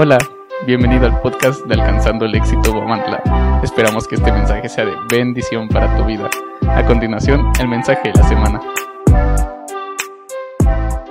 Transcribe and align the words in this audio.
Hola, 0.00 0.18
bienvenido 0.64 1.06
al 1.06 1.20
podcast 1.20 1.60
de 1.64 1.74
Alcanzando 1.74 2.24
el 2.24 2.32
Éxito 2.36 2.72
Guamantla. 2.72 3.60
Esperamos 3.64 4.06
que 4.06 4.14
este 4.14 4.30
mensaje 4.30 4.68
sea 4.68 4.84
de 4.84 4.94
bendición 5.10 5.66
para 5.68 5.96
tu 5.96 6.04
vida. 6.04 6.30
A 6.68 6.86
continuación, 6.86 7.50
el 7.58 7.66
mensaje 7.66 8.12
de 8.12 8.14
la 8.14 8.28
semana. 8.28 8.60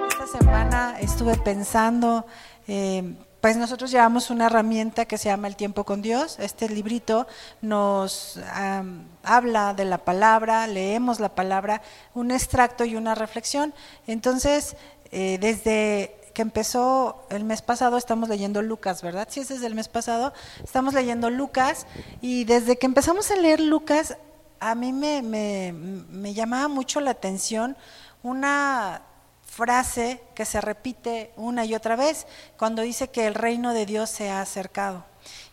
Esta 0.08 0.40
semana 0.40 0.96
estuve 1.02 1.36
pensando, 1.36 2.26
eh, 2.70 3.14
pues 3.42 3.58
nosotros 3.58 3.92
llevamos 3.92 4.30
una 4.30 4.46
herramienta 4.46 5.04
que 5.04 5.18
se 5.18 5.28
llama 5.28 5.50
El 5.50 5.58
tiempo 5.58 5.84
con 5.84 6.02
Dios. 6.02 6.40
Este 6.40 6.70
librito 6.70 7.28
nos 7.62 8.40
am, 8.54 9.04
habla 9.22 9.74
de 9.74 9.84
la 9.84 9.98
palabra, 9.98 10.66
leemos 10.66 11.20
la 11.20 11.36
palabra, 11.36 11.82
un 12.14 12.32
extracto 12.32 12.86
y 12.86 12.96
una 12.96 13.16
reflexión. 13.16 13.74
Entonces, 14.08 14.78
eh, 15.12 15.38
desde 15.42 16.16
que 16.38 16.44
empezó 16.44 17.26
el 17.32 17.44
mes 17.46 17.64
pasado 17.64 17.98
estamos 17.98 18.30
leyendo 18.30 18.62
Lucas, 18.62 19.02
¿verdad? 19.02 19.28
Sí, 19.28 19.40
es 19.40 19.48
desde 19.48 19.66
el 19.66 19.74
mes 19.74 19.88
pasado. 19.88 20.34
Estamos 20.64 20.94
leyendo 20.94 21.32
Lucas 21.32 21.88
y 22.22 22.44
desde 22.44 22.78
que 22.78 22.86
empezamos 22.86 23.32
a 23.32 23.38
leer 23.38 23.60
Lucas, 23.60 24.18
a 24.60 24.76
mí 24.76 24.94
me, 24.94 25.24
me, 25.24 25.74
me 25.74 26.36
llamaba 26.36 26.68
mucho 26.68 27.02
la 27.02 27.10
atención 27.10 27.76
una 28.22 29.02
frase 29.48 30.22
que 30.36 30.46
se 30.46 30.62
repite 30.62 31.32
una 31.38 31.66
y 31.66 31.74
otra 31.74 31.96
vez 31.96 32.28
cuando 32.56 32.84
dice 32.84 33.08
que 33.08 33.26
el 33.26 33.34
reino 33.34 33.74
de 33.74 33.88
Dios 33.88 34.12
se 34.12 34.30
ha 34.30 34.40
acercado. 34.40 35.06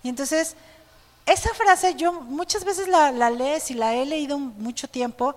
Y 0.02 0.10
entonces, 0.10 0.54
esa 1.24 1.54
frase 1.54 1.95
yo 1.95 2.12
muchas 2.12 2.62
veces 2.66 2.88
la, 2.88 3.10
la 3.10 3.30
lees 3.30 3.70
y 3.70 3.74
la 3.74 3.95
he 3.95 4.04
leído 4.04 4.38
mucho 4.38 4.87
tiempo 4.87 5.34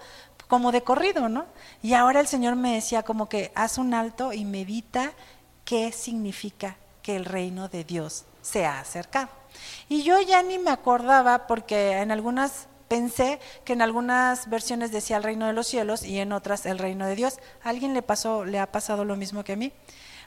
como 0.50 0.74
de 0.74 0.84
corrido, 0.84 1.30
¿no? 1.30 1.46
Y 1.82 1.94
ahora 1.94 2.20
el 2.20 2.28
Señor 2.28 2.58
me 2.58 2.76
decía 2.76 3.04
como 3.04 3.30
que 3.30 3.52
haz 3.56 3.78
un 3.78 3.94
alto 3.94 4.34
y 4.34 4.44
medita 4.44 5.14
qué 5.68 5.92
significa 5.92 6.78
que 7.04 7.18
el 7.18 7.26
reino 7.26 7.68
de 7.68 7.84
Dios 7.84 8.24
se 8.42 8.66
ha 8.66 8.80
acercado. 8.80 9.28
Y 9.90 10.04
yo 10.04 10.22
ya 10.22 10.42
ni 10.42 10.58
me 10.60 10.72
acordaba 10.72 11.46
porque 11.46 11.98
en 11.98 12.10
algunas 12.10 12.68
pensé 12.88 13.42
que 13.66 13.74
en 13.74 13.82
algunas 13.82 14.50
versiones 14.50 14.94
decía 14.94 15.18
el 15.18 15.24
reino 15.24 15.46
de 15.46 15.52
los 15.52 15.68
cielos 15.68 16.04
y 16.04 16.20
en 16.20 16.32
otras 16.32 16.66
el 16.66 16.80
reino 16.80 17.06
de 17.06 17.18
Dios. 17.18 17.40
¿A 17.66 17.70
alguien 17.70 17.94
le 17.94 18.02
pasó 18.02 18.46
le 18.46 18.60
ha 18.60 18.72
pasado 18.72 19.04
lo 19.04 19.18
mismo 19.18 19.44
que 19.44 19.54
a 19.54 19.58
mí? 19.58 19.74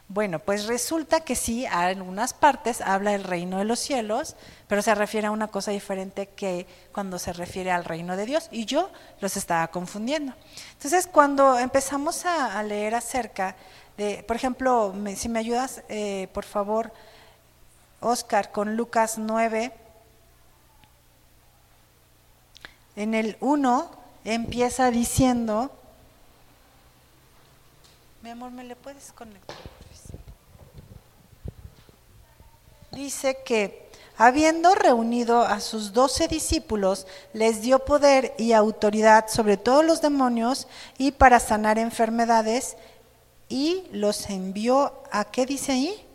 Bueno, 0.08 0.40
pues 0.40 0.66
resulta 0.66 1.20
que 1.20 1.36
sí, 1.36 1.64
en 1.64 1.72
algunas 1.72 2.34
partes 2.34 2.82
habla 2.82 3.12
del 3.12 3.24
reino 3.24 3.58
de 3.58 3.64
los 3.64 3.78
cielos, 3.78 4.34
pero 4.66 4.82
se 4.82 4.94
refiere 4.94 5.28
a 5.28 5.30
una 5.30 5.48
cosa 5.48 5.70
diferente 5.70 6.26
que 6.26 6.66
cuando 6.92 7.18
se 7.18 7.32
refiere 7.32 7.70
al 7.70 7.84
reino 7.84 8.16
de 8.16 8.26
Dios, 8.26 8.48
y 8.50 8.64
yo 8.64 8.90
los 9.20 9.36
estaba 9.36 9.68
confundiendo. 9.68 10.34
Entonces, 10.72 11.06
cuando 11.06 11.60
empezamos 11.60 12.26
a 12.26 12.60
leer 12.64 12.96
acerca 12.96 13.54
por 14.26 14.36
ejemplo, 14.36 14.94
si 15.14 15.28
me 15.28 15.40
ayudas, 15.40 15.82
eh, 15.90 16.28
por 16.32 16.44
favor, 16.46 16.90
Oscar, 18.00 18.50
con 18.50 18.74
Lucas 18.74 19.18
9, 19.18 19.72
en 22.96 23.14
el 23.14 23.36
1 23.40 23.90
empieza 24.24 24.90
diciendo, 24.90 25.70
mi 28.22 28.30
amor, 28.30 28.50
¿me 28.52 28.64
le 28.64 28.74
puedes 28.74 29.12
conectar? 29.12 29.56
Dice 32.92 33.38
que 33.44 33.90
habiendo 34.16 34.74
reunido 34.74 35.42
a 35.42 35.60
sus 35.60 35.92
doce 35.92 36.26
discípulos, 36.26 37.06
les 37.34 37.60
dio 37.60 37.84
poder 37.84 38.34
y 38.38 38.52
autoridad 38.52 39.28
sobre 39.28 39.58
todos 39.58 39.84
los 39.84 40.00
demonios 40.00 40.68
y 40.96 41.12
para 41.12 41.38
sanar 41.38 41.78
enfermedades 41.78 42.76
y 43.50 43.82
los 43.92 44.30
envió 44.30 45.02
a, 45.10 45.24
¿qué 45.26 45.44
dice 45.44 45.72
ahí? 45.72 46.06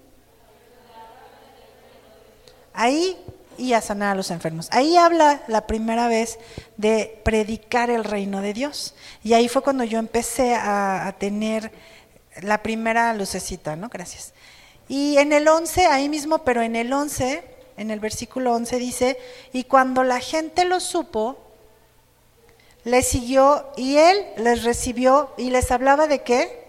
Ahí 2.74 3.18
y 3.58 3.74
a 3.74 3.82
sanar 3.82 4.14
a 4.14 4.16
los 4.16 4.32
enfermos. 4.32 4.70
Ahí 4.72 4.98
habla 4.98 5.44
la 5.48 5.68
primera 5.68 6.08
vez 6.08 6.40
de 6.78 7.22
predicar 7.24 7.90
el 7.90 8.06
reino 8.06 8.42
de 8.42 8.54
Dios. 8.54 8.96
Y 9.22 9.34
ahí 9.34 9.50
fue 9.50 9.62
cuando 9.62 9.84
yo 9.84 10.00
empecé 10.00 10.56
a, 10.56 11.08
a 11.08 11.12
tener 11.18 11.72
la 12.42 12.64
primera 12.64 13.14
lucecita, 13.14 13.76
¿no? 13.76 13.90
Gracias. 13.90 14.34
Y 14.88 15.18
en 15.18 15.34
el 15.34 15.48
11, 15.48 15.88
ahí 15.88 16.10
mismo, 16.10 16.40
pero 16.40 16.62
en 16.62 16.76
el 16.76 16.92
11, 16.92 17.44
en 17.78 17.92
el 17.92 18.00
versículo 18.00 18.54
11 18.54 18.78
dice, 18.78 19.18
y 19.52 19.66
cuando 19.66 20.04
la 20.04 20.20
gente 20.20 20.64
lo 20.64 20.80
supo, 20.80 21.38
le 22.86 23.02
siguió 23.02 23.72
y 23.76 23.98
él 23.98 24.26
les 24.38 24.64
recibió 24.64 25.34
y 25.38 25.50
les 25.50 25.72
hablaba 25.72 26.08
de 26.08 26.22
qué? 26.22 26.65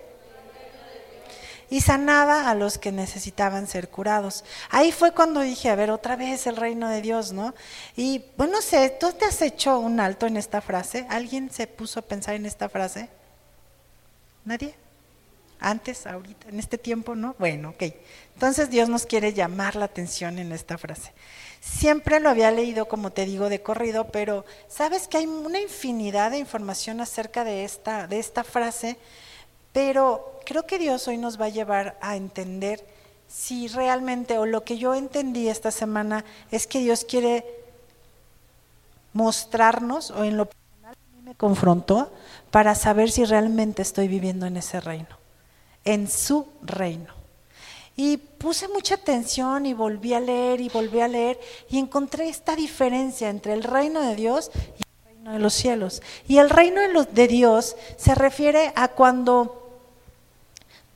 Y 1.69 1.81
sanaba 1.81 2.49
a 2.49 2.55
los 2.55 2.79
que 2.79 2.93
necesitaban 2.93 3.67
ser 3.67 3.89
curados. 3.89 4.45
Ahí 4.71 4.93
fue 4.93 5.13
cuando 5.13 5.41
dije, 5.41 5.69
a 5.69 5.75
ver, 5.75 5.91
otra 5.91 6.17
vez 6.17 6.47
el 6.47 6.57
reino 6.57 6.89
de 6.89 7.03
Dios, 7.03 7.33
¿no? 7.33 7.55
Y 7.97 8.25
bueno, 8.37 8.55
no 8.55 8.63
sé, 8.63 8.91
¿tú 8.91 9.13
te 9.13 9.25
has 9.25 9.43
hecho 9.43 9.79
un 9.79 9.99
alto 9.99 10.27
en 10.27 10.37
esta 10.37 10.61
frase? 10.61 11.07
¿Alguien 11.11 11.51
se 11.51 11.67
puso 11.67 12.01
a 12.01 12.03
pensar 12.03 12.35
en 12.35 12.47
esta 12.47 12.69
frase? 12.69 13.09
¿Nadie? 14.45 14.75
Antes, 15.59 16.07
ahorita, 16.07 16.49
en 16.49 16.59
este 16.61 16.79
tiempo, 16.79 17.15
¿no? 17.15 17.35
Bueno, 17.39 17.71
ok. 17.71 17.83
Entonces 18.35 18.71
Dios 18.71 18.89
nos 18.89 19.07
quiere 19.07 19.33
llamar 19.33 19.75
la 19.75 19.87
atención 19.87 20.39
en 20.39 20.53
esta 20.53 20.79
frase. 20.79 21.13
Siempre 21.61 22.21
lo 22.21 22.29
había 22.29 22.51
leído, 22.51 22.87
como 22.87 23.11
te 23.11 23.25
digo, 23.25 23.49
de 23.49 23.63
corrido, 23.63 24.09
pero 24.09 24.45
sabes 24.69 25.09
que 25.09 25.17
hay 25.17 25.27
una 25.27 25.59
infinidad 25.59 26.31
de 26.31 26.39
información 26.39 27.01
acerca 27.01 27.43
de 27.43 27.65
esta, 27.65 28.07
de 28.07 28.19
esta 28.19 28.45
frase, 28.45 28.99
pero 29.77 30.41
creo 30.47 30.67
que 30.67 30.79
Dios 30.79 31.07
hoy 31.07 31.19
nos 31.19 31.39
va 31.39 31.45
a 31.45 31.51
llevar 31.51 31.99
a 32.01 32.17
entender 32.17 32.83
si 33.29 33.69
realmente, 33.69 34.39
o 34.39 34.47
lo 34.47 34.65
que 34.65 34.79
yo 34.79 34.95
entendí 34.95 35.51
esta 35.51 35.71
semana, 35.71 36.25
es 36.51 36.67
que 36.67 36.79
Dios 36.79 37.05
quiere 37.05 37.45
mostrarnos, 39.13 40.13
o 40.13 40.25
en 40.25 40.39
lo 40.39 40.47
personal 40.47 40.97
me 41.25 41.35
confrontó, 41.35 42.11
para 42.51 42.75
saber 42.75 43.11
si 43.11 43.27
realmente 43.27 43.83
estoy 43.83 44.09
viviendo 44.09 44.47
en 44.47 44.57
ese 44.57 44.81
reino 44.81 45.15
en 45.85 46.09
su 46.09 46.47
reino. 46.63 47.13
Y 47.99 48.17
puse 48.17 48.69
mucha 48.69 48.95
atención 48.95 49.67
y 49.67 49.75
volví 49.75 50.15
a 50.15 50.21
leer 50.21 50.63
y 50.63 50.71
volví 50.71 51.01
a 51.01 51.09
leer 51.09 51.39
y 51.69 51.79
encontré 51.79 52.31
esta 52.31 52.57
diferencia 52.57 53.29
entre 53.29 53.53
el 53.53 53.63
reino 53.63 54.01
de 54.01 54.17
Dios 54.17 54.51
y 54.55 54.83
el 54.83 55.05
reino 55.05 55.33
de 55.33 55.39
los 55.39 55.53
cielos. 55.53 56.01
Y 56.27 56.39
el 56.39 56.49
reino 56.49 56.81
de, 56.81 57.05
de 57.13 57.29
Dios 57.29 57.77
se 57.99 58.15
refiere 58.15 58.73
a 58.75 58.89
cuando 58.89 59.66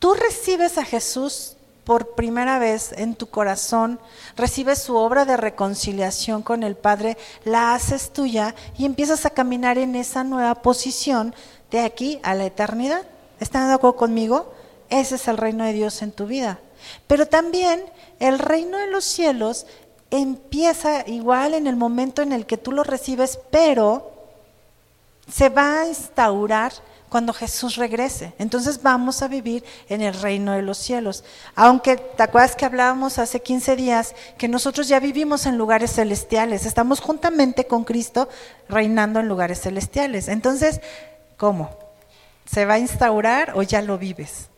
tú 0.00 0.14
recibes 0.14 0.76
a 0.78 0.84
Jesús 0.84 1.56
por 1.84 2.14
primera 2.14 2.58
vez 2.58 2.92
en 2.96 3.14
tu 3.14 3.28
corazón, 3.28 4.00
recibes 4.36 4.80
su 4.80 4.96
obra 4.96 5.24
de 5.24 5.36
reconciliación 5.36 6.42
con 6.42 6.62
el 6.62 6.76
Padre, 6.76 7.16
la 7.44 7.74
haces 7.74 8.12
tuya 8.12 8.54
y 8.76 8.84
empiezas 8.84 9.26
a 9.26 9.30
caminar 9.30 9.78
en 9.78 9.94
esa 9.94 10.24
nueva 10.24 10.56
posición 10.56 11.34
de 11.70 11.80
aquí 11.80 12.18
a 12.22 12.34
la 12.34 12.46
eternidad. 12.46 13.02
¿Están 13.38 13.68
de 13.68 13.74
acuerdo 13.74 13.96
conmigo? 13.96 14.52
Ese 14.88 15.14
es 15.14 15.28
el 15.28 15.36
reino 15.36 15.64
de 15.64 15.72
Dios 15.72 16.02
en 16.02 16.12
tu 16.12 16.26
vida. 16.26 16.58
Pero 17.06 17.26
también 17.26 17.84
el 18.18 18.38
reino 18.38 18.78
de 18.78 18.88
los 18.88 19.04
cielos 19.04 19.66
empieza 20.10 21.06
igual 21.08 21.54
en 21.54 21.66
el 21.66 21.76
momento 21.76 22.22
en 22.22 22.32
el 22.32 22.46
que 22.46 22.56
tú 22.56 22.72
lo 22.72 22.84
recibes, 22.84 23.38
pero 23.50 24.12
se 25.30 25.48
va 25.48 25.82
a 25.82 25.86
instaurar 25.86 26.72
cuando 27.10 27.34
Jesús 27.34 27.76
regrese. 27.76 28.32
Entonces 28.38 28.82
vamos 28.82 29.20
a 29.20 29.28
vivir 29.28 29.64
en 29.88 30.00
el 30.00 30.14
reino 30.14 30.52
de 30.52 30.62
los 30.62 30.78
cielos. 30.78 31.24
Aunque, 31.54 31.96
¿te 31.96 32.22
acuerdas 32.22 32.56
que 32.56 32.64
hablábamos 32.64 33.18
hace 33.18 33.42
15 33.42 33.76
días 33.76 34.14
que 34.38 34.48
nosotros 34.48 34.88
ya 34.88 35.00
vivimos 35.00 35.44
en 35.44 35.58
lugares 35.58 35.92
celestiales? 35.92 36.64
Estamos 36.64 37.00
juntamente 37.00 37.66
con 37.66 37.84
Cristo 37.84 38.28
reinando 38.68 39.20
en 39.20 39.28
lugares 39.28 39.60
celestiales. 39.60 40.28
Entonces, 40.28 40.80
¿cómo? 41.36 41.70
¿Se 42.46 42.64
va 42.64 42.74
a 42.74 42.78
instaurar 42.78 43.52
o 43.56 43.62
ya 43.62 43.82
lo 43.82 43.98
vives? 43.98 44.48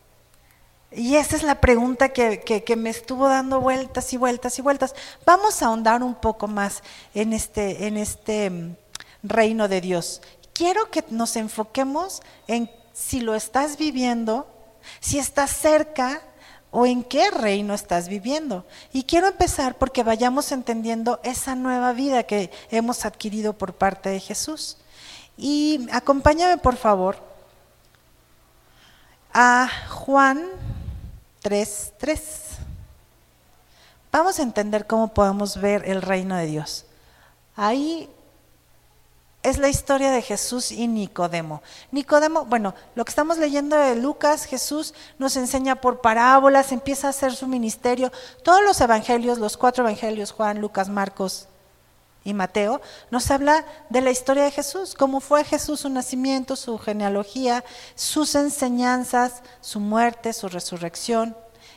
Y 0.91 1.15
esa 1.15 1.35
es 1.35 1.41
la 1.41 1.59
pregunta 1.59 2.09
que, 2.09 2.41
que, 2.41 2.75
me 2.75 2.91
estuvo 2.91 3.27
dando 3.27 3.59
vueltas 3.59 4.13
y 4.13 4.17
vueltas 4.17 4.59
y 4.59 4.61
vueltas. 4.61 4.93
Vamos 5.25 5.61
a 5.61 5.65
ahondar 5.65 6.03
un 6.03 6.13
poco 6.13 6.47
más 6.47 6.83
en 7.15 7.33
este, 7.33 7.87
en 7.87 7.97
este 7.97 8.75
reino 9.23 9.67
de 9.67 9.81
Dios. 9.81 10.21
Quiero 10.53 10.89
que 10.91 11.03
nos 11.09 11.35
enfoquemos 11.35 12.21
en 12.47 12.69
si 12.93 13.21
lo 13.21 13.35
estás 13.35 13.77
viviendo, 13.77 14.47
si 14.99 15.17
estás 15.17 15.51
cerca 15.51 16.21
o 16.69 16.85
en 16.85 17.03
qué 17.03 17.29
reino 17.31 17.73
estás 17.73 18.07
viviendo. 18.07 18.65
Y 18.91 19.03
quiero 19.03 19.27
empezar 19.27 19.77
porque 19.77 20.03
vayamos 20.03 20.51
entendiendo 20.51 21.19
esa 21.23 21.55
nueva 21.55 21.93
vida 21.93 22.23
que 22.23 22.51
hemos 22.71 23.05
adquirido 23.05 23.53
por 23.53 23.73
parte 23.73 24.09
de 24.09 24.19
Jesús. 24.19 24.77
Y 25.37 25.87
acompáñame 25.91 26.57
por 26.57 26.75
favor 26.75 27.17
a 29.33 29.69
Juan 29.89 30.47
3.3. 31.43 32.21
Vamos 34.11 34.39
a 34.39 34.43
entender 34.43 34.85
cómo 34.85 35.13
podemos 35.13 35.59
ver 35.59 35.89
el 35.89 36.01
reino 36.01 36.35
de 36.35 36.45
Dios. 36.45 36.85
Ahí 37.55 38.09
es 39.43 39.57
la 39.57 39.67
historia 39.67 40.11
de 40.11 40.21
Jesús 40.21 40.71
y 40.71 40.87
Nicodemo. 40.87 41.61
Nicodemo, 41.91 42.45
bueno, 42.45 42.73
lo 42.95 43.03
que 43.03 43.09
estamos 43.09 43.37
leyendo 43.37 43.75
de 43.75 43.97
Lucas, 43.97 44.45
Jesús 44.45 44.93
nos 45.19 45.35
enseña 45.35 45.75
por 45.75 45.99
parábolas, 45.99 46.71
empieza 46.71 47.07
a 47.07 47.09
hacer 47.09 47.35
su 47.35 47.45
ministerio. 47.45 48.11
Todos 48.41 48.63
los 48.63 48.79
evangelios, 48.79 49.39
los 49.39 49.57
cuatro 49.57 49.83
evangelios, 49.83 50.31
Juan, 50.31 50.61
Lucas, 50.61 50.87
Marcos 50.87 51.47
y 52.23 52.33
Mateo, 52.33 52.81
nos 53.11 53.29
habla 53.31 53.65
de 53.89 53.99
la 53.99 54.11
historia 54.11 54.45
de 54.45 54.51
Jesús, 54.51 54.95
cómo 54.95 55.19
fue 55.19 55.43
Jesús, 55.43 55.81
su 55.81 55.89
nacimiento, 55.89 56.55
su 56.55 56.77
genealogía, 56.77 57.65
sus 57.95 58.35
enseñanzas, 58.35 59.43
su 59.59 59.81
muerte, 59.81 60.31
su 60.31 60.47
resurrección. 60.47 61.35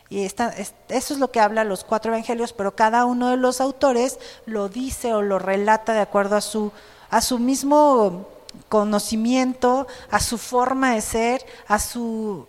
Y 0.09 0.25
eso 0.25 0.45
es 0.89 1.19
lo 1.19 1.33
que 1.33 1.41
habla 1.41 1.65
los 1.65 1.83
cuatro 1.83 2.13
evangelios, 2.13 2.53
pero 2.53 2.77
cada 2.77 3.07
uno 3.07 3.31
de 3.31 3.37
los 3.37 3.61
autores 3.61 4.21
lo 4.45 4.69
dice 4.69 5.15
o 5.15 5.21
lo 5.21 5.41
relata 5.41 5.95
de 5.95 6.01
acuerdo 6.01 6.37
a 6.37 6.41
su 6.41 6.71
a 7.11 7.21
su 7.21 7.39
mismo 7.39 8.29
conocimiento, 8.69 9.87
a 10.11 10.21
su 10.21 10.39
forma 10.39 10.95
de 10.95 11.01
ser, 11.01 11.47
a 11.69 11.79
su, 11.79 12.47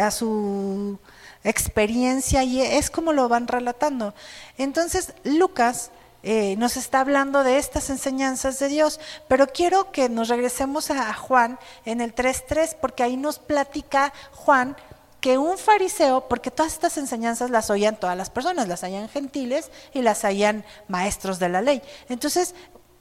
a 0.00 0.10
su 0.10 0.98
experiencia 1.44 2.42
y 2.44 2.60
es 2.60 2.90
como 2.90 3.12
lo 3.12 3.28
van 3.28 3.48
relatando. 3.48 4.14
Entonces, 4.56 5.14
Lucas 5.24 5.90
eh, 6.22 6.56
nos 6.56 6.76
está 6.76 7.00
hablando 7.00 7.44
de 7.44 7.58
estas 7.58 7.90
enseñanzas 7.90 8.58
de 8.58 8.68
Dios, 8.68 8.98
pero 9.28 9.46
quiero 9.46 9.92
que 9.92 10.08
nos 10.08 10.28
regresemos 10.28 10.90
a 10.90 11.12
Juan 11.14 11.58
en 11.84 12.00
el 12.00 12.14
3.3, 12.14 12.76
porque 12.80 13.02
ahí 13.02 13.16
nos 13.16 13.38
platica 13.38 14.12
Juan 14.32 14.76
que 15.20 15.38
un 15.38 15.58
fariseo, 15.58 16.28
porque 16.28 16.50
todas 16.50 16.72
estas 16.72 16.96
enseñanzas 16.96 17.50
las 17.50 17.70
oían 17.70 17.98
todas 17.98 18.16
las 18.16 18.30
personas, 18.30 18.68
las 18.68 18.84
hayan 18.84 19.08
gentiles 19.08 19.70
y 19.92 20.02
las 20.02 20.24
hayan 20.24 20.64
maestros 20.86 21.38
de 21.38 21.48
la 21.48 21.60
ley. 21.60 21.82
Entonces, 22.08 22.54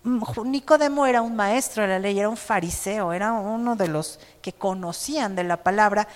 Nicodemo 0.04 1.06
era 1.06 1.22
un 1.22 1.36
maestro 1.36 1.84
de 1.84 1.90
la 1.90 2.00
ley, 2.00 2.20
era 2.20 2.30
un 2.30 2.38
fariseo, 2.38 3.12
era 3.12 3.34
uno 3.34 3.76
de 3.76 3.88
los 3.88 4.20
que 4.42 4.54
conocían 4.54 5.36
de 5.36 5.44
la 5.44 5.58
palabra. 5.58 6.08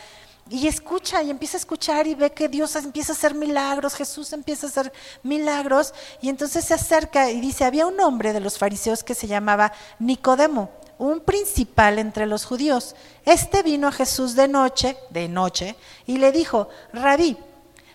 Y 0.49 0.67
escucha 0.67 1.21
y 1.23 1.29
empieza 1.29 1.57
a 1.57 1.59
escuchar 1.59 2.07
y 2.07 2.15
ve 2.15 2.31
que 2.31 2.49
Dios 2.49 2.75
empieza 2.75 3.13
a 3.13 3.15
hacer 3.15 3.35
milagros, 3.35 3.95
Jesús 3.95 4.33
empieza 4.33 4.67
a 4.67 4.69
hacer 4.69 4.93
milagros. 5.23 5.93
Y 6.21 6.29
entonces 6.29 6.65
se 6.65 6.73
acerca 6.73 7.29
y 7.29 7.39
dice, 7.39 7.63
había 7.63 7.85
un 7.85 7.99
hombre 7.99 8.33
de 8.33 8.39
los 8.39 8.57
fariseos 8.57 9.03
que 9.03 9.15
se 9.15 9.27
llamaba 9.27 9.71
Nicodemo, 9.99 10.71
un 10.97 11.21
principal 11.21 11.99
entre 11.99 12.25
los 12.25 12.45
judíos. 12.45 12.95
Este 13.25 13.63
vino 13.63 13.87
a 13.87 13.91
Jesús 13.91 14.35
de 14.35 14.47
noche, 14.47 14.97
de 15.09 15.27
noche, 15.29 15.75
y 16.05 16.17
le 16.17 16.31
dijo, 16.31 16.69
rabí, 16.91 17.37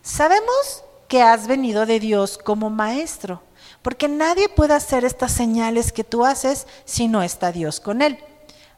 sabemos 0.02 0.84
que 1.08 1.22
has 1.22 1.46
venido 1.46 1.86
de 1.86 2.00
Dios 2.00 2.38
como 2.38 2.70
maestro 2.70 3.42
porque 3.86 4.08
nadie 4.08 4.48
puede 4.48 4.74
hacer 4.74 5.04
estas 5.04 5.30
señales 5.30 5.92
que 5.92 6.02
tú 6.02 6.24
haces 6.24 6.66
si 6.84 7.06
no 7.06 7.22
está 7.22 7.52
Dios 7.52 7.78
con 7.78 8.02
él. 8.02 8.18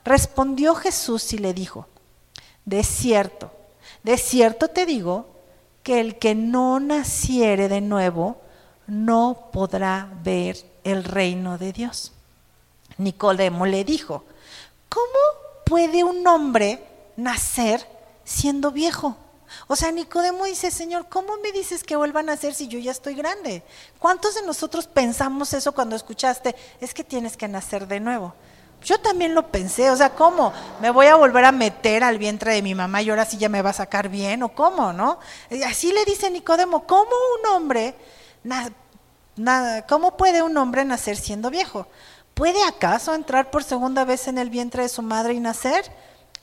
Respondió 0.05 0.75
Jesús 0.75 1.33
y 1.33 1.39
le 1.39 1.55
dijo, 1.55 1.87
de 2.67 2.85
cierto, 2.85 3.51
de 4.03 4.19
cierto 4.19 4.69
te 4.69 4.85
digo 4.85 5.25
que 5.83 6.01
el 6.01 6.19
que 6.19 6.35
no 6.35 6.79
naciere 6.79 7.71
de 7.71 7.81
nuevo 7.81 8.37
no 8.87 9.49
podrá 9.51 10.11
ver 10.23 10.59
el 10.85 11.05
reino 11.05 11.57
de 11.57 11.73
Dios. 11.73 12.13
Nicodemo 12.99 13.65
le 13.65 13.85
dijo, 13.85 14.25
¿cómo 14.91 15.65
puede 15.65 16.05
un 16.05 16.27
hombre 16.27 16.85
nacer 17.17 17.89
siendo 18.25 18.73
viejo? 18.73 19.17
O 19.67 19.77
sea, 19.77 19.91
Nicodemo 19.91 20.45
dice, 20.45 20.71
Señor, 20.71 21.09
¿cómo 21.09 21.37
me 21.43 21.53
dices 21.53 21.85
que 21.85 21.97
vuelvan 21.97 22.29
a 22.29 22.33
nacer 22.33 22.55
si 22.55 22.69
yo 22.69 22.79
ya 22.79 22.91
estoy 22.91 23.15
grande? 23.15 23.63
¿Cuántos 23.99 24.35
de 24.35 24.43
nosotros 24.43 24.87
pensamos 24.87 25.53
eso 25.53 25.73
cuando 25.73 25.97
escuchaste? 25.97 26.55
Es 26.81 26.95
que 26.95 27.05
tienes 27.05 27.37
que 27.37 27.49
nacer 27.49 27.87
de 27.87 28.01
nuevo. 28.01 28.35
Yo 28.85 29.01
también 29.01 29.35
lo 29.35 29.49
pensé, 29.49 29.91
o 29.91 29.97
sea, 29.97 30.11
¿cómo? 30.11 30.53
¿Me 30.81 30.91
voy 30.91 31.07
a 31.07 31.17
volver 31.17 31.45
a 31.45 31.53
meter 31.53 32.05
al 32.05 32.19
vientre 32.19 32.53
de 32.53 32.63
mi 32.63 32.75
mamá 32.75 33.03
y 33.03 33.11
ahora 33.11 33.25
sí 33.25 33.37
ya 33.37 33.49
me 33.49 33.61
va 33.61 33.71
a 33.71 33.75
sacar 33.75 34.09
bien? 34.09 34.43
¿O 34.43 34.51
cómo, 34.51 34.93
no? 34.93 35.19
así 35.67 35.93
le 35.93 36.05
dice 36.05 36.31
Nicodemo, 36.31 36.87
¿cómo 36.87 37.11
un 37.11 37.55
hombre, 37.55 37.95
cómo 39.89 40.17
puede 40.17 40.43
un 40.43 40.57
hombre 40.57 40.85
nacer 40.85 41.17
siendo 41.17 41.51
viejo? 41.51 41.89
¿Puede 42.35 42.63
acaso 42.63 43.15
entrar 43.15 43.51
por 43.51 43.65
segunda 43.65 44.05
vez 44.05 44.29
en 44.29 44.39
el 44.39 44.49
vientre 44.49 44.85
de 44.85 44.89
su 44.89 45.03
madre 45.03 45.35
y 45.35 45.41
nacer? 45.41 45.91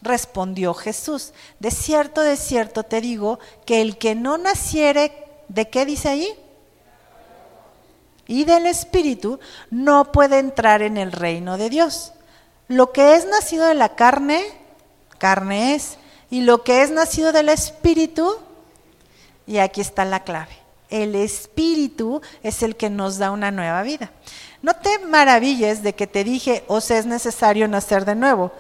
Respondió 0.02 0.74
Jesús, 0.74 1.34
de 1.60 1.72
cierto, 1.72 2.22
de 2.22 2.38
cierto 2.38 2.84
te 2.84 3.02
digo 3.02 3.40
que 3.66 3.82
el 3.82 3.98
que 3.98 4.14
no 4.14 4.38
naciere, 4.38 5.12
¿de 5.48 5.70
qué 5.70 5.86
dice 5.86 6.10
ahí? 6.10 6.28
Y 8.28 8.44
del 8.44 8.66
Espíritu, 8.66 9.40
no 9.70 10.12
puede 10.12 10.40
entrar 10.40 10.82
en 10.82 10.98
el 10.98 11.12
reino 11.12 11.58
de 11.58 11.70
Dios. 11.70 12.14
Lo 12.68 12.92
que 12.92 13.16
es 13.16 13.26
nacido 13.28 13.66
de 13.66 13.76
la 13.76 13.96
carne, 13.96 14.44
carne 15.18 15.76
es. 15.76 15.98
Y 16.30 16.42
lo 16.42 16.64
que 16.64 16.82
es 16.82 16.92
nacido 16.92 17.32
del 17.32 17.50
Espíritu, 17.50 18.36
y 19.46 19.60
aquí 19.60 19.82
está 19.82 20.06
la 20.06 20.24
clave. 20.24 20.58
El 20.90 21.16
Espíritu 21.16 22.22
es 22.42 22.64
el 22.64 22.76
que 22.76 22.90
nos 22.90 23.18
da 23.18 23.32
una 23.32 23.52
nueva 23.52 23.84
vida. 23.84 24.12
No 24.62 24.76
te 24.76 25.00
maravilles 25.00 25.84
de 25.84 25.94
que 25.94 26.08
te 26.08 26.24
dije, 26.24 26.64
os 26.68 26.90
es 26.90 27.06
necesario 27.06 27.68
nacer 27.68 28.06
de 28.06 28.16
nuevo 28.16 28.52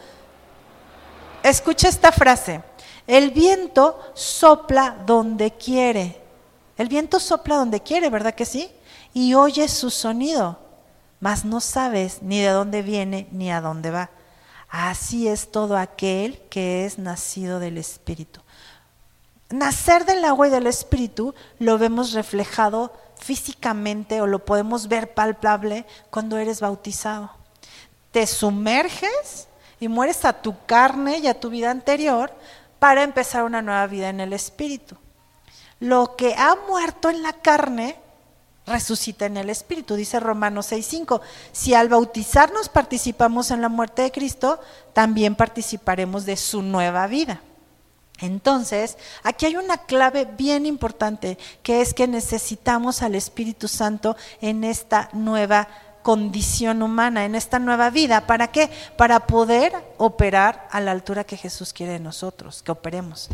Escucha 1.46 1.90
esta 1.90 2.12
frase. 2.12 2.64
El 3.06 3.30
viento 3.30 4.00
sopla 4.16 4.98
donde 5.06 5.52
quiere. 5.52 6.20
El 6.76 6.88
viento 6.88 7.20
sopla 7.20 7.58
donde 7.58 7.82
quiere, 7.82 8.10
¿verdad 8.10 8.34
que 8.34 8.46
sí? 8.46 8.72
Y 9.14 9.36
oyes 9.36 9.70
su 9.70 9.92
sonido, 9.92 10.58
mas 11.20 11.46
no 11.46 11.62
sabes 11.62 12.24
ni 12.24 12.42
de 12.42 12.50
dónde 12.50 12.82
viene 12.82 13.28
ni 13.32 13.52
a 13.52 13.62
dónde 13.62 13.92
va. 13.92 14.10
Así 14.70 15.28
es 15.28 15.52
todo 15.52 15.78
aquel 15.78 16.42
que 16.50 16.84
es 16.84 16.98
nacido 16.98 17.60
del 17.60 17.78
Espíritu. 17.78 18.42
Nacer 19.52 20.06
del 20.06 20.26
agua 20.26 20.48
y 20.48 20.50
del 20.50 20.66
Espíritu 20.66 21.36
lo 21.60 21.78
vemos 21.78 22.14
reflejado 22.14 22.92
físicamente 23.20 24.20
o 24.20 24.26
lo 24.26 24.44
podemos 24.44 24.88
ver 24.88 25.14
palpable 25.14 25.86
cuando 26.10 26.40
eres 26.40 26.60
bautizado. 26.60 27.30
Te 28.10 28.26
sumerges 28.26 29.48
y 29.80 29.88
mueres 29.88 30.26
a 30.26 30.34
tu 30.34 30.56
carne 30.66 31.20
y 31.20 31.28
a 31.28 31.40
tu 31.40 31.50
vida 31.50 31.72
anterior 31.72 32.34
para 32.80 33.04
empezar 33.04 33.44
una 33.44 33.62
nueva 33.62 33.88
vida 33.88 34.10
en 34.10 34.20
el 34.20 34.34
espíritu. 34.34 34.96
Lo 35.80 36.16
que 36.16 36.36
ha 36.36 36.56
muerto 36.68 37.10
en 37.10 37.22
la 37.22 37.34
carne 37.34 37.98
resucita 38.66 39.26
en 39.26 39.38
el 39.38 39.50
espíritu, 39.50 39.96
dice 39.96 40.20
Romanos 40.20 40.72
6:5. 40.72 41.22
Si 41.52 41.74
al 41.74 41.90
bautizarnos 41.90 42.70
participamos 42.70 43.52
en 43.52 43.62
la 43.62 43.70
muerte 43.70 44.04
de 44.04 44.12
Cristo, 44.12 44.60
también 44.94 45.36
participaremos 45.36 46.26
de 46.26 46.38
su 46.38 46.62
nueva 46.62 47.08
vida. 47.08 47.42
Entonces, 48.20 48.98
aquí 49.24 49.46
hay 49.46 49.58
una 49.58 49.78
clave 49.78 50.26
bien 50.26 50.66
importante, 50.66 51.38
que 51.64 51.82
es 51.82 51.94
que 51.94 52.08
necesitamos 52.08 53.02
al 53.02 53.14
Espíritu 53.14 53.68
Santo 53.68 54.16
en 54.40 54.64
esta 54.64 55.10
nueva 55.12 55.68
condición 56.06 56.84
humana, 56.84 57.26
en 57.26 57.34
esta 57.34 57.58
nueva 57.58 57.90
vida. 57.90 58.28
¿Para 58.28 58.52
qué? 58.52 58.70
Para 58.96 59.26
poder 59.26 59.74
operar 59.98 60.68
a 60.70 60.80
la 60.80 60.92
altura 60.92 61.24
que 61.24 61.36
Jesús 61.36 61.74
quiere 61.74 61.94
de 61.94 62.00
nosotros, 62.00 62.62
que 62.62 62.72
operemos. 62.72 63.28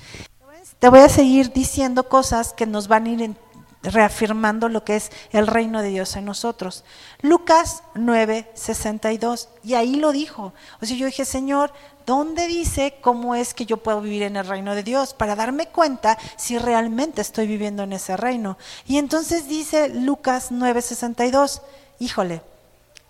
Te 0.80 0.88
voy 0.88 1.01
a 1.01 1.10
seguir 1.10 1.51
diciendo 1.51 2.08
cosas 2.08 2.54
que 2.54 2.66
nos 2.66 2.88
van 2.88 3.08
a 3.08 3.10
ir 3.10 3.36
reafirmando 3.84 4.70
lo 4.70 4.86
que 4.86 4.96
es 4.96 5.12
el 5.32 5.48
reino 5.48 5.82
de 5.82 5.90
Dios 5.90 6.16
en 6.16 6.24
nosotros. 6.24 6.86
Lucas 7.20 7.84
9, 7.94 8.50
62, 8.54 9.50
y 9.66 9.74
ahí 9.74 9.98
lo 9.98 10.13
dijo. 10.13 10.54
O 10.82 10.86
sea, 10.86 10.96
yo 10.96 11.08
dije, 11.08 11.25
Señor, 11.25 11.74
¿dónde 12.06 12.48
dice 12.48 12.96
cómo 13.01 13.36
es 13.36 13.54
que 13.54 13.66
yo 13.66 13.84
puedo 13.84 14.00
vivir 14.00 14.24
en 14.24 14.38
el 14.38 14.48
reino 14.48 14.75
de 14.75 14.84
Dios? 14.84 15.13
Para 15.13 15.36
darme 15.36 15.68
cuenta 15.68 16.18
si 16.38 16.58
realmente 16.58 17.20
estoy 17.20 17.48
viviendo 17.48 17.84
en 17.84 17.92
ese 17.92 18.16
reino. 18.16 18.58
Y 18.88 18.98
entonces 18.98 19.50
dice 19.50 19.90
Lucas 19.90 20.51
9, 20.51 20.82
62, 20.82 21.62
híjole, 22.00 22.42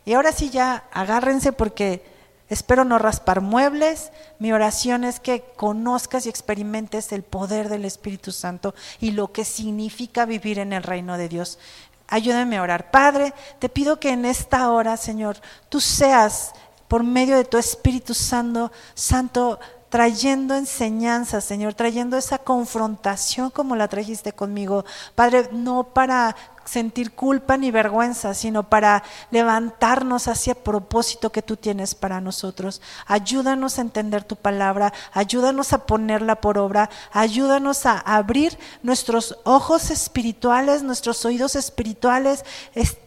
y 0.05 0.13
ahora 0.13 0.31
sí 0.31 0.49
ya 0.49 0.83
agárrense 0.91 1.51
porque 1.51 2.03
espero 2.49 2.83
no 2.83 2.97
raspar 2.97 3.41
muebles. 3.41 4.11
Mi 4.39 4.51
oración 4.51 5.03
es 5.03 5.19
que 5.19 5.43
conozcas 5.55 6.25
y 6.25 6.29
experimentes 6.29 7.11
el 7.11 7.23
poder 7.23 7.69
del 7.69 7.85
Espíritu 7.85 8.31
Santo 8.31 8.73
y 8.99 9.11
lo 9.11 9.31
que 9.31 9.45
significa 9.45 10.25
vivir 10.25 10.59
en 10.59 10.73
el 10.73 10.83
reino 10.83 11.17
de 11.17 11.29
Dios. 11.29 11.59
Ayúdame 12.07 12.57
a 12.57 12.63
orar. 12.63 12.91
Padre, 12.91 13.33
te 13.59 13.69
pido 13.69 13.99
que 13.99 14.09
en 14.09 14.25
esta 14.25 14.69
hora, 14.71 14.97
Señor, 14.97 15.37
tú 15.69 15.79
seas 15.79 16.51
por 16.87 17.03
medio 17.03 17.37
de 17.37 17.45
tu 17.45 17.57
Espíritu 17.57 18.13
Santo, 18.13 18.69
Santo 18.95 19.59
trayendo 19.91 20.55
enseñanza, 20.55 21.41
Señor, 21.41 21.73
trayendo 21.73 22.17
esa 22.17 22.37
confrontación 22.37 23.49
como 23.49 23.75
la 23.75 23.89
trajiste 23.89 24.31
conmigo. 24.31 24.85
Padre, 25.15 25.49
no 25.51 25.83
para 25.83 26.35
sentir 26.65 27.11
culpa 27.13 27.57
ni 27.57 27.71
vergüenza, 27.71 28.33
sino 28.33 28.63
para 28.69 29.03
levantarnos 29.31 30.27
hacia 30.27 30.53
el 30.53 30.59
propósito 30.59 31.31
que 31.31 31.41
tú 31.41 31.57
tienes 31.57 31.95
para 31.95 32.21
nosotros. 32.21 32.81
Ayúdanos 33.07 33.77
a 33.77 33.81
entender 33.81 34.23
tu 34.23 34.35
palabra, 34.35 34.93
ayúdanos 35.13 35.73
a 35.73 35.85
ponerla 35.85 36.35
por 36.35 36.57
obra, 36.57 36.89
ayúdanos 37.11 37.85
a 37.85 37.99
abrir 37.99 38.57
nuestros 38.83 39.37
ojos 39.43 39.91
espirituales, 39.91 40.83
nuestros 40.83 41.25
oídos 41.25 41.55
espirituales. 41.55 42.45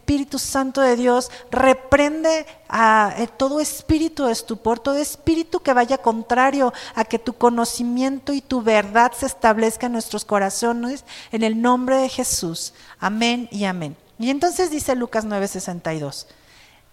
Espíritu 0.05 0.37
Santo 0.37 0.81
de 0.81 0.95
Dios, 0.95 1.31
reprende 1.49 2.45
a 2.69 3.11
eh, 3.17 3.25
todo 3.25 3.59
espíritu 3.59 4.25
de 4.25 4.33
estupor, 4.33 4.77
todo 4.77 4.97
espíritu 4.97 5.61
que 5.61 5.73
vaya 5.73 5.97
contrario 5.97 6.71
a 6.93 7.05
que 7.05 7.17
tu 7.17 7.33
conocimiento 7.33 8.31
y 8.31 8.41
tu 8.41 8.61
verdad 8.61 9.13
se 9.17 9.25
establezca 9.25 9.87
en 9.87 9.93
nuestros 9.93 10.23
corazones, 10.23 11.05
en 11.31 11.41
el 11.41 11.59
nombre 11.59 11.97
de 11.97 12.09
Jesús. 12.09 12.75
Amén 12.99 13.49
y 13.51 13.65
amén. 13.65 13.97
Y 14.19 14.29
entonces 14.29 14.69
dice 14.69 14.93
Lucas 14.93 15.25
9:62, 15.25 16.27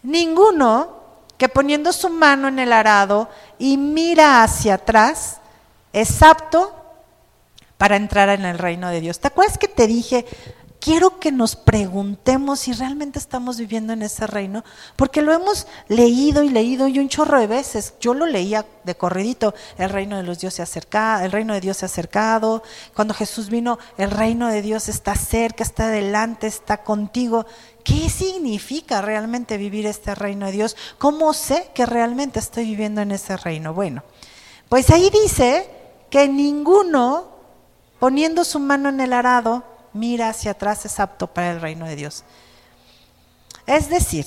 ninguno 0.02 0.96
que 1.36 1.50
poniendo 1.50 1.92
su 1.92 2.08
mano 2.08 2.48
en 2.48 2.60
el 2.60 2.72
arado 2.72 3.28
y 3.58 3.76
mira 3.76 4.42
hacia 4.42 4.76
atrás 4.76 5.36
es 5.92 6.22
apto 6.22 6.74
para 7.76 7.96
entrar 7.96 8.30
en 8.30 8.46
el 8.46 8.58
reino 8.58 8.88
de 8.88 9.02
Dios. 9.02 9.18
¿Te 9.18 9.26
acuerdas 9.26 9.58
que 9.58 9.68
te 9.68 9.86
dije, 9.86 10.24
quiero 10.82 11.20
que 11.20 11.30
nos 11.30 11.54
preguntemos 11.54 12.60
si 12.60 12.72
realmente 12.72 13.20
estamos 13.20 13.56
viviendo 13.56 13.92
en 13.92 14.02
ese 14.02 14.26
reino, 14.26 14.64
porque 14.96 15.22
lo 15.22 15.32
hemos 15.32 15.68
leído 15.86 16.42
y 16.42 16.48
leído 16.48 16.88
y 16.88 16.98
un 16.98 17.08
chorro 17.08 17.38
de 17.38 17.46
veces. 17.46 17.94
Yo 18.00 18.14
lo 18.14 18.26
leía 18.26 18.66
de 18.82 18.96
corridito, 18.96 19.54
el 19.78 19.90
reino 19.90 20.16
de 20.16 20.24
los 20.24 20.40
dioses 20.40 20.56
se 20.56 20.62
acerca, 20.62 21.24
el 21.24 21.30
reino 21.30 21.54
de 21.54 21.60
Dios 21.60 21.76
se 21.76 21.84
ha 21.84 21.86
acercado. 21.86 22.64
Cuando 22.94 23.14
Jesús 23.14 23.48
vino, 23.48 23.78
el 23.96 24.10
reino 24.10 24.48
de 24.48 24.60
Dios 24.60 24.88
está 24.88 25.14
cerca, 25.14 25.62
está 25.62 25.84
adelante, 25.84 26.48
está 26.48 26.82
contigo. 26.82 27.46
¿Qué 27.84 28.10
significa 28.10 29.00
realmente 29.00 29.58
vivir 29.58 29.86
este 29.86 30.16
reino 30.16 30.46
de 30.46 30.52
Dios? 30.52 30.76
¿Cómo 30.98 31.32
sé 31.32 31.70
que 31.74 31.86
realmente 31.86 32.40
estoy 32.40 32.64
viviendo 32.64 33.00
en 33.00 33.12
ese 33.12 33.36
reino? 33.36 33.72
Bueno, 33.72 34.02
pues 34.68 34.90
ahí 34.90 35.10
dice 35.10 35.70
que 36.10 36.26
ninguno 36.26 37.28
poniendo 38.00 38.42
su 38.44 38.58
mano 38.58 38.88
en 38.88 39.00
el 39.00 39.12
arado 39.12 39.71
mira 39.92 40.28
hacia 40.28 40.52
atrás 40.52 40.84
es 40.84 40.98
apto 41.00 41.26
para 41.26 41.52
el 41.52 41.60
reino 41.60 41.86
de 41.86 41.96
Dios. 41.96 42.24
Es 43.66 43.88
decir, 43.88 44.26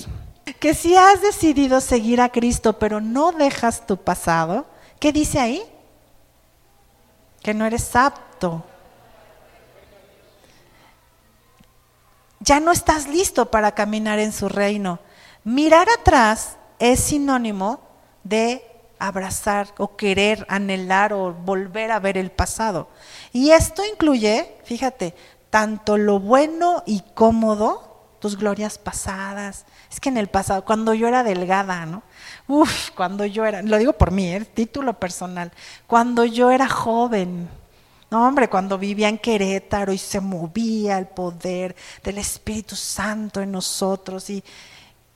que 0.60 0.74
si 0.74 0.95
has 0.95 1.22
decidido 1.22 1.81
seguir 1.81 2.22
a 2.22 2.29
Cristo 2.29 2.79
pero 2.79 3.01
no 3.01 3.31
dejas 3.31 3.86
tu 3.86 3.98
pasado, 3.98 4.65
¿qué 5.00 5.12
dice 5.12 5.39
ahí? 5.39 5.63
Que 7.41 7.53
no 7.53 7.65
eres 7.65 7.95
apto. 7.95 8.63
Ya 12.39 12.60
no 12.60 12.72
estás 12.72 13.07
listo 13.07 13.50
para 13.50 13.74
caminar 13.74 14.19
en 14.19 14.31
su 14.31 14.50
reino. 14.50 15.00
Mirar 15.43 15.88
atrás 15.89 16.57
es 16.79 17.00
sinónimo 17.00 17.79
de 18.24 18.63
abrazar 19.00 19.67
o 19.77 19.95
querer, 19.95 20.45
anhelar 20.50 21.13
o 21.13 21.34
volver 21.34 21.91
a 21.91 22.00
ver 22.00 22.17
el 22.17 22.31
pasado. 22.31 22.88
Y 23.34 23.51
esto 23.51 23.84
incluye, 23.86 24.55
fíjate, 24.63 25.13
tanto 25.55 25.97
lo 25.97 26.19
bueno 26.19 26.83
y 26.85 27.01
cómodo, 27.13 28.17
tus 28.19 28.35
glorias 28.38 28.77
pasadas. 28.77 29.63
Es 29.89 30.01
que 30.01 30.09
en 30.09 30.17
el 30.17 30.27
pasado, 30.27 30.65
cuando 30.65 30.93
yo 30.93 31.07
era 31.07 31.24
delgada, 31.24 31.85
¿no? 31.85 32.03
Uf, 32.45 32.89
cuando 32.89 33.24
yo 33.25 33.45
era, 33.45 33.62
lo 33.62 33.77
digo 33.77 33.93
por 33.93 34.12
mí, 34.12 34.27
¿eh? 34.27 34.43
título 34.43 35.00
personal, 35.00 35.53
cuando 35.88 36.25
yo 36.25 36.51
era 36.51 36.67
joven, 36.67 37.47
no, 38.12 38.27
hombre, 38.27 38.50
cuando 38.50 38.77
vivía 38.77 39.07
en 39.07 39.17
Querétaro 39.17 39.93
y 39.93 39.97
se 39.97 40.19
movía 40.19 40.97
el 40.97 41.07
poder 41.07 41.74
del 42.03 42.17
Espíritu 42.17 42.75
Santo 42.75 43.39
en 43.39 43.53
nosotros 43.53 44.29
y, 44.29 44.43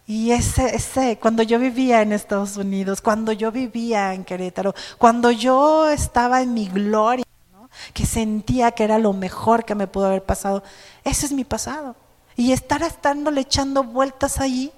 y 0.08 0.32
ese, 0.32 0.74
ese, 0.74 1.20
cuando 1.20 1.44
yo 1.44 1.60
vivía 1.60 2.02
en 2.02 2.14
Estados 2.14 2.56
Unidos, 2.56 3.02
cuando 3.02 3.34
yo 3.34 3.52
vivía 3.52 4.14
en 4.14 4.24
Querétaro, 4.24 4.74
cuando 4.98 5.32
yo 5.32 5.90
estaba 5.90 6.42
en 6.42 6.54
mi 6.54 6.70
gloria, 6.70 7.26
que 7.94 8.06
sentía 8.06 8.72
que 8.72 8.84
era 8.84 8.98
lo 8.98 9.14
mejor 9.14 9.66
que 9.66 9.76
me 9.76 9.88
pudo 9.88 10.08
haber 10.08 10.24
pasado. 10.24 10.64
Ese 11.04 11.26
es 11.26 11.32
mi 11.32 11.44
pasado. 11.44 11.96
Y 12.36 12.52
estar 12.52 12.82
estándole 12.84 13.42
echando 13.42 13.84
vueltas 13.84 14.40
allí 14.40 14.72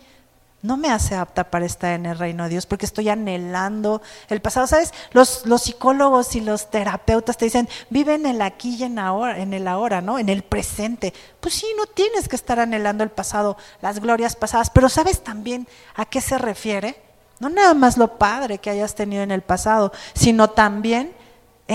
no 0.64 0.78
me 0.78 0.92
hace 0.92 1.16
apta 1.16 1.46
para 1.46 1.66
estar 1.66 1.94
en 1.94 2.06
el 2.06 2.18
reino 2.18 2.44
de 2.44 2.52
Dios 2.52 2.68
porque 2.68 2.86
estoy 2.86 3.10
anhelando 3.10 4.02
el 4.30 4.42
pasado. 4.42 4.68
¿Sabes? 4.68 4.94
Los, 5.12 5.46
los 5.46 5.64
psicólogos 5.64 6.36
y 6.36 6.42
los 6.42 6.70
terapeutas 6.70 7.38
te 7.38 7.46
dicen, 7.46 7.68
vive 7.90 8.14
en 8.14 8.26
el 8.26 8.42
aquí 8.42 8.76
y 8.76 8.84
en, 8.84 9.00
ahora, 9.00 9.40
en 9.40 9.54
el 9.54 9.68
ahora, 9.68 10.02
¿no? 10.02 10.20
En 10.20 10.30
el 10.30 10.44
presente. 10.44 11.14
Pues 11.40 11.56
sí, 11.56 11.66
no 11.78 11.88
tienes 11.88 12.28
que 12.28 12.36
estar 12.36 12.60
anhelando 12.60 13.04
el 13.04 13.10
pasado, 13.10 13.58
las 13.82 14.00
glorias 14.00 14.36
pasadas, 14.36 14.70
pero 14.70 14.88
¿sabes 14.88 15.24
también 15.24 15.68
a 15.96 16.06
qué 16.06 16.22
se 16.22 16.38
refiere? 16.38 17.02
No 17.40 17.50
nada 17.50 17.74
más 17.74 17.98
lo 17.98 18.20
padre 18.20 18.60
que 18.60 18.70
hayas 18.70 18.94
tenido 18.94 19.24
en 19.24 19.32
el 19.32 19.42
pasado, 19.42 19.92
sino 20.14 20.52
también 20.52 21.12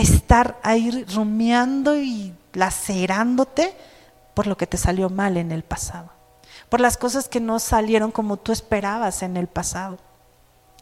estar 0.01 0.59
ahí 0.63 1.05
rumiando 1.15 1.97
y 1.97 2.35
lacerándote 2.53 3.77
por 4.35 4.47
lo 4.47 4.57
que 4.57 4.67
te 4.67 4.77
salió 4.77 5.09
mal 5.09 5.37
en 5.37 5.53
el 5.53 5.63
pasado, 5.63 6.11
por 6.69 6.81
las 6.81 6.97
cosas 6.97 7.29
que 7.29 7.41
no 7.41 7.59
salieron 7.59 8.11
como 8.11 8.37
tú 8.37 8.53
esperabas 8.53 9.23
en 9.23 9.37
el 9.37 9.47
pasado. 9.47 9.99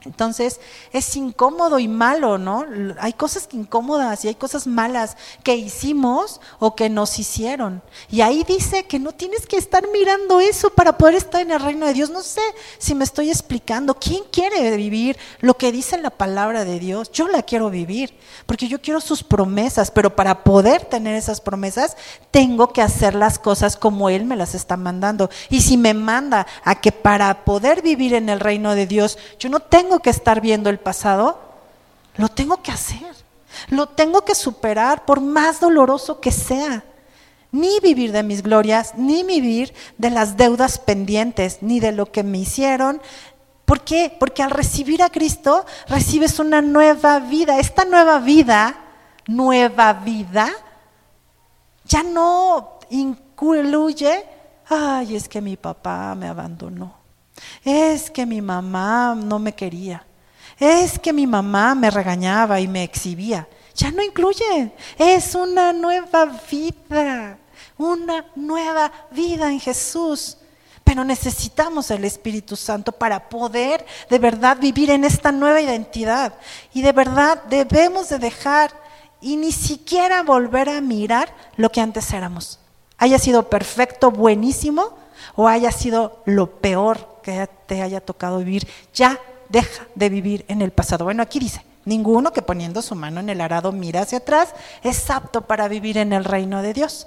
Entonces 0.04 0.61
es 0.92 1.16
incómodo 1.16 1.78
y 1.78 1.88
malo, 1.88 2.38
¿no? 2.38 2.64
Hay 3.00 3.14
cosas 3.14 3.49
incómodas 3.52 4.25
y 4.25 4.28
hay 4.28 4.34
cosas 4.34 4.66
malas 4.66 5.16
que 5.42 5.56
hicimos 5.56 6.40
o 6.58 6.75
que 6.75 6.90
nos 6.90 7.18
hicieron. 7.18 7.82
Y 8.11 8.20
ahí 8.20 8.44
dice 8.44 8.84
que 8.84 8.99
no 8.99 9.12
tienes 9.12 9.46
que 9.46 9.56
estar 9.56 9.84
mirando 9.92 10.40
eso 10.40 10.70
para 10.70 10.99
poder 10.99 11.14
estar 11.14 11.40
en 11.40 11.50
el 11.50 11.61
reino 11.61 11.87
de 11.87 11.94
Dios. 11.94 12.11
No 12.11 12.23
sé 12.23 12.42
si 12.78 12.94
me 12.94 13.04
estoy 13.04 13.30
explicando. 13.30 13.94
¿Quién 13.94 14.25
quiere 14.30 14.76
vivir 14.76 15.16
lo 15.40 15.54
que 15.54 15.73
dice 15.73 15.99
la 15.99 16.11
palabra 16.11 16.64
de 16.64 16.78
Dios? 16.78 17.11
Yo 17.12 17.28
la 17.28 17.42
quiero 17.42 17.70
vivir 17.70 18.14
porque 18.46 18.68
yo 18.68 18.80
quiero 18.80 19.00
sus 19.00 19.23
promesas, 19.23 19.90
pero 19.90 20.14
para 20.14 20.44
poder 20.44 20.84
tener 20.84 21.14
esas 21.14 21.40
promesas 21.40 21.96
tengo 22.30 22.73
que 22.73 22.82
hacer 22.82 23.14
las 23.14 23.38
cosas 23.38 23.76
como 23.76 24.11
Él 24.11 24.25
me 24.25 24.37
las 24.37 24.54
está 24.54 24.76
mandando. 24.76 25.30
Y 25.49 25.62
si 25.62 25.76
me 25.76 25.94
manda 25.94 26.46
a 26.62 26.80
que 26.80 26.92
para 26.92 27.44
poder 27.44 27.82
vivir 27.82 28.14
en 28.14 28.28
el 28.28 28.40
reino 28.40 28.75
de 28.75 28.87
Dios, 28.87 29.18
yo 29.38 29.49
no 29.49 29.61
tengo 29.61 29.94
que 30.01 30.11
estar 30.11 30.41
viendo 30.41 30.71
el 30.71 30.79
pasado, 30.79 31.39
lo 32.17 32.29
tengo 32.29 32.63
que 32.63 32.73
hacer. 32.73 33.15
Lo 33.69 33.87
tengo 33.87 34.25
que 34.25 34.35
superar 34.35 35.05
por 35.05 35.21
más 35.21 35.61
doloroso 35.61 36.21
que 36.21 36.33
sea. 36.33 36.85
Ni 37.53 37.79
vivir 37.81 38.13
de 38.13 38.23
mis 38.23 38.43
glorias, 38.43 38.95
ni 38.97 39.23
vivir 39.23 39.73
de 39.97 40.11
las 40.11 40.37
deudas 40.37 40.79
pendientes, 40.79 41.59
ni 41.61 41.79
de 41.79 41.93
lo 41.93 42.11
que 42.11 42.25
me 42.25 42.39
hicieron. 42.39 43.01
¿Por 43.65 43.83
qué? 43.83 44.15
Porque 44.19 44.43
al 44.43 44.51
recibir 44.51 45.03
a 45.03 45.11
Cristo 45.11 45.65
recibes 45.89 46.39
una 46.39 46.61
nueva 46.61 47.21
vida. 47.21 47.59
Esta 47.59 47.85
nueva 47.85 48.19
vida, 48.19 48.77
nueva 49.27 49.93
vida, 49.93 50.51
ya 51.85 52.03
no 52.03 52.79
incluye, 52.91 54.27
ay, 54.69 55.15
es 55.17 55.29
que 55.29 55.41
mi 55.41 55.57
papá 55.57 56.15
me 56.15 56.29
abandonó. 56.29 57.03
Es 57.64 58.11
que 58.11 58.26
mi 58.26 58.41
mamá 58.41 59.14
no 59.14 59.38
me 59.38 59.55
quería. 59.55 60.05
Es 60.59 60.99
que 60.99 61.12
mi 61.12 61.26
mamá 61.26 61.75
me 61.75 61.91
regañaba 61.91 62.61
y 62.61 62.69
me 62.69 62.83
exhibía. 62.83 63.49
Ya 63.75 63.91
no 63.91 64.03
incluye. 64.03 64.73
Es 64.99 65.35
una 65.35 65.73
nueva 65.73 66.41
vida. 66.50 67.38
Una 67.76 68.26
nueva 68.37 68.93
vida 69.11 69.50
en 69.50 69.59
Jesús. 69.59 70.37
Pero 70.85 71.05
necesitamos 71.05 71.91
el 71.91 72.05
Espíritu 72.05 72.57
Santo 72.57 72.93
para 72.93 73.29
poder 73.29 73.85
de 74.11 74.19
verdad 74.19 74.59
vivir 74.61 74.91
en 74.91 75.05
esta 75.05 75.33
nueva 75.33 75.61
identidad. 75.61 76.35
Y 76.73 76.83
de 76.83 76.93
verdad 76.93 77.43
debemos 77.49 78.11
de 78.11 78.19
dejar 78.19 78.71
y 79.21 79.37
ni 79.37 79.50
siquiera 79.50 80.23
volver 80.23 80.69
a 80.69 80.83
mirar 80.83 81.35
lo 81.57 81.73
que 81.73 81.81
antes 81.81 82.12
éramos. 82.12 82.61
Haya 82.99 83.19
sido 83.19 83.49
perfecto, 83.49 84.11
buenísimo, 84.11 84.99
o 85.35 85.49
haya 85.49 85.73
sido 85.73 86.23
lo 86.26 86.61
peor 86.61 87.13
que 87.25 87.49
te 87.66 87.83
haya 87.83 88.00
tocado 88.00 88.38
vivir, 88.38 88.69
ya 88.93 89.19
deja 89.49 89.87
de 89.95 90.09
vivir 90.11 90.45
en 90.47 90.62
el 90.62 90.71
pasado. 90.71 91.04
Bueno, 91.04 91.23
aquí 91.23 91.38
dice, 91.40 91.64
ninguno 91.85 92.33
que 92.33 92.43
poniendo 92.43 92.83
su 92.83 92.95
mano 92.95 93.21
en 93.21 93.31
el 93.31 93.40
arado 93.40 93.73
mira 93.73 94.02
hacia 94.02 94.19
atrás 94.19 94.54
es 94.83 95.11
apto 95.11 95.40
para 95.40 95.66
vivir 95.66 95.99
en 95.99 96.12
el 96.12 96.25
reino 96.25 96.62
de 96.62 96.75
Dios. 96.75 97.07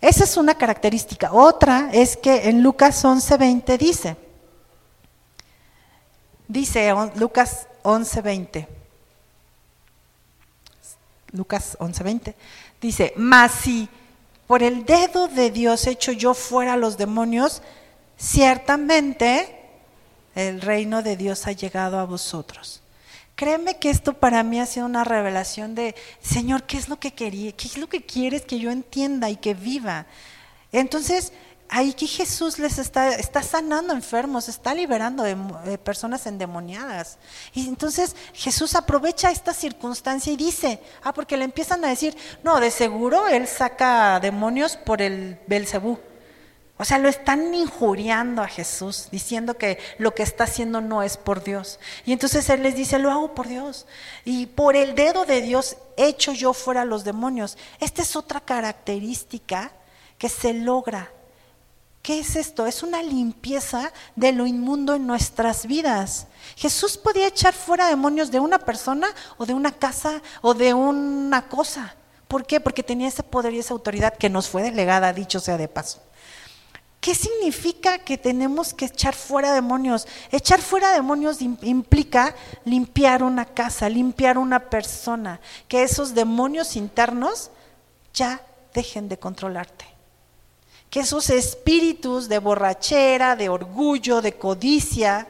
Esa 0.00 0.24
es 0.24 0.36
una 0.36 0.56
característica. 0.56 1.32
Otra 1.32 1.88
es 1.92 2.16
que 2.16 2.48
en 2.48 2.62
Lucas 2.62 3.02
11:20 3.04 3.78
dice, 3.78 4.16
dice 6.48 6.92
Lucas 7.14 7.68
11:20, 7.84 8.66
Lucas 11.30 11.76
11:20, 11.78 12.34
dice, 12.80 13.14
mas 13.16 13.52
si 13.52 13.88
por 14.46 14.62
el 14.62 14.84
dedo 14.84 15.28
de 15.28 15.50
Dios 15.50 15.86
hecho 15.86 16.12
yo 16.12 16.34
fuera 16.34 16.76
los 16.76 16.98
demonios, 16.98 17.62
ciertamente 18.24 19.60
el 20.34 20.60
reino 20.60 21.02
de 21.02 21.16
Dios 21.16 21.46
ha 21.46 21.52
llegado 21.52 21.98
a 21.98 22.04
vosotros. 22.04 22.80
Créeme 23.36 23.78
que 23.78 23.90
esto 23.90 24.14
para 24.14 24.42
mí 24.42 24.60
ha 24.60 24.66
sido 24.66 24.86
una 24.86 25.04
revelación 25.04 25.74
de, 25.74 25.94
Señor, 26.22 26.64
¿qué 26.64 26.78
es 26.78 26.88
lo 26.88 26.98
que 26.98 27.12
quería? 27.12 27.52
¿Qué 27.52 27.66
es 27.66 27.76
lo 27.76 27.88
que 27.88 28.02
quieres 28.02 28.42
que 28.42 28.58
yo 28.58 28.70
entienda 28.70 29.28
y 29.28 29.36
que 29.36 29.54
viva? 29.54 30.06
Entonces, 30.72 31.32
Ahí 31.70 31.94
que 31.94 32.06
Jesús 32.06 32.58
les 32.58 32.78
está, 32.78 33.14
está 33.16 33.42
sanando 33.42 33.94
enfermos, 33.94 34.48
está 34.48 34.74
liberando 34.74 35.22
de, 35.24 35.78
personas 35.78 36.26
endemoniadas. 36.26 37.18
Y 37.54 37.66
entonces 37.66 38.14
Jesús 38.34 38.74
aprovecha 38.74 39.30
esta 39.30 39.54
circunstancia 39.54 40.32
y 40.32 40.36
dice, 40.36 40.78
ah, 41.02 41.12
porque 41.12 41.36
le 41.36 41.44
empiezan 41.44 41.84
a 41.84 41.88
decir, 41.88 42.16
no, 42.44 42.60
de 42.60 42.70
seguro 42.70 43.26
él 43.26 43.48
saca 43.48 44.20
demonios 44.20 44.76
por 44.76 45.00
el 45.00 45.40
Belcebú. 45.46 45.98
O 46.76 46.84
sea, 46.84 46.98
lo 46.98 47.08
están 47.08 47.54
injuriando 47.54 48.42
a 48.42 48.48
Jesús, 48.48 49.08
diciendo 49.12 49.56
que 49.56 49.78
lo 49.98 50.12
que 50.14 50.24
está 50.24 50.44
haciendo 50.44 50.80
no 50.80 51.04
es 51.04 51.16
por 51.16 51.44
Dios. 51.44 51.78
Y 52.04 52.12
entonces 52.12 52.48
Él 52.50 52.64
les 52.64 52.74
dice, 52.74 52.98
lo 52.98 53.12
hago 53.12 53.34
por 53.34 53.46
Dios. 53.46 53.86
Y 54.24 54.46
por 54.46 54.74
el 54.74 54.96
dedo 54.96 55.24
de 55.24 55.40
Dios 55.40 55.76
echo 55.96 56.32
yo 56.32 56.52
fuera 56.52 56.84
los 56.84 57.04
demonios. 57.04 57.56
Esta 57.78 58.02
es 58.02 58.16
otra 58.16 58.40
característica 58.40 59.70
que 60.18 60.28
se 60.28 60.52
logra. 60.52 61.12
¿Qué 62.02 62.18
es 62.18 62.34
esto? 62.34 62.66
Es 62.66 62.82
una 62.82 63.02
limpieza 63.02 63.92
de 64.16 64.32
lo 64.32 64.44
inmundo 64.44 64.94
en 64.94 65.06
nuestras 65.06 65.66
vidas. 65.66 66.26
Jesús 66.56 66.98
podía 66.98 67.28
echar 67.28 67.54
fuera 67.54 67.86
demonios 67.86 68.32
de 68.32 68.40
una 68.40 68.58
persona 68.58 69.08
o 69.38 69.46
de 69.46 69.54
una 69.54 69.70
casa 69.70 70.20
o 70.42 70.54
de 70.54 70.74
una 70.74 71.48
cosa. 71.48 71.94
¿Por 72.26 72.44
qué? 72.44 72.58
Porque 72.58 72.82
tenía 72.82 73.08
ese 73.08 73.22
poder 73.22 73.54
y 73.54 73.60
esa 73.60 73.74
autoridad 73.74 74.18
que 74.18 74.28
nos 74.28 74.48
fue 74.48 74.62
delegada, 74.62 75.12
dicho 75.12 75.38
sea 75.38 75.56
de 75.56 75.68
paso. 75.68 76.00
¿Qué 77.04 77.14
significa 77.14 77.98
que 77.98 78.16
tenemos 78.16 78.72
que 78.72 78.86
echar 78.86 79.14
fuera 79.14 79.52
demonios? 79.52 80.08
Echar 80.32 80.62
fuera 80.62 80.90
demonios 80.90 81.42
implica 81.42 82.34
limpiar 82.64 83.22
una 83.22 83.44
casa, 83.44 83.90
limpiar 83.90 84.38
una 84.38 84.70
persona, 84.70 85.38
que 85.68 85.82
esos 85.82 86.14
demonios 86.14 86.76
internos 86.76 87.50
ya 88.14 88.40
dejen 88.72 89.10
de 89.10 89.18
controlarte. 89.18 89.84
Que 90.88 91.00
esos 91.00 91.28
espíritus 91.28 92.26
de 92.30 92.38
borrachera, 92.38 93.36
de 93.36 93.50
orgullo, 93.50 94.22
de 94.22 94.38
codicia, 94.38 95.28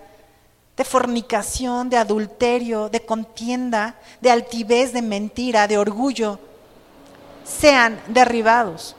de 0.76 0.85
fornicación, 0.85 1.90
de 1.90 1.97
adulterio, 1.97 2.88
de 2.88 3.04
contienda, 3.04 3.99
de 4.21 4.31
altivez, 4.31 4.93
de 4.93 5.02
mentira, 5.02 5.66
de 5.66 5.78
orgullo, 5.78 6.38
sean 7.43 8.00
derribados. 8.07 8.95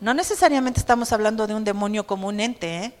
No 0.00 0.14
necesariamente 0.14 0.78
estamos 0.78 1.12
hablando 1.12 1.46
de 1.46 1.54
un 1.54 1.64
demonio 1.64 2.06
como 2.06 2.28
un 2.28 2.40
ente, 2.40 2.84
¿eh? 2.84 2.94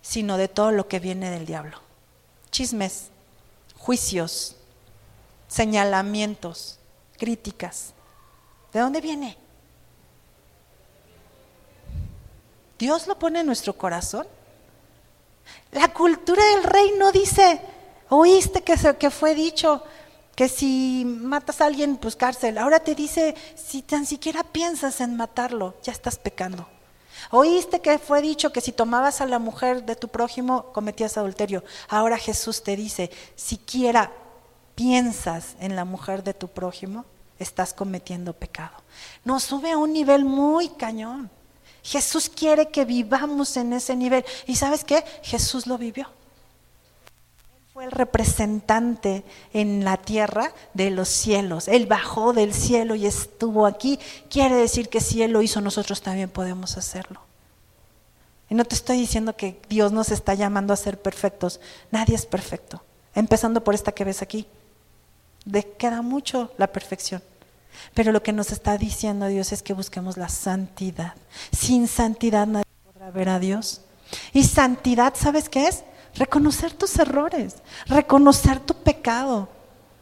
sino 0.00 0.36
de 0.36 0.48
todo 0.48 0.70
lo 0.70 0.88
que 0.88 0.98
viene 0.98 1.30
del 1.30 1.44
diablo. 1.44 1.80
Chismes, 2.50 3.08
juicios, 3.76 4.56
señalamientos, 5.48 6.78
críticas. 7.18 7.92
¿De 8.72 8.80
dónde 8.80 9.00
viene? 9.00 9.36
Dios 12.78 13.06
lo 13.06 13.18
pone 13.18 13.40
en 13.40 13.46
nuestro 13.46 13.74
corazón. 13.74 14.26
La 15.72 15.92
cultura 15.92 16.42
del 16.54 16.64
reino 16.64 17.12
dice, 17.12 17.60
oíste 18.08 18.62
que, 18.62 18.74
que 18.98 19.10
fue 19.10 19.34
dicho, 19.34 19.82
que 20.36 20.48
si 20.50 21.04
matas 21.06 21.60
a 21.60 21.66
alguien, 21.66 21.96
pues 21.96 22.14
cárcel. 22.14 22.58
Ahora 22.58 22.78
te 22.78 22.94
dice, 22.94 23.34
si 23.56 23.80
tan 23.80 24.04
siquiera 24.04 24.44
piensas 24.44 25.00
en 25.00 25.16
matarlo, 25.16 25.74
ya 25.82 25.92
estás 25.92 26.18
pecando. 26.18 26.68
Oíste 27.30 27.80
que 27.80 27.98
fue 27.98 28.20
dicho 28.20 28.52
que 28.52 28.60
si 28.60 28.70
tomabas 28.70 29.22
a 29.22 29.26
la 29.26 29.38
mujer 29.38 29.84
de 29.84 29.96
tu 29.96 30.08
prójimo, 30.08 30.66
cometías 30.74 31.16
adulterio. 31.16 31.64
Ahora 31.88 32.18
Jesús 32.18 32.62
te 32.62 32.76
dice, 32.76 33.10
siquiera 33.34 34.12
piensas 34.74 35.56
en 35.58 35.74
la 35.74 35.86
mujer 35.86 36.22
de 36.22 36.34
tu 36.34 36.48
prójimo, 36.48 37.06
estás 37.38 37.72
cometiendo 37.72 38.34
pecado. 38.34 38.76
Nos 39.24 39.42
sube 39.42 39.72
a 39.72 39.78
un 39.78 39.94
nivel 39.94 40.26
muy 40.26 40.68
cañón. 40.68 41.30
Jesús 41.82 42.28
quiere 42.28 42.68
que 42.68 42.84
vivamos 42.84 43.56
en 43.56 43.72
ese 43.72 43.96
nivel. 43.96 44.22
¿Y 44.46 44.56
sabes 44.56 44.84
qué? 44.84 45.02
Jesús 45.22 45.66
lo 45.66 45.78
vivió 45.78 46.10
fue 47.76 47.84
el 47.84 47.90
representante 47.90 49.22
en 49.52 49.84
la 49.84 49.98
tierra 49.98 50.50
de 50.72 50.90
los 50.90 51.10
cielos. 51.10 51.68
Él 51.68 51.84
bajó 51.84 52.32
del 52.32 52.54
cielo 52.54 52.94
y 52.94 53.04
estuvo 53.04 53.66
aquí. 53.66 54.00
Quiere 54.30 54.54
decir 54.54 54.88
que 54.88 55.02
si 55.02 55.22
Él 55.22 55.32
lo 55.32 55.42
hizo, 55.42 55.60
nosotros 55.60 56.00
también 56.00 56.30
podemos 56.30 56.78
hacerlo. 56.78 57.20
Y 58.48 58.54
no 58.54 58.64
te 58.64 58.76
estoy 58.76 58.96
diciendo 58.96 59.36
que 59.36 59.60
Dios 59.68 59.92
nos 59.92 60.10
está 60.10 60.32
llamando 60.32 60.72
a 60.72 60.76
ser 60.78 61.02
perfectos. 61.02 61.60
Nadie 61.90 62.14
es 62.14 62.24
perfecto. 62.24 62.82
Empezando 63.14 63.62
por 63.62 63.74
esta 63.74 63.92
que 63.92 64.04
ves 64.04 64.22
aquí. 64.22 64.46
Queda 65.76 66.00
mucho 66.00 66.52
la 66.56 66.68
perfección. 66.68 67.22
Pero 67.92 68.10
lo 68.10 68.22
que 68.22 68.32
nos 68.32 68.52
está 68.52 68.78
diciendo 68.78 69.26
Dios 69.26 69.52
es 69.52 69.62
que 69.62 69.74
busquemos 69.74 70.16
la 70.16 70.30
santidad. 70.30 71.12
Sin 71.52 71.88
santidad 71.88 72.46
nadie 72.46 72.64
podrá 72.90 73.10
ver 73.10 73.28
a 73.28 73.38
Dios. 73.38 73.82
Y 74.32 74.44
santidad, 74.44 75.12
¿sabes 75.14 75.50
qué 75.50 75.68
es? 75.68 75.84
Reconocer 76.16 76.72
tus 76.72 76.98
errores, 76.98 77.56
reconocer 77.86 78.60
tu 78.60 78.74
pecado, 78.74 79.48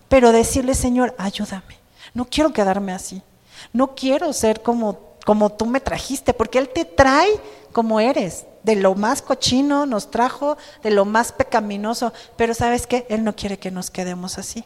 pero 0.09 0.33
decirle, 0.33 0.75
Señor, 0.75 1.15
ayúdame. 1.19 1.79
No 2.13 2.25
quiero 2.27 2.53
quedarme 2.53 2.93
así. 2.93 3.23
No 3.73 3.95
quiero 3.95 4.33
ser 4.33 4.63
como, 4.63 4.99
como 5.25 5.51
tú 5.51 5.67
me 5.67 5.81
trajiste, 5.81 6.33
porque 6.35 6.59
Él 6.59 6.69
te 6.69 6.85
trae 6.85 7.41
como 7.73 8.01
eres. 8.01 8.47
De 8.63 8.77
lo 8.77 8.95
más 8.95 9.21
cochino 9.21 9.85
nos 9.85 10.11
trajo, 10.11 10.57
de 10.83 10.91
lo 10.91 11.05
más 11.05 11.33
pecaminoso, 11.33 12.15
pero 12.37 12.55
¿sabes 12.55 12.87
qué? 12.87 13.07
Él 13.11 13.23
no 13.23 13.37
quiere 13.37 13.59
que 13.59 13.71
nos 13.71 13.91
quedemos 13.91 14.39
así. 14.39 14.65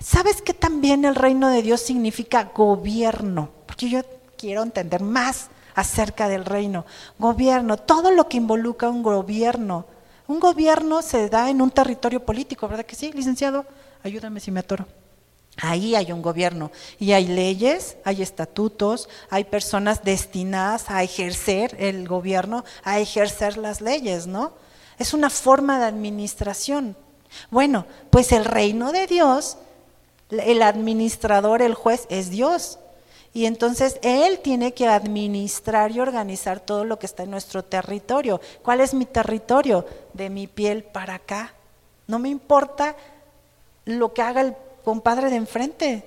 ¿Sabes 0.00 0.40
qué 0.40 0.54
también 0.54 1.04
el 1.04 1.14
reino 1.14 1.48
de 1.48 1.62
Dios 1.62 1.80
significa 1.80 2.50
gobierno? 2.54 3.50
Porque 3.66 3.90
yo 3.90 4.00
quiero 4.38 4.62
entender 4.62 5.02
más 5.02 5.48
acerca 5.74 6.28
del 6.28 6.44
reino. 6.44 6.86
Gobierno, 7.18 7.76
todo 7.76 8.10
lo 8.10 8.28
que 8.28 8.38
involucra 8.38 8.88
un 8.88 9.02
gobierno. 9.02 9.84
Un 10.26 10.40
gobierno 10.40 11.02
se 11.02 11.28
da 11.28 11.50
en 11.50 11.60
un 11.60 11.70
territorio 11.70 12.24
político, 12.24 12.68
¿verdad 12.68 12.86
que 12.86 12.94
sí, 12.94 13.12
licenciado? 13.12 13.66
Ayúdame 14.02 14.40
si 14.40 14.50
me 14.50 14.60
atoro. 14.60 14.86
Ahí 15.58 15.94
hay 15.94 16.12
un 16.12 16.22
gobierno 16.22 16.70
y 16.98 17.12
hay 17.12 17.26
leyes, 17.26 17.96
hay 18.04 18.22
estatutos, 18.22 19.08
hay 19.28 19.44
personas 19.44 20.02
destinadas 20.02 20.88
a 20.88 21.02
ejercer 21.02 21.76
el 21.78 22.08
gobierno, 22.08 22.64
a 22.84 23.00
ejercer 23.00 23.58
las 23.58 23.80
leyes, 23.82 24.26
¿no? 24.26 24.52
Es 24.98 25.12
una 25.12 25.28
forma 25.28 25.78
de 25.78 25.84
administración. 25.84 26.96
Bueno, 27.50 27.86
pues 28.10 28.32
el 28.32 28.44
reino 28.44 28.92
de 28.92 29.06
Dios, 29.06 29.58
el 30.30 30.62
administrador, 30.62 31.60
el 31.60 31.74
juez 31.74 32.06
es 32.08 32.30
Dios. 32.30 32.78
Y 33.34 33.46
entonces 33.46 33.98
Él 34.02 34.40
tiene 34.40 34.74
que 34.74 34.86
administrar 34.86 35.90
y 35.90 36.00
organizar 36.00 36.60
todo 36.60 36.84
lo 36.84 36.98
que 36.98 37.06
está 37.06 37.22
en 37.22 37.30
nuestro 37.30 37.64
territorio. 37.64 38.40
¿Cuál 38.62 38.80
es 38.80 38.92
mi 38.92 39.06
territorio? 39.06 39.86
De 40.12 40.28
mi 40.28 40.46
piel 40.46 40.84
para 40.84 41.14
acá. 41.14 41.54
No 42.06 42.18
me 42.18 42.28
importa 42.28 42.94
lo 43.86 44.12
que 44.12 44.22
haga 44.22 44.42
el 44.42 44.54
compadre 44.84 45.30
de 45.30 45.36
enfrente. 45.36 46.04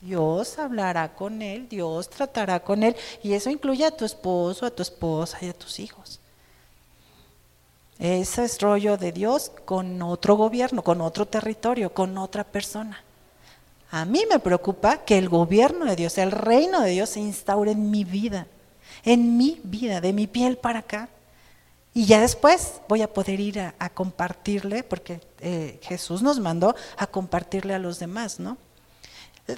Dios 0.00 0.58
hablará 0.58 1.14
con 1.14 1.42
él, 1.42 1.68
Dios 1.68 2.08
tratará 2.08 2.60
con 2.60 2.82
él, 2.82 2.96
y 3.22 3.34
eso 3.34 3.50
incluye 3.50 3.84
a 3.84 3.90
tu 3.90 4.06
esposo, 4.06 4.64
a 4.64 4.70
tu 4.70 4.82
esposa 4.82 5.38
y 5.42 5.48
a 5.48 5.52
tus 5.52 5.78
hijos. 5.78 6.20
Ese 7.98 8.44
es 8.44 8.58
rollo 8.60 8.96
de 8.96 9.12
Dios 9.12 9.52
con 9.66 10.00
otro 10.00 10.34
gobierno, 10.36 10.82
con 10.82 11.02
otro 11.02 11.26
territorio, 11.26 11.92
con 11.92 12.16
otra 12.16 12.44
persona. 12.44 13.04
A 13.90 14.04
mí 14.04 14.24
me 14.30 14.38
preocupa 14.38 14.98
que 14.98 15.18
el 15.18 15.28
gobierno 15.28 15.84
de 15.84 15.96
Dios, 15.96 16.16
el 16.18 16.30
reino 16.30 16.80
de 16.80 16.90
Dios 16.90 17.10
se 17.10 17.20
instaure 17.20 17.72
en 17.72 17.90
mi 17.90 18.04
vida, 18.04 18.46
en 19.04 19.36
mi 19.36 19.60
vida, 19.64 20.00
de 20.00 20.12
mi 20.12 20.26
piel 20.26 20.58
para 20.58 20.80
acá. 20.80 21.08
Y 21.92 22.06
ya 22.06 22.20
después 22.20 22.80
voy 22.88 23.02
a 23.02 23.12
poder 23.12 23.40
ir 23.40 23.58
a, 23.60 23.90
compartirle, 23.90 24.84
porque 24.84 25.20
eh, 25.40 25.80
Jesús 25.82 26.22
nos 26.22 26.38
mandó 26.38 26.76
a 26.96 27.08
compartirle 27.08 27.74
a 27.74 27.80
los 27.80 27.98
demás, 27.98 28.38
¿no? 28.38 28.58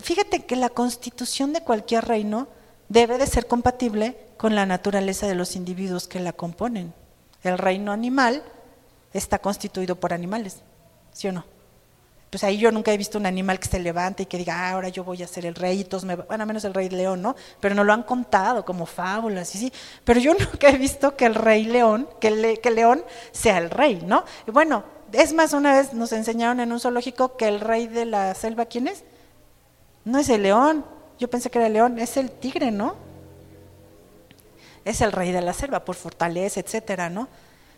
Fíjate 0.01 0.47
que 0.47 0.57
la 0.57 0.71
constitución 0.71 1.53
de 1.53 1.61
cualquier 1.61 2.07
reino 2.07 2.49
debe 2.89 3.19
de 3.19 3.27
ser 3.27 3.47
compatible 3.47 4.17
con 4.39 4.55
la 4.55 4.65
naturaleza 4.65 5.27
de 5.27 5.35
los 5.35 5.57
individuos 5.57 6.09
que 6.09 6.21
la 6.21 6.33
componen. 6.33 6.95
El 7.43 7.59
reino 7.59 7.93
animal 7.93 8.43
está 9.13 9.39
constituido 9.41 9.97
por 9.97 10.15
animales, 10.15 10.63
¿sí 11.13 11.29
o 11.29 11.33
no? 11.33 11.52
Pues 12.33 12.45
ahí 12.45 12.57
yo 12.57 12.73
nunca 12.73 12.91
he 12.91 12.97
visto 12.97 13.19
un 13.19 13.27
animal 13.27 13.61
que 13.61 13.69
se 13.69 13.79
levante 13.79 14.23
y 14.23 14.27
que 14.27 14.39
diga, 14.39 14.55
ah, 14.59 14.71
ahora 14.71 14.89
yo 14.89 15.05
voy 15.05 15.23
a 15.23 15.27
ser 15.27 15.45
el 15.45 15.55
rey 15.55 15.81
y 15.81 15.85
todos 15.85 16.07
me 16.07 16.17
bueno, 16.17 16.47
menos 16.47 16.65
el 16.65 16.73
rey 16.73 16.89
león, 16.89 17.21
¿no? 17.21 17.37
Pero 17.61 17.75
no 17.75 17.85
lo 17.85 17.93
han 17.93 18.05
contado 18.05 18.65
como 18.65 18.87
fábulas, 18.87 19.55
y 19.55 19.59
sí, 19.59 19.73
pero 20.03 20.19
yo 20.19 20.33
nunca 20.39 20.71
he 20.71 20.79
visto 20.79 21.15
que 21.15 21.27
el 21.27 21.35
rey 21.35 21.67
león, 21.67 22.09
que 22.23 22.29
el, 22.29 22.59
que 22.61 22.71
león 22.71 23.05
sea 23.33 23.59
el 23.59 23.69
rey, 23.69 24.03
¿no? 24.07 24.25
Y 24.49 24.51
bueno, 24.51 24.83
es 25.13 25.35
más, 25.35 25.53
una 25.53 25.75
vez 25.75 25.93
nos 25.93 26.11
enseñaron 26.13 26.61
en 26.61 26.73
un 26.73 26.81
zoológico 26.81 27.37
que 27.37 27.49
el 27.49 27.61
rey 27.61 27.87
de 27.87 28.07
la 28.07 28.35
selva, 28.35 28.65
¿quién 28.65 28.89
es? 28.89 29.05
No 30.07 30.19
es 30.19 30.31
el 30.31 30.43
león, 30.43 30.87
yo 31.19 31.29
pensé 31.29 31.51
que 31.51 31.59
era 31.59 31.67
el 31.67 31.75
león, 31.75 31.99
es 31.99 32.17
el 32.17 32.31
tigre, 32.31 32.71
¿no? 32.71 32.95
Es 34.87 35.03
el 35.03 35.13
rey 35.13 35.33
de 35.33 35.43
la 35.43 35.53
selva 35.53 35.85
por 35.85 35.97
fortaleza, 35.97 36.61
etcétera, 36.61 37.11
¿no? 37.11 37.29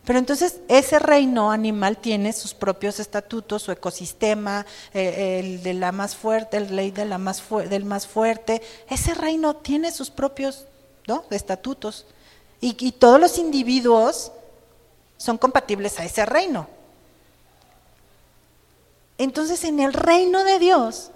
Pero 0.04 0.18
entonces 0.18 0.60
ese 0.68 0.98
reino 0.98 1.50
animal 1.50 1.96
tiene 1.96 2.32
sus 2.32 2.52
propios 2.52 3.00
estatutos, 3.00 3.62
su 3.62 3.72
ecosistema, 3.72 4.66
eh, 4.92 5.40
el 5.40 5.62
de 5.62 5.74
la 5.74 5.92
más 5.92 6.14
fuerte, 6.14 6.58
el 6.58 6.76
ley 6.76 6.90
de 6.90 7.06
la 7.06 7.16
más 7.16 7.42
del 7.70 7.84
más 7.86 8.06
fuerte. 8.06 8.60
Ese 8.88 9.14
reino 9.14 9.56
tiene 9.56 9.90
sus 9.92 10.10
propios 10.10 10.66
¿no? 11.06 11.24
estatutos. 11.30 12.04
Y, 12.60 12.76
y 12.78 12.92
todos 12.92 13.18
los 13.18 13.38
individuos 13.38 14.30
son 15.16 15.38
compatibles 15.38 15.98
a 15.98 16.04
ese 16.04 16.26
reino. 16.26 16.68
Entonces, 19.16 19.64
en 19.64 19.80
el 19.80 19.94
reino 19.94 20.44
de 20.44 20.58
Dios, 20.58 21.12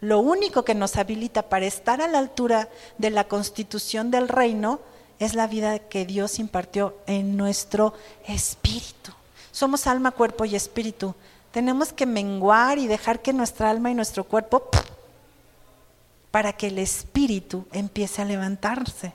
lo 0.00 0.20
único 0.20 0.64
que 0.64 0.74
nos 0.74 0.96
habilita 0.96 1.42
para 1.48 1.66
estar 1.66 2.00
a 2.00 2.06
la 2.06 2.18
altura 2.18 2.68
de 2.98 3.10
la 3.10 3.24
constitución 3.24 4.10
del 4.10 4.28
reino 4.28 4.80
es 5.18 5.34
la 5.34 5.46
vida 5.46 5.78
que 5.78 6.06
Dios 6.06 6.38
impartió 6.38 6.96
en 7.06 7.36
nuestro 7.36 7.94
espíritu. 8.26 9.12
Somos 9.52 9.86
alma, 9.86 10.10
cuerpo 10.10 10.44
y 10.44 10.56
espíritu. 10.56 11.14
Tenemos 11.52 11.92
que 11.92 12.06
menguar 12.06 12.78
y 12.78 12.86
dejar 12.86 13.22
que 13.22 13.32
nuestra 13.32 13.70
alma 13.70 13.90
y 13.90 13.94
nuestro 13.94 14.24
cuerpo 14.24 14.68
para 16.30 16.52
que 16.52 16.66
el 16.66 16.78
espíritu 16.80 17.66
empiece 17.72 18.20
a 18.20 18.24
levantarse. 18.24 19.12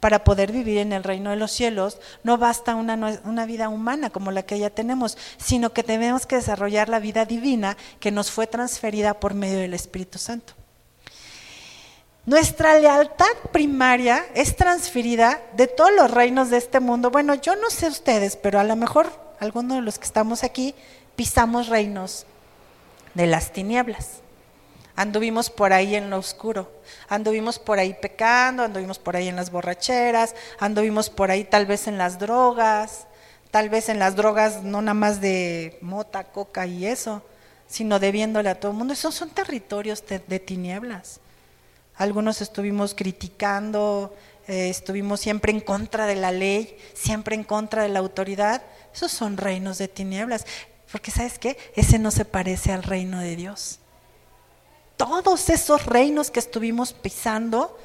Para 0.00 0.24
poder 0.24 0.50
vivir 0.50 0.78
en 0.78 0.92
el 0.92 1.04
reino 1.04 1.30
de 1.30 1.36
los 1.36 1.52
cielos 1.52 1.98
no 2.24 2.38
basta 2.38 2.74
una, 2.74 3.20
una, 3.24 3.46
vida 3.46 3.68
humana 3.68 4.10
como 4.10 4.32
la 4.32 4.42
que 4.42 4.58
ya 4.58 4.70
tenemos, 4.70 5.18
sino 5.36 5.72
que 5.72 5.82
tenemos 5.82 6.26
que 6.26 6.36
desarrollar 6.36 6.88
la 6.88 6.98
vida 6.98 7.24
divina 7.24 7.76
que 8.00 8.10
nos 8.10 8.30
fue 8.30 8.46
transferida 8.46 9.14
por 9.20 9.34
medio 9.34 9.58
del 9.58 9.74
Espíritu 9.74 10.18
Santo. 10.18 10.54
Nuestra 12.24 12.78
lealtad 12.78 13.34
primaria 13.50 14.24
es 14.34 14.54
transferida 14.54 15.42
de 15.56 15.66
todos 15.66 15.90
los 15.92 16.10
reinos 16.10 16.50
de 16.50 16.58
este 16.58 16.78
mundo. 16.78 17.10
Bueno, 17.10 17.34
yo 17.34 17.56
no 17.56 17.68
sé 17.68 17.88
ustedes, 17.88 18.36
pero 18.36 18.60
a 18.60 18.64
lo 18.64 18.76
mejor 18.76 19.10
algunos 19.40 19.78
de 19.78 19.82
los 19.82 19.98
que 19.98 20.04
estamos 20.04 20.44
aquí 20.44 20.74
pisamos 21.16 21.66
reinos 21.66 22.26
de 23.14 23.26
las 23.26 23.52
tinieblas. 23.52 24.20
Anduvimos 24.94 25.50
por 25.50 25.72
ahí 25.72 25.96
en 25.96 26.10
lo 26.10 26.18
oscuro, 26.18 26.70
anduvimos 27.08 27.58
por 27.58 27.78
ahí 27.78 27.96
pecando, 28.00 28.62
anduvimos 28.62 28.98
por 28.98 29.16
ahí 29.16 29.26
en 29.26 29.36
las 29.36 29.50
borracheras, 29.50 30.34
anduvimos 30.60 31.10
por 31.10 31.30
ahí 31.30 31.44
tal 31.44 31.66
vez 31.66 31.88
en 31.88 31.96
las 31.96 32.18
drogas, 32.18 33.06
tal 33.50 33.68
vez 33.68 33.88
en 33.88 33.98
las 33.98 34.16
drogas 34.16 34.62
no 34.62 34.80
nada 34.82 34.94
más 34.94 35.20
de 35.20 35.78
mota, 35.80 36.24
coca 36.24 36.66
y 36.66 36.86
eso, 36.86 37.22
sino 37.66 37.98
debiéndole 37.98 38.50
a 38.50 38.60
todo 38.60 38.70
el 38.72 38.78
mundo. 38.78 38.92
Esos 38.92 39.14
son 39.14 39.30
territorios 39.30 40.04
de, 40.06 40.38
tinieblas. 40.38 41.20
Algunos 41.96 42.40
estuvimos 42.40 42.94
criticando, 42.94 44.14
eh, 44.48 44.68
estuvimos 44.70 45.20
siempre 45.20 45.52
en 45.52 45.60
contra 45.60 46.06
de 46.06 46.16
la 46.16 46.32
ley, 46.32 46.76
siempre 46.94 47.34
en 47.34 47.44
contra 47.44 47.82
de 47.82 47.88
la 47.88 47.98
autoridad. 47.98 48.62
Esos 48.94 49.12
son 49.12 49.36
reinos 49.36 49.78
de 49.78 49.88
tinieblas. 49.88 50.46
Porque 50.90 51.10
sabes 51.10 51.38
qué? 51.38 51.56
Ese 51.74 51.98
no 51.98 52.10
se 52.10 52.24
parece 52.24 52.72
al 52.72 52.82
reino 52.82 53.20
de 53.20 53.36
Dios 53.36 53.78
todos 55.02 55.50
esos 55.50 55.84
reinos 55.86 56.30
que 56.30 56.38
estuvimos 56.38 56.92
pisando, 56.92 57.76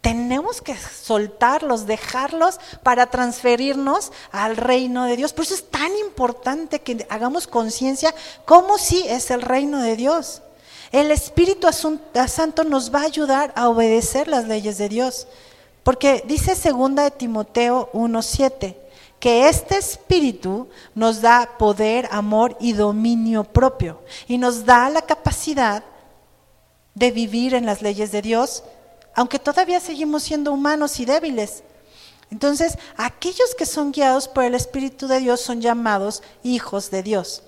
tenemos 0.00 0.62
que 0.62 0.76
soltarlos, 0.76 1.86
dejarlos 1.86 2.60
para 2.84 3.06
transferirnos 3.06 4.12
al 4.30 4.56
reino 4.56 5.06
de 5.06 5.16
Dios. 5.16 5.32
Por 5.32 5.44
eso 5.44 5.54
es 5.54 5.68
tan 5.68 5.90
importante 5.96 6.82
que 6.82 7.04
hagamos 7.10 7.48
conciencia 7.48 8.14
cómo 8.44 8.78
sí 8.78 9.04
es 9.08 9.32
el 9.32 9.42
reino 9.42 9.82
de 9.82 9.96
Dios. 9.96 10.42
El 10.94 11.10
Espíritu 11.10 11.66
Santo 12.28 12.62
nos 12.62 12.94
va 12.94 13.00
a 13.00 13.06
ayudar 13.06 13.52
a 13.56 13.68
obedecer 13.68 14.28
las 14.28 14.46
leyes 14.46 14.78
de 14.78 14.88
Dios. 14.88 15.26
Porque 15.82 16.22
dice 16.24 16.54
segunda 16.54 17.02
de 17.02 17.10
Timoteo 17.10 17.90
1:7 17.92 18.76
que 19.18 19.48
este 19.48 19.76
espíritu 19.76 20.68
nos 20.94 21.20
da 21.20 21.58
poder, 21.58 22.08
amor 22.12 22.56
y 22.60 22.74
dominio 22.74 23.42
propio 23.42 24.02
y 24.28 24.38
nos 24.38 24.64
da 24.64 24.88
la 24.88 25.02
capacidad 25.02 25.82
de 26.94 27.10
vivir 27.10 27.54
en 27.54 27.66
las 27.66 27.82
leyes 27.82 28.12
de 28.12 28.22
Dios, 28.22 28.62
aunque 29.16 29.40
todavía 29.40 29.80
seguimos 29.80 30.22
siendo 30.22 30.52
humanos 30.52 31.00
y 31.00 31.06
débiles. 31.06 31.64
Entonces, 32.30 32.78
aquellos 32.96 33.56
que 33.58 33.66
son 33.66 33.90
guiados 33.90 34.28
por 34.28 34.44
el 34.44 34.54
Espíritu 34.54 35.08
de 35.08 35.18
Dios 35.18 35.40
son 35.40 35.60
llamados 35.60 36.22
hijos 36.44 36.92
de 36.92 37.02
Dios. 37.02 37.42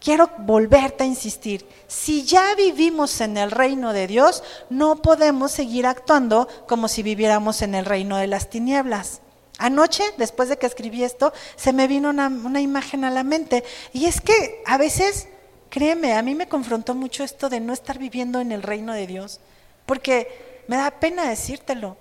Quiero 0.00 0.30
volverte 0.38 1.04
a 1.04 1.06
insistir, 1.06 1.66
si 1.86 2.24
ya 2.24 2.54
vivimos 2.54 3.20
en 3.20 3.36
el 3.36 3.50
reino 3.50 3.92
de 3.92 4.06
Dios, 4.06 4.44
no 4.70 5.02
podemos 5.02 5.50
seguir 5.50 5.86
actuando 5.86 6.48
como 6.68 6.88
si 6.88 7.02
viviéramos 7.02 7.62
en 7.62 7.74
el 7.74 7.84
reino 7.84 8.16
de 8.16 8.28
las 8.28 8.48
tinieblas. 8.48 9.20
Anoche, 9.58 10.04
después 10.18 10.48
de 10.48 10.56
que 10.56 10.66
escribí 10.66 11.02
esto, 11.02 11.32
se 11.56 11.72
me 11.72 11.88
vino 11.88 12.10
una, 12.10 12.28
una 12.28 12.60
imagen 12.60 13.04
a 13.04 13.10
la 13.10 13.24
mente. 13.24 13.64
Y 13.92 14.06
es 14.06 14.20
que 14.20 14.62
a 14.66 14.78
veces 14.78 15.26
Créeme, 15.70 16.14
a 16.14 16.22
mí 16.22 16.34
me 16.34 16.48
confrontó 16.48 16.94
mucho 16.94 17.24
esto 17.24 17.50
de 17.50 17.60
no 17.60 17.72
estar 17.72 17.98
viviendo 17.98 18.40
en 18.40 18.52
el 18.52 18.62
reino 18.62 18.94
de 18.94 19.06
Dios, 19.06 19.40
porque 19.84 20.64
me 20.66 20.76
da 20.76 20.90
pena 20.90 21.28
decírtelo, 21.28 21.96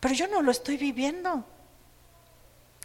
pero 0.00 0.14
yo 0.14 0.26
no 0.26 0.42
lo 0.42 0.50
estoy 0.50 0.76
viviendo. 0.76 1.44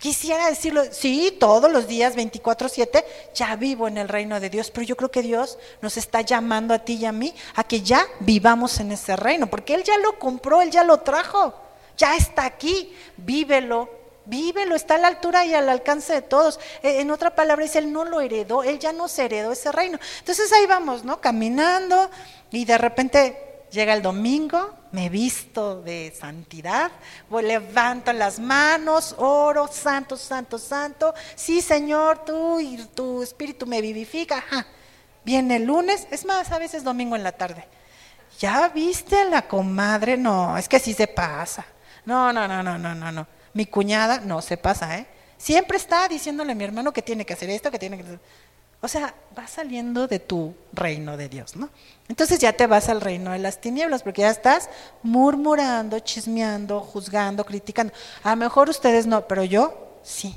Quisiera 0.04 0.50
decirlo, 0.50 0.84
sí, 0.92 1.34
todos 1.40 1.72
los 1.72 1.88
días, 1.88 2.14
24/7, 2.18 3.06
ya 3.34 3.56
vivo 3.56 3.88
en 3.88 3.98
el 3.98 4.10
reino 4.10 4.42
de 4.42 4.50
Dios, 4.50 4.70
pero 4.70 4.86
yo 4.86 4.98
creo 4.98 5.10
que 5.10 5.22
Dios 5.22 5.58
nos 5.82 5.96
está 5.96 6.20
llamando 6.20 6.74
a 6.74 6.80
ti 6.80 6.96
y 6.96 7.06
a 7.06 7.14
mí 7.14 7.34
a 7.56 7.64
que 7.64 7.80
ya 7.80 8.06
vivamos 8.20 8.82
en 8.82 8.92
ese 8.92 9.16
reino, 9.16 9.48
porque 9.48 9.76
Él 9.76 9.84
ya 9.86 9.98
lo 10.00 10.20
compró, 10.20 10.62
Él 10.62 10.72
ya 10.72 10.84
lo 10.84 11.00
trajo, 11.00 11.54
ya 11.96 12.18
está 12.18 12.44
aquí, 12.44 12.94
vívelo, 13.16 13.90
Vívelo, 14.26 14.76
está 14.76 14.96
a 14.96 14.98
la 14.98 15.08
altura 15.08 15.46
y 15.46 15.54
al 15.54 15.68
alcance 15.70 16.14
de 16.14 16.22
todos. 16.22 16.60
E, 16.82 17.02
en 17.02 17.12
otra 17.12 17.36
palabra, 17.36 17.64
dice, 17.64 17.80
él 17.80 17.92
no 17.92 18.06
lo 18.06 18.22
heredó, 18.22 18.64
él 18.64 18.80
ya 18.80 18.94
nos 18.94 19.18
heredó 19.20 19.52
ese 19.52 19.70
reino. 19.72 20.00
Entonces 20.20 20.50
ahí 20.54 20.66
vamos, 20.66 21.04
¿no? 21.04 21.20
Caminando 21.20 22.10
y 22.50 22.64
de 22.64 22.78
repente 22.78 23.53
llega 23.74 23.94
el 23.94 24.02
domingo, 24.02 24.74
me 24.92 25.10
visto 25.10 25.82
de 25.82 26.14
santidad, 26.18 26.92
voy, 27.30 27.44
levanto 27.44 28.14
las 28.14 28.40
manos, 28.40 29.16
oro, 29.18 29.68
santo, 29.68 30.16
santo, 30.16 30.60
santo. 30.60 31.14
Sí, 31.36 31.60
Señor, 31.62 32.24
tú 32.24 32.60
y 32.60 32.78
tu 32.94 33.24
espíritu 33.24 33.66
me 33.66 33.82
vivifica. 33.82 34.44
Viene 35.26 35.56
el 35.56 35.64
lunes, 35.64 36.08
es 36.12 36.24
más, 36.26 36.52
a 36.52 36.60
veces 36.60 36.84
domingo 36.84 37.16
en 37.16 37.24
la 37.24 37.32
tarde. 37.32 37.66
¿Ya 38.40 38.70
viste 38.70 39.20
a 39.20 39.26
la 39.26 39.48
comadre? 39.48 40.18
No, 40.18 40.58
es 40.58 40.70
que 40.70 40.78
así 40.78 40.94
se 40.94 41.08
pasa. 41.08 41.66
No, 42.06 42.32
no, 42.32 42.48
no, 42.48 42.62
no, 42.62 42.78
no, 42.78 42.94
no, 42.94 43.12
no. 43.12 43.28
Mi 43.54 43.66
cuñada 43.66 44.20
no 44.20 44.42
se 44.42 44.58
pasa, 44.58 44.98
¿eh? 44.98 45.08
Siempre 45.38 45.78
está 45.78 46.08
diciéndole 46.08 46.54
a 46.54 46.56
mi 46.56 46.64
hermano 46.64 46.94
que 46.94 47.02
tiene 47.02 47.26
que 47.26 47.34
hacer 47.34 47.50
esto, 47.50 47.70
que 47.70 47.80
tiene 47.80 47.98
que 47.98 48.20
O 48.84 48.88
sea, 48.90 49.16
va 49.38 49.48
saliendo 49.48 50.08
de 50.08 50.20
tu 50.20 50.54
reino 50.74 51.16
de 51.16 51.30
Dios, 51.30 51.56
¿no? 51.56 51.70
Entonces 52.10 52.38
ya 52.40 52.52
te 52.52 52.68
vas 52.68 52.90
al 52.90 53.00
reino 53.00 53.32
de 53.32 53.40
las 53.40 53.62
tinieblas, 53.62 54.04
porque 54.04 54.24
ya 54.24 54.30
estás 54.30 54.70
murmurando, 55.02 56.00
chismeando, 56.00 56.82
juzgando, 56.82 57.46
criticando. 57.46 57.94
A 58.24 58.32
lo 58.32 58.36
mejor 58.36 58.70
ustedes 58.70 59.08
no, 59.08 59.26
pero 59.26 59.46
yo 59.46 60.00
sí. 60.04 60.36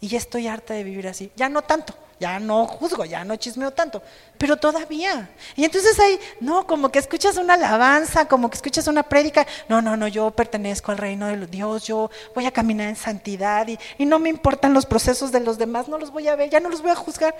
Y 0.00 0.06
ya 0.06 0.18
estoy 0.18 0.46
harta 0.46 0.74
de 0.74 0.84
vivir 0.84 1.08
así. 1.08 1.32
Ya 1.34 1.48
no 1.48 1.62
tanto 1.62 1.92
ya 2.22 2.38
no 2.38 2.66
juzgo, 2.66 3.04
ya 3.04 3.24
no 3.24 3.34
chismeo 3.34 3.72
tanto, 3.72 4.00
pero 4.38 4.56
todavía. 4.56 5.28
Y 5.56 5.64
entonces 5.64 5.98
ahí, 5.98 6.20
no, 6.38 6.68
como 6.68 6.88
que 6.88 7.00
escuchas 7.00 7.36
una 7.36 7.54
alabanza, 7.54 8.28
como 8.28 8.48
que 8.48 8.54
escuchas 8.54 8.86
una 8.86 9.02
prédica, 9.02 9.44
no, 9.68 9.82
no, 9.82 9.96
no, 9.96 10.06
yo 10.06 10.30
pertenezco 10.30 10.92
al 10.92 10.98
reino 10.98 11.26
de 11.26 11.48
Dios, 11.48 11.84
yo 11.84 12.12
voy 12.32 12.46
a 12.46 12.52
caminar 12.52 12.88
en 12.88 12.94
santidad 12.94 13.66
y, 13.66 14.06
no 14.12 14.20
me 14.20 14.28
importan 14.28 14.72
los 14.72 14.86
procesos 14.86 15.32
de 15.32 15.40
los 15.40 15.58
demás, 15.58 15.88
no 15.88 15.98
los 15.98 16.12
voy 16.12 16.28
a 16.28 16.36
ver, 16.36 16.48
ya 16.48 16.60
no 16.60 16.68
los 16.68 16.80
voy 16.80 16.92
a 16.92 16.94
juzgar. 16.94 17.34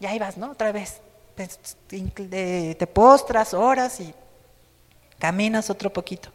Y 0.00 0.06
ahí 0.06 0.18
vas, 0.18 0.36
¿no? 0.36 0.52
Otra 0.52 0.72
vez, 0.72 1.00
te, 1.86 2.86
postras, 2.86 3.54
horas 3.54 4.00
y 4.00 4.14
caminas 5.18 5.70
otro 5.70 5.92
poquito. 5.92 6.30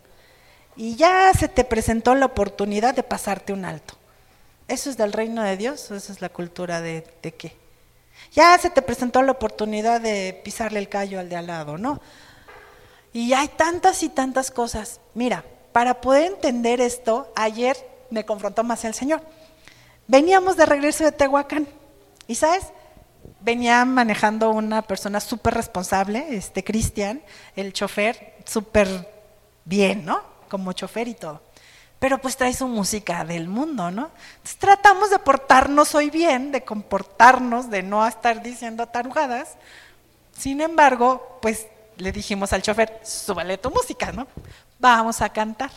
Y 0.75 0.95
ya 0.95 1.31
se 1.33 1.47
te 1.47 1.63
presentó 1.63 2.13
la 2.15 2.27
oportunidad 2.27 2.93
de 2.93 3.03
pasarte 3.03 3.53
un 3.53 3.65
alto. 3.65 3.95
¿Eso 4.67 4.89
es 4.89 4.97
del 4.97 5.13
reino 5.13 5.43
de 5.43 5.57
Dios 5.57 5.89
o 5.91 5.95
esa 5.95 6.11
es 6.11 6.21
la 6.21 6.29
cultura 6.29 6.81
de, 6.81 7.05
de 7.21 7.33
qué? 7.33 7.55
Ya 8.33 8.57
se 8.57 8.69
te 8.69 8.81
presentó 8.81 9.21
la 9.21 9.31
oportunidad 9.31 10.01
de 10.01 10.39
pisarle 10.43 10.79
el 10.79 10.89
callo 10.89 11.19
al 11.19 11.29
de 11.29 11.35
al 11.35 11.47
lado, 11.47 11.77
¿no? 11.77 12.01
Y 13.13 13.33
hay 13.33 13.47
tantas 13.47 14.03
y 14.03 14.09
tantas 14.09 14.51
cosas. 14.51 14.99
Mira, 15.13 15.43
para 15.71 16.01
poder 16.01 16.25
entender 16.31 16.81
esto, 16.81 17.31
ayer 17.35 17.77
me 18.09 18.25
confrontó 18.25 18.63
más 18.63 18.83
el 18.85 18.93
Señor. 18.93 19.21
Veníamos 20.07 20.57
de 20.57 20.65
regreso 20.65 21.03
de 21.03 21.11
Tehuacán 21.11 21.67
y, 22.27 22.35
¿sabes? 22.35 22.65
Venía 23.41 23.83
manejando 23.85 24.51
una 24.51 24.81
persona 24.81 25.19
súper 25.19 25.53
responsable, 25.53 26.25
este 26.31 26.63
Cristian, 26.63 27.21
el 27.55 27.73
chofer, 27.73 28.35
súper 28.45 28.87
bien, 29.63 30.05
¿no? 30.05 30.21
Como 30.49 30.73
chofer 30.73 31.07
y 31.07 31.13
todo 31.13 31.41
pero 32.05 32.19
pues 32.19 32.37
trae 32.37 32.53
su 32.53 32.67
música 32.67 33.23
del 33.23 33.47
mundo, 33.47 33.89
¿no? 33.89 34.11
Tratamos 34.59 35.09
de 35.09 35.17
portarnos 35.17 35.95
hoy 35.95 36.11
bien, 36.11 36.51
de 36.51 36.63
comportarnos, 36.63 37.69
de 37.69 37.81
no 37.81 38.05
estar 38.05 38.43
diciendo 38.43 38.85
tarugadas. 38.85 39.55
Sin 40.37 40.61
embargo, 40.61 41.39
pues 41.41 41.65
le 41.97 42.11
dijimos 42.11 42.53
al 42.53 42.61
chofer, 42.61 43.01
súbale 43.03 43.57
tu 43.57 43.71
música, 43.71 44.11
¿no? 44.11 44.27
Vamos 44.77 45.21
a 45.21 45.29
cantar. 45.29 45.71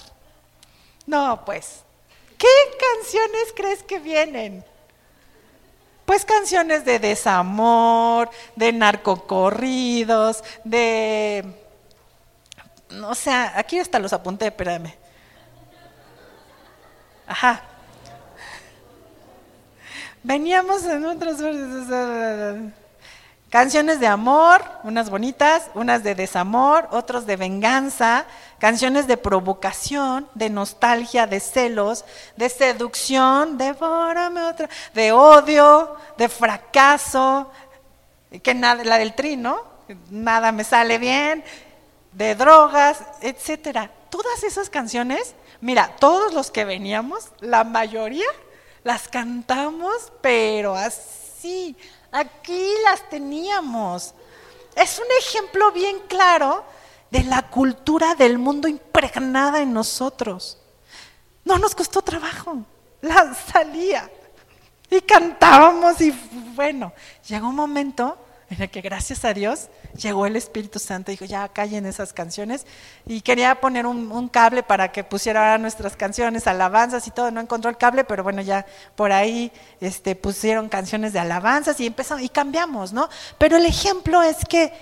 No, 1.07 1.45
pues, 1.47 1.81
¿qué 2.37 2.47
canciones 2.95 3.55
crees 3.57 3.83
que 3.85 3.99
vienen? 3.99 4.65
pues 6.09 6.25
canciones 6.25 6.87
de 6.87 6.99
desamor, 6.99 8.31
de 8.57 8.73
narcocorridos, 8.73 10.43
de... 10.65 11.45
O 13.05 13.15
sea, 13.15 13.53
aquí 13.55 13.79
hasta 13.79 13.99
los 13.99 14.15
apunté, 14.15 14.47
espérame. 14.47 14.95
Ajá. 17.27 17.61
Veníamos 20.23 20.83
en 20.87 21.05
otros 21.05 21.37
canciones 23.51 24.01
de 24.01 24.07
amor, 24.07 24.63
unas 24.85 25.11
bonitas, 25.11 25.71
unas 25.75 26.03
de 26.03 26.15
desamor, 26.15 26.89
otros 26.91 27.27
de 27.27 27.37
venganza, 27.37 28.27
canciones 28.59 29.07
de 29.07 29.17
provocación, 29.17 30.29
de 30.35 30.51
nostalgia, 30.51 31.27
de 31.27 31.41
celos, 31.41 32.05
de 32.37 32.49
seducción, 32.49 33.59
devórame 33.59 34.43
otra, 34.43 34.69
de 34.95 35.13
odio, 35.13 35.97
de 36.17 36.29
fracaso, 36.29 37.51
que 38.43 38.55
nada, 38.55 38.85
la 38.85 38.99
del 38.99 39.15
trino, 39.15 39.69
Nada 40.11 40.53
me 40.53 40.65
sale 40.65 40.99
bien, 40.99 41.43
de 42.13 42.35
drogas, 42.35 42.99
etcétera. 43.21 43.91
Todas 44.11 44.43
esas 44.45 44.69
canciones, 44.69 45.35
mira, 45.61 45.97
todos 45.99 46.35
los 46.35 46.51
que 46.51 46.65
veníamos, 46.65 47.29
la 47.41 47.65
mayoría 47.65 48.27
las 48.85 49.09
cantamos, 49.09 50.13
pero 50.21 50.75
así, 50.75 51.77
aquí 52.13 52.73
las 52.85 53.09
teníamos. 53.09 54.15
Es 54.75 54.99
un 54.99 55.07
ejemplo 55.19 55.73
bien 55.73 55.99
claro 56.09 56.65
de 57.11 57.25
la 57.25 57.43
cultura 57.43 58.15
del 58.15 58.39
mundo 58.39 58.69
impregnada 58.69 59.61
en 59.61 59.73
nosotros. 59.73 60.59
No 61.45 61.59
nos 61.59 61.75
costó 61.75 62.03
trabajo, 62.03 62.59
la 63.01 63.35
salía 63.35 64.11
y 64.91 65.01
cantábamos 65.01 66.01
y 66.01 66.11
bueno, 66.55 66.93
llegó 67.27 67.49
un 67.49 67.57
momento 67.57 68.19
en 68.51 68.63
el 68.63 68.71
que 68.71 68.81
gracias 68.81 69.25
a 69.27 69.35
Dios 69.35 69.69
llegó 69.95 70.25
el 70.25 70.35
Espíritu 70.35 70.79
Santo 70.79 71.11
y 71.11 71.15
dijo, 71.15 71.27
ya 71.27 71.47
callen 71.49 71.85
esas 71.85 72.15
canciones. 72.15 72.67
Y 73.07 73.21
quería 73.21 73.61
poner 73.61 73.85
un, 73.85 74.29
cable 74.29 74.63
para 74.63 74.91
que 74.91 75.05
pusiera 75.05 75.59
nuestras 75.59 75.97
canciones, 75.97 76.47
alabanzas 76.47 77.07
y 77.07 77.11
todo. 77.11 77.31
No 77.31 77.41
encontró 77.41 77.71
el 77.71 77.77
cable, 77.77 78.05
pero 78.05 78.23
bueno, 78.23 78.41
ya 78.41 78.65
por 78.97 79.13
ahí 79.13 79.53
este, 79.81 80.17
pusieron 80.17 80.69
canciones 80.69 81.13
de 81.13 81.19
alabanzas 81.19 81.79
y 81.81 81.87
empezamos, 81.87 82.25
y 82.25 82.29
cambiamos, 82.31 82.93
¿no? 82.93 83.09
Pero 83.37 83.57
el 83.57 83.67
ejemplo 83.67 84.23
es 84.23 84.39
que 84.49 84.73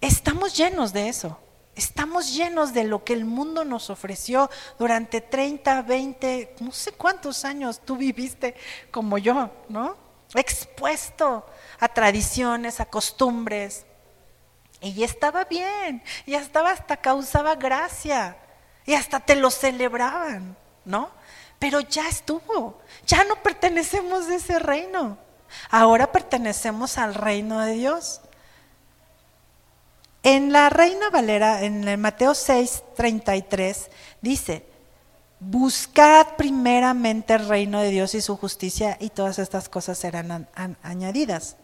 estamos 0.00 0.56
llenos 0.56 0.92
de 0.92 1.08
eso. 1.08 1.38
Estamos 1.74 2.34
llenos 2.34 2.74
de 2.74 2.84
lo 2.84 3.04
que 3.04 3.12
el 3.12 3.24
mundo 3.24 3.64
nos 3.64 3.90
ofreció 3.90 4.50
durante 4.78 5.20
30, 5.20 5.82
20, 5.82 6.56
no 6.60 6.72
sé 6.72 6.92
cuántos 6.92 7.44
años 7.44 7.80
tú 7.84 7.96
viviste 7.96 8.54
como 8.90 9.18
yo, 9.18 9.50
¿no? 9.68 10.07
Expuesto 10.34 11.46
a 11.80 11.88
tradiciones, 11.88 12.80
a 12.80 12.86
costumbres. 12.86 13.86
Y 14.80 15.02
estaba 15.02 15.44
bien, 15.44 16.02
y 16.24 16.34
estaba 16.34 16.70
hasta 16.70 16.96
causaba 16.98 17.56
gracia, 17.56 18.36
y 18.86 18.94
hasta 18.94 19.18
te 19.18 19.34
lo 19.34 19.50
celebraban, 19.50 20.56
¿no? 20.84 21.10
Pero 21.58 21.80
ya 21.80 22.08
estuvo, 22.08 22.80
ya 23.04 23.24
no 23.24 23.42
pertenecemos 23.42 24.28
a 24.28 24.36
ese 24.36 24.60
reino, 24.60 25.18
ahora 25.68 26.12
pertenecemos 26.12 26.96
al 26.96 27.14
reino 27.14 27.58
de 27.58 27.72
Dios. 27.72 28.20
En 30.22 30.52
la 30.52 30.68
Reina 30.70 31.10
Valera, 31.10 31.62
en 31.62 31.88
el 31.88 31.98
Mateo 31.98 32.34
6, 32.34 32.82
33, 32.96 33.90
dice, 34.20 34.64
buscad 35.40 36.26
primeramente 36.36 37.34
el 37.34 37.48
reino 37.48 37.80
de 37.80 37.90
Dios 37.90 38.14
y 38.14 38.20
su 38.20 38.36
justicia 38.36 38.96
y 39.00 39.10
todas 39.10 39.38
estas 39.38 39.68
cosas 39.68 39.98
serán 39.98 40.48
añadidas 40.82 41.56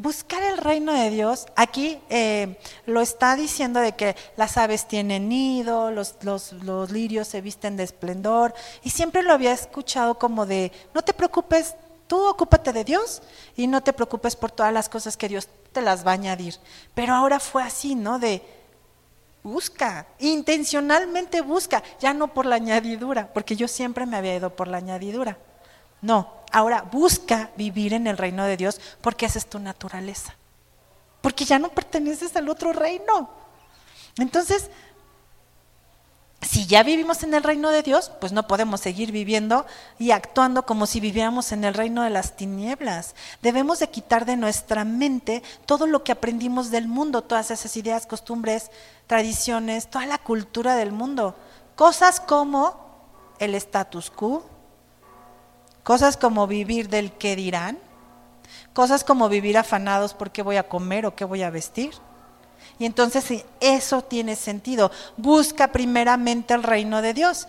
buscar 0.00 0.42
el 0.42 0.56
reino 0.56 0.94
de 0.94 1.10
Dios, 1.10 1.46
aquí 1.56 2.00
eh, 2.08 2.58
lo 2.86 3.02
está 3.02 3.36
diciendo 3.36 3.80
de 3.80 3.92
que 3.92 4.16
las 4.36 4.56
aves 4.56 4.88
tienen 4.88 5.28
nido, 5.28 5.90
los, 5.90 6.14
los, 6.22 6.52
los, 6.54 6.90
lirios 6.90 7.28
se 7.28 7.42
visten 7.42 7.76
de 7.76 7.84
esplendor, 7.84 8.54
y 8.82 8.90
siempre 8.90 9.22
lo 9.22 9.32
había 9.34 9.52
escuchado 9.52 10.18
como 10.18 10.46
de, 10.46 10.72
no 10.94 11.02
te 11.02 11.12
preocupes, 11.12 11.74
tú 12.06 12.18
ocúpate 12.26 12.72
de 12.72 12.84
Dios 12.84 13.20
y 13.56 13.66
no 13.66 13.82
te 13.82 13.92
preocupes 13.92 14.36
por 14.36 14.50
todas 14.50 14.72
las 14.72 14.88
cosas 14.88 15.18
que 15.18 15.28
Dios 15.28 15.48
te 15.72 15.82
las 15.82 16.04
va 16.04 16.12
a 16.12 16.14
añadir. 16.14 16.56
Pero 16.94 17.14
ahora 17.14 17.38
fue 17.38 17.62
así, 17.62 17.94
¿no? 17.94 18.18
De, 18.18 18.42
busca, 19.42 20.06
intencionalmente 20.18 21.40
busca, 21.40 21.82
ya 21.98 22.12
no 22.12 22.28
por 22.28 22.46
la 22.46 22.56
añadidura, 22.56 23.32
porque 23.32 23.56
yo 23.56 23.68
siempre 23.68 24.06
me 24.06 24.16
había 24.16 24.36
ido 24.36 24.54
por 24.54 24.68
la 24.68 24.78
añadidura. 24.78 25.38
No, 26.02 26.32
ahora 26.52 26.82
busca 26.82 27.50
vivir 27.56 27.92
en 27.92 28.06
el 28.06 28.16
reino 28.16 28.44
de 28.44 28.56
Dios 28.56 28.80
porque 29.00 29.26
esa 29.26 29.38
es 29.38 29.46
tu 29.46 29.58
naturaleza. 29.58 30.34
Porque 31.20 31.44
ya 31.44 31.58
no 31.58 31.68
perteneces 31.70 32.34
al 32.36 32.48
otro 32.48 32.72
reino. 32.72 33.30
Entonces, 34.18 34.70
si 36.42 36.66
ya 36.66 36.82
vivimos 36.82 37.22
en 37.22 37.34
el 37.34 37.42
reino 37.42 37.70
de 37.70 37.82
Dios, 37.82 38.10
pues 38.20 38.32
no 38.32 38.46
podemos 38.46 38.80
seguir 38.80 39.12
viviendo 39.12 39.66
y 39.98 40.10
actuando 40.10 40.64
como 40.64 40.86
si 40.86 40.98
viviéramos 40.98 41.52
en 41.52 41.64
el 41.64 41.74
reino 41.74 42.02
de 42.02 42.10
las 42.10 42.36
tinieblas. 42.36 43.14
Debemos 43.42 43.78
de 43.78 43.90
quitar 43.90 44.24
de 44.24 44.36
nuestra 44.36 44.84
mente 44.84 45.42
todo 45.66 45.86
lo 45.86 46.02
que 46.02 46.12
aprendimos 46.12 46.70
del 46.70 46.88
mundo, 46.88 47.22
todas 47.22 47.50
esas 47.50 47.76
ideas, 47.76 48.06
costumbres, 48.06 48.70
tradiciones, 49.06 49.88
toda 49.88 50.06
la 50.06 50.18
cultura 50.18 50.76
del 50.76 50.92
mundo. 50.92 51.36
Cosas 51.76 52.20
como 52.20 52.88
el 53.38 53.54
status 53.54 54.10
quo, 54.10 54.44
Cosas 55.82 56.16
como 56.16 56.46
vivir 56.46 56.88
del 56.88 57.12
qué 57.12 57.36
dirán. 57.36 57.78
Cosas 58.72 59.02
como 59.02 59.28
vivir 59.28 59.58
afanados 59.58 60.14
por 60.14 60.30
qué 60.30 60.42
voy 60.42 60.56
a 60.56 60.68
comer 60.68 61.06
o 61.06 61.14
qué 61.14 61.24
voy 61.24 61.42
a 61.42 61.50
vestir. 61.50 61.94
Y 62.80 62.86
entonces 62.86 63.44
eso 63.60 64.00
tiene 64.00 64.34
sentido. 64.34 64.90
Busca 65.18 65.70
primeramente 65.70 66.54
el 66.54 66.62
reino 66.62 67.02
de 67.02 67.12
Dios. 67.12 67.46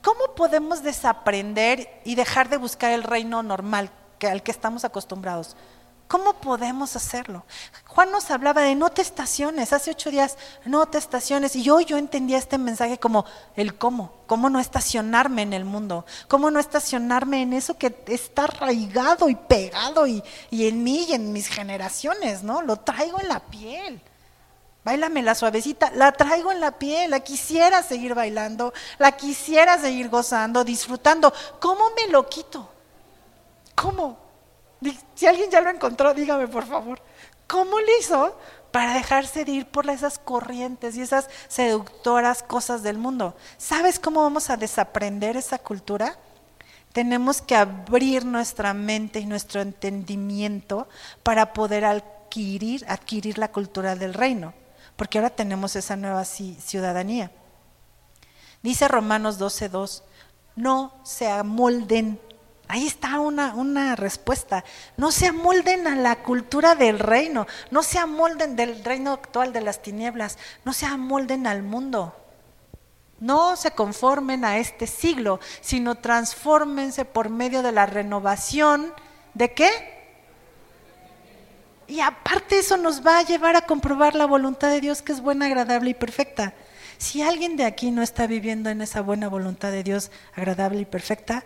¿Cómo 0.00 0.32
podemos 0.36 0.84
desaprender 0.84 2.00
y 2.04 2.14
dejar 2.14 2.48
de 2.48 2.56
buscar 2.56 2.92
el 2.92 3.02
reino 3.02 3.42
normal 3.42 3.90
al 4.22 4.44
que 4.44 4.52
estamos 4.52 4.84
acostumbrados? 4.84 5.56
¿Cómo 6.08 6.32
podemos 6.32 6.96
hacerlo? 6.96 7.44
Juan 7.86 8.10
nos 8.10 8.30
hablaba 8.30 8.62
de 8.62 8.74
no 8.74 8.88
te 8.88 9.02
estaciones, 9.02 9.74
hace 9.74 9.90
ocho 9.90 10.10
días, 10.10 10.38
no 10.64 10.86
te 10.86 10.96
estaciones. 10.96 11.54
Y 11.54 11.68
hoy 11.68 11.84
yo 11.84 11.98
entendía 11.98 12.38
este 12.38 12.56
mensaje 12.56 12.98
como 12.98 13.26
el 13.56 13.76
cómo, 13.76 14.14
cómo 14.26 14.48
no 14.48 14.58
estacionarme 14.58 15.42
en 15.42 15.52
el 15.52 15.66
mundo, 15.66 16.06
cómo 16.26 16.50
no 16.50 16.60
estacionarme 16.60 17.42
en 17.42 17.52
eso 17.52 17.76
que 17.76 17.94
está 18.06 18.44
arraigado 18.44 19.28
y 19.28 19.34
pegado 19.34 20.06
y, 20.06 20.22
en 20.50 20.82
mí 20.82 21.04
y 21.10 21.12
en 21.12 21.30
mis 21.30 21.46
generaciones, 21.46 22.42
¿no? 22.42 22.62
Lo 22.62 22.76
traigo 22.76 23.20
en 23.20 23.28
la 23.28 23.40
piel. 23.40 24.00
Báilame 24.84 25.22
la 25.22 25.34
suavecita, 25.34 25.90
la 25.90 26.12
traigo 26.12 26.50
en 26.52 26.60
la 26.60 26.78
piel, 26.78 27.10
la 27.10 27.20
quisiera 27.20 27.82
seguir 27.82 28.14
bailando, 28.14 28.72
la 28.96 29.12
quisiera 29.12 29.76
seguir 29.78 30.08
gozando, 30.08 30.64
disfrutando. 30.64 31.34
¿Cómo 31.60 31.90
me 31.90 32.10
lo 32.10 32.26
quito? 32.30 32.66
¿Cómo? 33.74 34.27
Si 35.14 35.26
alguien 35.26 35.50
ya 35.50 35.60
lo 35.60 35.70
encontró, 35.70 36.14
dígame 36.14 36.48
por 36.48 36.66
favor. 36.66 37.00
¿Cómo 37.46 37.80
le 37.80 37.98
hizo 37.98 38.38
para 38.70 38.94
dejarse 38.94 39.44
de 39.44 39.52
ir 39.52 39.66
por 39.66 39.88
esas 39.88 40.18
corrientes 40.18 40.96
y 40.96 41.00
esas 41.00 41.28
seductoras 41.48 42.42
cosas 42.42 42.82
del 42.82 42.98
mundo? 42.98 43.34
¿Sabes 43.56 43.98
cómo 43.98 44.22
vamos 44.22 44.50
a 44.50 44.56
desaprender 44.56 45.36
esa 45.36 45.58
cultura? 45.58 46.18
Tenemos 46.92 47.42
que 47.42 47.56
abrir 47.56 48.24
nuestra 48.24 48.74
mente 48.74 49.20
y 49.20 49.26
nuestro 49.26 49.60
entendimiento 49.60 50.88
para 51.22 51.52
poder 51.52 51.84
adquirir, 51.84 52.84
adquirir 52.88 53.38
la 53.38 53.50
cultura 53.50 53.96
del 53.96 54.14
reino, 54.14 54.54
porque 54.96 55.18
ahora 55.18 55.30
tenemos 55.30 55.74
esa 55.74 55.96
nueva 55.96 56.24
ciudadanía. 56.24 57.30
Dice 58.62 58.88
Romanos 58.88 59.38
12:2, 59.38 60.02
no 60.56 60.92
se 61.04 61.28
amolden 61.28 62.20
Ahí 62.68 62.86
está 62.86 63.18
una, 63.18 63.54
una, 63.54 63.96
respuesta. 63.96 64.62
No 64.98 65.10
se 65.10 65.26
amolden 65.26 65.86
a 65.86 65.96
la 65.96 66.16
cultura 66.16 66.74
del 66.74 66.98
reino, 66.98 67.46
no 67.70 67.82
se 67.82 67.98
amolden 67.98 68.56
del 68.56 68.84
reino 68.84 69.12
actual 69.12 69.54
de 69.54 69.62
las 69.62 69.80
tinieblas, 69.80 70.38
no 70.66 70.74
se 70.74 70.84
amolden 70.84 71.46
al 71.46 71.62
mundo. 71.62 72.14
No 73.20 73.56
se 73.56 73.72
conformen 73.72 74.44
a 74.44 74.58
este 74.58 74.86
siglo, 74.86 75.40
sino 75.60 75.96
transfórmense 75.96 77.04
por 77.04 77.30
medio 77.30 77.62
de 77.62 77.72
la 77.72 77.86
renovación. 77.86 78.92
¿De 79.34 79.52
qué? 79.54 79.70
Y 81.88 82.00
aparte 82.00 82.58
eso 82.58 82.76
nos 82.76 83.04
va 83.04 83.18
a 83.18 83.22
llevar 83.22 83.56
a 83.56 83.62
comprobar 83.62 84.14
la 84.14 84.26
voluntad 84.26 84.68
de 84.68 84.82
Dios 84.82 85.00
que 85.00 85.12
es 85.12 85.22
buena, 85.22 85.46
agradable 85.46 85.90
y 85.90 85.94
perfecta. 85.94 86.52
Si 86.98 87.22
alguien 87.22 87.56
de 87.56 87.64
aquí 87.64 87.90
no 87.90 88.02
está 88.02 88.26
viviendo 88.26 88.68
en 88.68 88.82
esa 88.82 89.00
buena 89.00 89.28
voluntad 89.28 89.70
de 89.70 89.82
Dios 89.82 90.10
agradable 90.34 90.80
y 90.80 90.84
perfecta, 90.84 91.44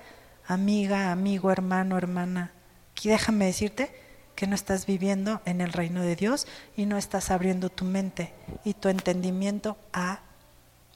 amiga, 0.52 1.12
amigo, 1.12 1.50
hermano, 1.50 1.96
hermana, 1.96 2.52
aquí 2.92 3.08
déjame 3.08 3.46
decirte 3.46 3.94
que 4.34 4.46
no 4.46 4.54
estás 4.54 4.86
viviendo 4.86 5.40
en 5.44 5.60
el 5.60 5.72
reino 5.72 6.02
de 6.02 6.16
Dios 6.16 6.46
y 6.76 6.86
no 6.86 6.96
estás 6.96 7.30
abriendo 7.30 7.70
tu 7.70 7.84
mente 7.84 8.34
y 8.64 8.74
tu 8.74 8.88
entendimiento 8.88 9.76
a... 9.92 10.20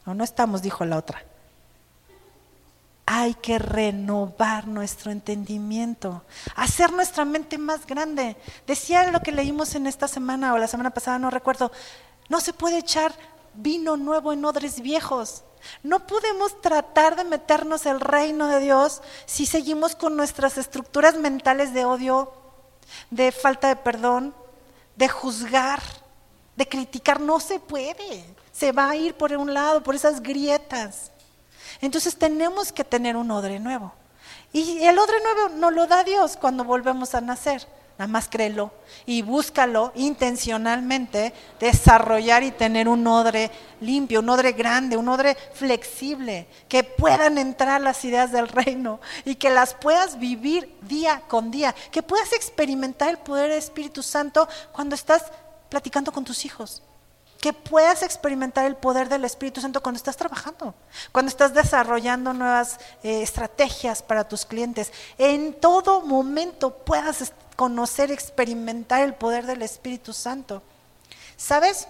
O 0.04 0.14
no 0.14 0.24
estamos, 0.24 0.62
dijo 0.62 0.84
la 0.84 0.96
otra. 0.96 1.24
Hay 3.06 3.34
que 3.34 3.58
renovar 3.58 4.66
nuestro 4.66 5.12
entendimiento, 5.12 6.24
hacer 6.56 6.92
nuestra 6.92 7.24
mente 7.24 7.56
más 7.56 7.86
grande. 7.86 8.36
Decía 8.66 9.10
lo 9.10 9.20
que 9.20 9.32
leímos 9.32 9.74
en 9.74 9.86
esta 9.86 10.08
semana 10.08 10.54
o 10.54 10.58
la 10.58 10.66
semana 10.66 10.90
pasada, 10.90 11.18
no 11.18 11.30
recuerdo, 11.30 11.70
no 12.28 12.40
se 12.40 12.52
puede 12.52 12.78
echar 12.78 13.12
vino 13.54 13.96
nuevo 13.96 14.32
en 14.32 14.44
odres 14.44 14.80
viejos. 14.80 15.44
No 15.82 16.06
podemos 16.06 16.60
tratar 16.60 17.16
de 17.16 17.24
meternos 17.24 17.86
el 17.86 18.00
reino 18.00 18.48
de 18.48 18.60
Dios 18.60 19.02
si 19.26 19.46
seguimos 19.46 19.94
con 19.94 20.16
nuestras 20.16 20.58
estructuras 20.58 21.16
mentales 21.16 21.72
de 21.74 21.84
odio, 21.84 22.32
de 23.10 23.32
falta 23.32 23.68
de 23.68 23.76
perdón, 23.76 24.34
de 24.96 25.08
juzgar, 25.08 25.80
de 26.56 26.68
criticar. 26.68 27.20
No 27.20 27.40
se 27.40 27.60
puede. 27.60 28.24
Se 28.52 28.72
va 28.72 28.90
a 28.90 28.96
ir 28.96 29.14
por 29.14 29.32
un 29.32 29.52
lado, 29.52 29.82
por 29.82 29.94
esas 29.94 30.22
grietas. 30.22 31.10
Entonces 31.80 32.16
tenemos 32.16 32.72
que 32.72 32.84
tener 32.84 33.16
un 33.16 33.30
odre 33.30 33.58
nuevo. 33.60 33.92
Y 34.52 34.82
el 34.84 34.98
odre 34.98 35.20
nuevo 35.22 35.48
nos 35.56 35.72
lo 35.72 35.86
da 35.86 36.04
Dios 36.04 36.36
cuando 36.36 36.64
volvemos 36.64 37.14
a 37.14 37.20
nacer. 37.20 37.66
Nada 37.98 38.08
más 38.08 38.28
créelo 38.28 38.72
y 39.06 39.22
búscalo 39.22 39.90
intencionalmente, 39.94 41.32
desarrollar 41.58 42.42
y 42.42 42.50
tener 42.50 42.88
un 42.88 43.06
odre 43.06 43.50
limpio, 43.80 44.20
un 44.20 44.28
odre 44.28 44.52
grande, 44.52 44.98
un 44.98 45.08
odre 45.08 45.34
flexible, 45.54 46.46
que 46.68 46.84
puedan 46.84 47.38
entrar 47.38 47.80
las 47.80 48.04
ideas 48.04 48.32
del 48.32 48.48
reino 48.48 49.00
y 49.24 49.36
que 49.36 49.48
las 49.48 49.72
puedas 49.72 50.18
vivir 50.18 50.76
día 50.82 51.22
con 51.26 51.50
día, 51.50 51.74
que 51.90 52.02
puedas 52.02 52.34
experimentar 52.34 53.08
el 53.08 53.18
poder 53.18 53.48
del 53.48 53.58
Espíritu 53.58 54.02
Santo 54.02 54.46
cuando 54.72 54.94
estás 54.94 55.24
platicando 55.70 56.12
con 56.12 56.24
tus 56.24 56.44
hijos, 56.44 56.82
que 57.40 57.54
puedas 57.54 58.02
experimentar 58.02 58.66
el 58.66 58.76
poder 58.76 59.08
del 59.08 59.24
Espíritu 59.24 59.62
Santo 59.62 59.82
cuando 59.82 59.96
estás 59.96 60.18
trabajando, 60.18 60.74
cuando 61.12 61.30
estás 61.30 61.54
desarrollando 61.54 62.34
nuevas 62.34 62.78
eh, 63.02 63.22
estrategias 63.22 64.02
para 64.02 64.28
tus 64.28 64.44
clientes. 64.44 64.92
En 65.16 65.54
todo 65.54 66.02
momento 66.02 66.76
puedas 66.76 67.32
conocer, 67.56 68.12
experimentar 68.12 69.02
el 69.02 69.14
poder 69.14 69.46
del 69.46 69.62
Espíritu 69.62 70.12
Santo. 70.12 70.62
¿Sabes? 71.36 71.88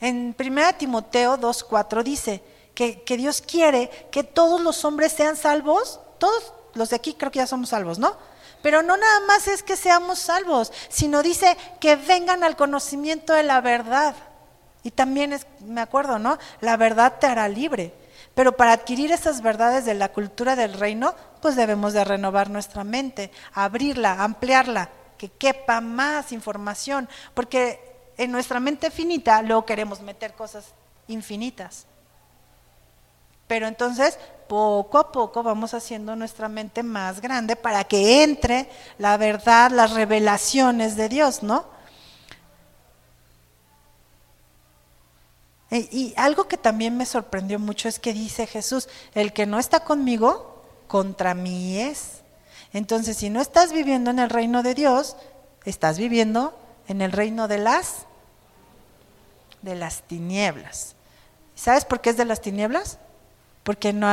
En 0.00 0.34
1 0.38 0.74
Timoteo 0.78 1.36
2.4 1.36 2.02
dice 2.02 2.42
que, 2.74 3.02
que 3.02 3.16
Dios 3.16 3.42
quiere 3.42 3.90
que 4.10 4.24
todos 4.24 4.60
los 4.60 4.84
hombres 4.84 5.12
sean 5.12 5.36
salvos, 5.36 6.00
todos 6.18 6.54
los 6.74 6.90
de 6.90 6.96
aquí 6.96 7.14
creo 7.14 7.30
que 7.30 7.40
ya 7.40 7.46
somos 7.46 7.70
salvos, 7.70 7.98
¿no? 7.98 8.16
Pero 8.62 8.82
no 8.82 8.96
nada 8.96 9.20
más 9.26 9.48
es 9.48 9.62
que 9.62 9.76
seamos 9.76 10.18
salvos, 10.18 10.72
sino 10.88 11.22
dice 11.22 11.56
que 11.80 11.96
vengan 11.96 12.44
al 12.44 12.56
conocimiento 12.56 13.32
de 13.32 13.42
la 13.42 13.60
verdad. 13.60 14.14
Y 14.82 14.90
también 14.90 15.32
es, 15.32 15.46
me 15.60 15.80
acuerdo, 15.80 16.18
¿no? 16.18 16.38
La 16.60 16.76
verdad 16.76 17.18
te 17.18 17.26
hará 17.26 17.48
libre. 17.48 17.94
Pero 18.40 18.56
para 18.56 18.72
adquirir 18.72 19.12
esas 19.12 19.42
verdades 19.42 19.84
de 19.84 19.92
la 19.92 20.12
cultura 20.12 20.56
del 20.56 20.72
reino, 20.72 21.14
pues 21.42 21.56
debemos 21.56 21.92
de 21.92 22.04
renovar 22.04 22.48
nuestra 22.48 22.84
mente, 22.84 23.30
abrirla, 23.52 24.22
ampliarla, 24.22 24.88
que 25.18 25.28
quepa 25.28 25.82
más 25.82 26.32
información, 26.32 27.06
porque 27.34 28.08
en 28.16 28.32
nuestra 28.32 28.58
mente 28.58 28.90
finita 28.90 29.42
luego 29.42 29.66
queremos 29.66 30.00
meter 30.00 30.32
cosas 30.32 30.64
infinitas. 31.06 31.84
Pero 33.46 33.66
entonces, 33.66 34.18
poco 34.48 34.96
a 34.96 35.12
poco 35.12 35.42
vamos 35.42 35.74
haciendo 35.74 36.16
nuestra 36.16 36.48
mente 36.48 36.82
más 36.82 37.20
grande 37.20 37.56
para 37.56 37.84
que 37.84 38.22
entre 38.22 38.70
la 38.96 39.18
verdad, 39.18 39.70
las 39.70 39.92
revelaciones 39.92 40.96
de 40.96 41.10
Dios, 41.10 41.42
¿no? 41.42 41.66
Y 45.70 46.14
algo 46.16 46.48
que 46.48 46.56
también 46.56 46.96
me 46.96 47.06
sorprendió 47.06 47.58
mucho 47.58 47.88
es 47.88 47.98
que 47.98 48.12
dice 48.12 48.46
Jesús, 48.46 48.88
el 49.14 49.32
que 49.32 49.46
no 49.46 49.58
está 49.58 49.80
conmigo, 49.80 50.64
contra 50.88 51.34
mí 51.34 51.78
es. 51.78 52.22
Entonces, 52.72 53.16
si 53.16 53.30
no 53.30 53.40
estás 53.40 53.72
viviendo 53.72 54.10
en 54.10 54.18
el 54.18 54.30
reino 54.30 54.62
de 54.62 54.74
Dios, 54.74 55.16
estás 55.64 55.98
viviendo 55.98 56.58
en 56.88 57.02
el 57.02 57.12
reino 57.12 57.48
de 57.48 57.58
las 57.58 58.06
de 59.62 59.74
las 59.74 60.02
tinieblas. 60.02 60.96
¿Sabes 61.54 61.84
por 61.84 62.00
qué 62.00 62.10
es 62.10 62.16
de 62.16 62.24
las 62.24 62.40
tinieblas? 62.40 62.98
porque 63.62 63.92
no, 63.92 64.08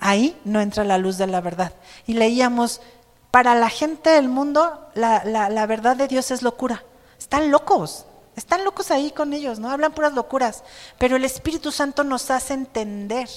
ahí 0.00 0.40
no 0.44 0.60
entra 0.60 0.84
la 0.84 0.98
luz 0.98 1.18
de 1.18 1.26
la 1.26 1.40
verdad. 1.40 1.72
Y 2.06 2.14
leíamos, 2.14 2.80
para 3.30 3.54
la 3.54 3.68
gente 3.68 4.10
del 4.10 4.28
mundo, 4.28 4.88
la, 4.94 5.24
la, 5.24 5.66
verdad 5.66 5.96
de 5.96 6.08
Dios 6.08 6.30
es 6.30 6.42
locura. 6.42 6.84
Están 7.18 7.50
locos, 7.50 8.06
están 8.36 8.64
locos 8.64 8.90
ahí 8.90 9.10
con 9.10 9.32
ellos, 9.32 9.58
¿no? 9.58 9.70
Hablan 9.70 9.92
puras 9.92 10.14
locuras. 10.14 10.64
Pero 10.98 11.16
el 11.16 11.24
Espíritu 11.24 11.70
Santo 11.70 12.04
nos 12.04 12.30
hace 12.30 12.54
entender. 12.54 13.28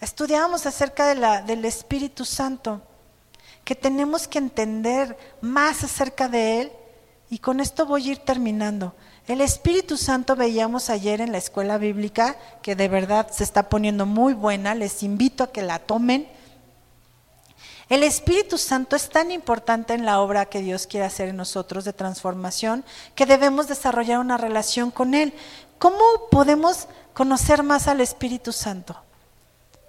Estudiábamos 0.00 0.66
acerca 0.66 1.06
de 1.08 1.16
la, 1.16 1.42
del 1.42 1.64
Espíritu 1.64 2.24
Santo, 2.24 2.80
que 3.64 3.74
tenemos 3.74 4.28
que 4.28 4.38
entender 4.38 5.16
más 5.40 5.84
acerca 5.84 6.28
de 6.28 6.60
Él. 6.60 6.72
Y 7.28 7.38
con 7.38 7.60
esto 7.60 7.86
voy 7.86 8.08
a 8.08 8.12
ir 8.12 8.18
terminando. 8.18 8.94
El 9.26 9.40
Espíritu 9.40 9.96
Santo 9.96 10.34
veíamos 10.34 10.90
ayer 10.90 11.20
en 11.20 11.32
la 11.32 11.38
escuela 11.38 11.78
bíblica, 11.78 12.36
que 12.62 12.74
de 12.74 12.88
verdad 12.88 13.30
se 13.30 13.44
está 13.44 13.68
poniendo 13.68 14.06
muy 14.06 14.34
buena, 14.34 14.74
les 14.74 15.02
invito 15.02 15.44
a 15.44 15.52
que 15.52 15.62
la 15.62 15.78
tomen. 15.78 16.28
El 17.90 18.04
Espíritu 18.04 18.56
Santo 18.56 18.94
es 18.94 19.08
tan 19.08 19.32
importante 19.32 19.94
en 19.94 20.06
la 20.06 20.20
obra 20.20 20.46
que 20.46 20.62
Dios 20.62 20.86
quiere 20.86 21.06
hacer 21.06 21.28
en 21.28 21.36
nosotros 21.36 21.84
de 21.84 21.92
transformación 21.92 22.84
que 23.16 23.26
debemos 23.26 23.66
desarrollar 23.66 24.20
una 24.20 24.36
relación 24.36 24.92
con 24.92 25.12
Él. 25.12 25.34
¿Cómo 25.80 25.98
podemos 26.30 26.86
conocer 27.14 27.64
más 27.64 27.88
al 27.88 28.00
Espíritu 28.00 28.52
Santo? 28.52 28.96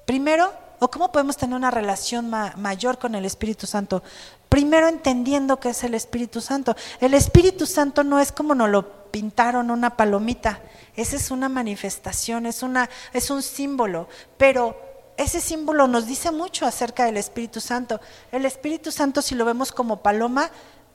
Primero, 0.08 0.52
¿o 0.80 0.90
cómo 0.90 1.12
podemos 1.12 1.38
tener 1.38 1.56
una 1.56 1.70
relación 1.70 2.28
mayor 2.58 2.98
con 2.98 3.14
el 3.14 3.24
Espíritu 3.24 3.68
Santo? 3.68 4.02
Primero 4.50 4.88
entendiendo 4.88 5.60
qué 5.60 5.70
es 5.70 5.84
el 5.84 5.94
Espíritu 5.94 6.42
Santo. 6.42 6.76
El 7.00 7.14
Espíritu 7.14 7.68
Santo 7.68 8.04
no 8.04 8.20
es 8.20 8.32
como 8.32 8.56
nos 8.56 8.70
lo 8.70 9.12
pintaron 9.12 9.70
una 9.70 9.96
palomita. 9.96 10.60
Esa 10.96 11.18
es 11.18 11.30
una 11.30 11.50
manifestación, 11.50 12.48
es, 12.48 12.64
una, 12.64 12.90
es 13.14 13.30
un 13.30 13.44
símbolo, 13.44 14.10
pero 14.40 14.91
ese 15.18 15.42
símbolo 15.42 15.88
nos 15.88 16.06
dice 16.08 16.32
mucho 16.32 16.66
acerca 16.66 17.06
del 17.06 17.18
Espíritu 17.18 17.60
Santo. 17.60 18.00
El 18.32 18.46
Espíritu 18.46 18.92
Santo, 18.92 19.22
si 19.22 19.36
lo 19.36 19.46
vemos 19.46 19.72
como 19.72 20.02
paloma, 20.02 20.50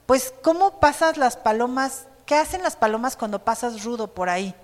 pues 0.07 0.33
¿cómo 0.43 0.81
pasas 0.81 1.17
las 1.17 1.37
palomas? 1.37 2.07
¿Qué 2.25 2.35
hacen 2.35 2.63
las 2.63 2.77
palomas 2.77 3.17
cuando 3.17 3.45
pasas 3.45 3.85
rudo 3.85 4.09
por 4.09 4.29
ahí? 4.29 4.55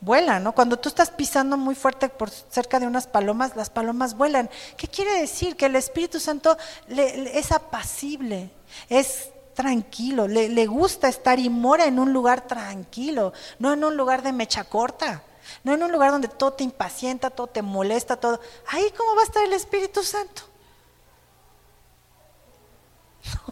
Vuelan, 0.00 0.44
¿no? 0.44 0.52
Cuando 0.52 0.78
tú 0.78 0.90
estás 0.90 1.10
pisando 1.10 1.56
muy 1.56 1.74
fuerte 1.74 2.10
por 2.10 2.28
cerca 2.28 2.78
de 2.78 2.86
unas 2.86 3.06
palomas, 3.06 3.56
las 3.56 3.70
palomas 3.70 4.14
vuelan. 4.14 4.50
¿Qué 4.76 4.86
quiere 4.86 5.18
decir? 5.18 5.56
Que 5.56 5.66
el 5.66 5.76
Espíritu 5.76 6.20
Santo 6.20 6.58
es 6.88 7.52
apacible, 7.52 8.50
es 8.90 9.30
tranquilo, 9.54 10.28
le, 10.28 10.66
gusta 10.66 11.08
estar 11.08 11.38
y 11.38 11.48
mora 11.48 11.86
en 11.86 11.98
un 11.98 12.12
lugar 12.12 12.46
tranquilo, 12.46 13.32
no 13.58 13.72
en 13.72 13.84
un 13.84 13.96
lugar 13.96 14.22
de 14.22 14.32
mecha 14.32 14.64
corta, 14.64 15.22
no 15.62 15.74
en 15.74 15.82
un 15.82 15.92
lugar 15.92 16.10
donde 16.10 16.28
todo 16.28 16.52
te 16.52 16.64
impacienta, 16.64 17.30
todo 17.30 17.46
te 17.46 17.62
molesta, 17.62 18.16
todo. 18.16 18.40
Ahí 18.68 18.92
cómo 18.96 19.14
va 19.14 19.22
a 19.22 19.24
estar 19.24 19.44
el 19.44 19.52
Espíritu 19.52 20.02
Santo. 20.02 20.42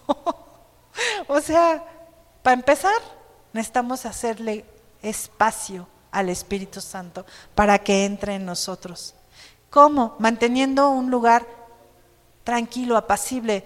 o 1.28 1.40
sea, 1.40 1.85
para 2.42 2.55
empezar, 2.55 3.00
necesitamos 3.52 4.07
hacerle 4.07 4.64
espacio 5.02 5.88
al 6.11 6.28
Espíritu 6.28 6.81
Santo 6.81 7.24
para 7.55 7.78
que 7.78 8.05
entre 8.05 8.35
en 8.35 8.44
nosotros. 8.44 9.14
¿Cómo? 9.70 10.16
Manteniendo 10.18 10.90
un 10.90 11.11
lugar 11.11 11.46
tranquilo, 12.44 12.96
apacible, 12.96 13.64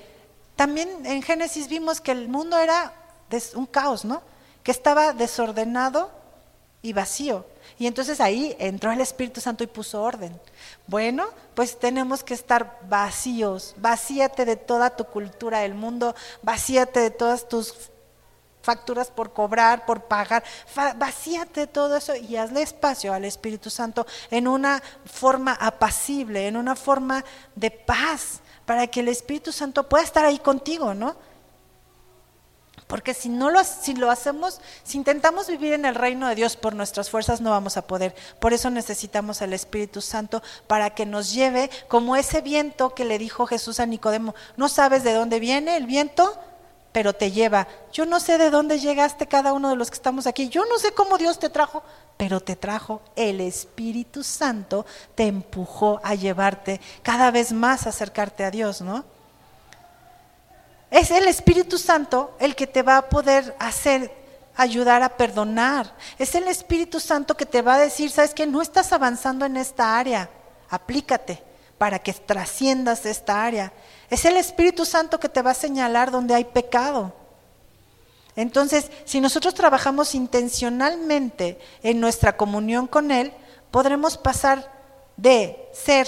también 0.57 1.05
en 1.05 1.23
Génesis 1.23 1.69
vimos 1.69 2.01
que 2.01 2.13
el 2.13 2.29
mundo 2.29 2.59
era 2.59 2.93
un 3.55 3.67
caos, 3.67 4.05
¿no? 4.05 4.23
Que 4.63 4.71
estaba 4.71 5.13
desordenado 5.13 6.11
y 6.81 6.93
vacío. 6.95 7.45
Y 7.79 7.87
entonces 7.87 8.21
ahí 8.21 8.57
entró 8.59 8.91
el 8.91 9.01
Espíritu 9.01 9.41
Santo 9.41 9.63
y 9.63 9.67
puso 9.67 10.03
orden. 10.03 10.39
Bueno, 10.87 11.27
pues 11.55 11.79
tenemos 11.79 12.25
que 12.25 12.35
estar 12.35 12.79
vacíos. 12.89 13.75
Vacíate 13.77 14.45
de 14.45 14.57
toda 14.57 14.97
tu 14.97 15.05
cultura 15.05 15.61
del 15.61 15.75
mundo, 15.75 16.15
vacíate 16.43 17.01
de 17.01 17.11
todas 17.11 17.49
tus 17.49 17.75
facturas 18.63 19.11
por 19.11 19.33
cobrar, 19.33 19.87
por 19.87 20.03
pagar. 20.03 20.43
Vacíate 20.97 21.61
de 21.61 21.67
todo 21.67 21.97
eso 21.97 22.17
y 22.17 22.37
hazle 22.37 22.63
espacio 22.63 23.13
al 23.13 23.25
Espíritu 23.25 23.71
Santo 23.71 24.07
en 24.31 24.49
una 24.49 24.83
forma 25.05 25.53
apacible, 25.53 26.49
en 26.49 26.57
una 26.57 26.75
forma 26.75 27.25
de 27.55 27.71
paz, 27.71 28.41
para 28.65 28.89
que 28.89 29.01
el 29.01 29.09
Espíritu 29.09 29.53
Santo 29.53 29.89
pueda 29.89 30.03
estar 30.03 30.25
ahí 30.25 30.39
contigo, 30.39 30.95
¿no? 30.95 31.15
Porque 32.87 33.15
si 33.15 33.29
no 33.29 33.51
lo, 33.51 33.63
si 33.65 33.95
lo 33.95 34.11
hacemos, 34.11 34.61
si 34.85 34.97
intentamos 34.97 35.49
vivir 35.49 35.73
en 35.73 35.85
el 35.85 35.97
reino 35.97 36.29
de 36.29 36.37
Dios 36.37 36.57
por 36.57 36.75
nuestras 36.75 37.11
fuerzas, 37.11 37.41
no 37.41 37.51
vamos 37.51 37.77
a 37.77 37.87
poder. 37.87 38.15
Por 38.39 38.53
eso 38.53 38.71
necesitamos 38.71 39.43
al 39.43 39.53
Espíritu 39.53 40.01
Santo 40.01 40.43
para 40.69 40.91
que 40.91 41.05
nos 41.05 41.33
lleve 41.33 41.69
como 41.89 42.15
ese 42.15 42.43
viento 42.43 42.95
que 42.95 43.05
le 43.05 43.19
dijo 43.19 43.47
Jesús 43.47 43.81
a 43.81 43.87
Nicodemo. 43.87 44.35
¿No 44.57 44.69
sabes 44.69 45.03
de 45.03 45.15
dónde 45.15 45.41
viene 45.41 45.77
el 45.77 45.87
viento? 45.87 46.39
pero 46.97 47.13
te 47.13 47.31
lleva. 47.31 47.69
Yo 47.93 48.07
no 48.07 48.21
sé 48.21 48.39
de 48.39 48.49
dónde 48.49 48.79
llegaste 48.79 49.27
cada 49.27 49.53
uno 49.53 49.69
de 49.69 49.77
los 49.77 49.91
que 49.91 49.97
estamos 49.97 50.27
aquí. 50.27 50.49
Yo 50.49 50.65
no 50.65 50.79
sé 50.79 50.93
cómo 50.93 51.19
Dios 51.19 51.39
te 51.39 51.51
trajo, 51.51 51.83
pero 52.17 52.41
te 52.41 52.57
trajo. 52.57 53.03
El 53.17 53.43
Espíritu 53.43 54.25
Santo 54.25 54.87
te 55.15 55.25
empujó 55.25 56.01
a 56.03 56.15
llevarte 56.15 56.81
cada 57.03 57.31
vez 57.31 57.53
más 57.53 57.85
a 57.85 57.91
acercarte 57.91 58.45
a 58.45 58.51
Dios, 58.51 58.81
¿no? 58.81 59.05
Es 60.91 61.11
el 61.11 61.27
Espíritu 61.29 61.79
Santo 61.79 62.35
el 62.39 62.55
que 62.55 62.67
te 62.67 62.83
va 62.83 62.99
a 62.99 63.09
poder 63.09 63.55
hacer 63.59 64.11
ayudar 64.57 65.03
a 65.03 65.17
perdonar. 65.17 65.95
Es 66.19 66.35
el 66.35 66.49
Espíritu 66.49 67.01
Santo 67.01 67.37
que 67.37 67.47
te 67.47 67.63
va 67.63 67.75
a 67.75 67.79
decir, 67.79 68.11
sabes 68.11 68.35
que 68.35 68.47
no 68.47 68.63
estás 68.63 68.93
avanzando 68.93 69.45
en 69.45 69.57
esta 69.57 69.99
área, 69.99 70.31
aplícate 70.71 71.43
para 71.79 71.99
que 71.99 72.13
trasciendas 72.13 73.05
esta 73.05 73.45
área. 73.45 73.73
Es 74.09 74.25
el 74.25 74.37
Espíritu 74.37 74.85
Santo 74.85 75.21
que 75.21 75.29
te 75.29 75.43
va 75.43 75.51
a 75.51 75.55
señalar 75.55 76.11
donde 76.11 76.35
hay 76.35 76.45
pecado. 76.45 77.13
Entonces, 78.35 78.91
si 79.05 79.21
nosotros 79.21 79.55
trabajamos 79.55 80.15
intencionalmente 80.15 81.59
en 81.83 82.01
nuestra 82.01 82.37
comunión 82.37 82.87
con 82.87 83.11
Él, 83.11 83.33
podremos 83.71 84.17
pasar 84.17 84.71
de 85.17 85.69
ser 85.73 86.07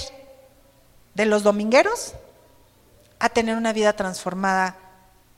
de 1.14 1.26
los 1.26 1.42
domingueros 1.42 2.14
a 3.18 3.28
tener 3.28 3.56
una 3.56 3.72
vida 3.72 3.92
transformada 3.94 4.76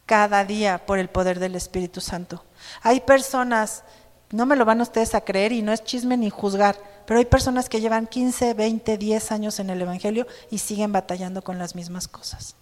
cada 0.06 0.44
día 0.44 0.84
por 0.86 0.98
el 0.98 1.08
poder 1.08 1.38
del 1.38 1.54
Espíritu 1.54 2.00
Santo. 2.00 2.44
Hay 2.82 3.00
personas, 3.00 3.84
no 4.30 4.44
me 4.46 4.56
lo 4.56 4.64
van 4.64 4.80
ustedes 4.80 5.14
a 5.14 5.20
creer 5.20 5.52
y 5.52 5.62
no 5.62 5.72
es 5.72 5.84
chisme 5.84 6.16
ni 6.16 6.30
juzgar, 6.30 6.76
pero 7.06 7.18
hay 7.18 7.26
personas 7.26 7.68
que 7.68 7.80
llevan 7.80 8.06
15, 8.06 8.54
20, 8.54 8.98
10 8.98 9.32
años 9.32 9.60
en 9.60 9.70
el 9.70 9.80
Evangelio 9.80 10.26
y 10.50 10.58
siguen 10.58 10.92
batallando 10.92 11.42
con 11.42 11.58
las 11.58 11.74
mismas 11.74 12.08
cosas. 12.08 12.56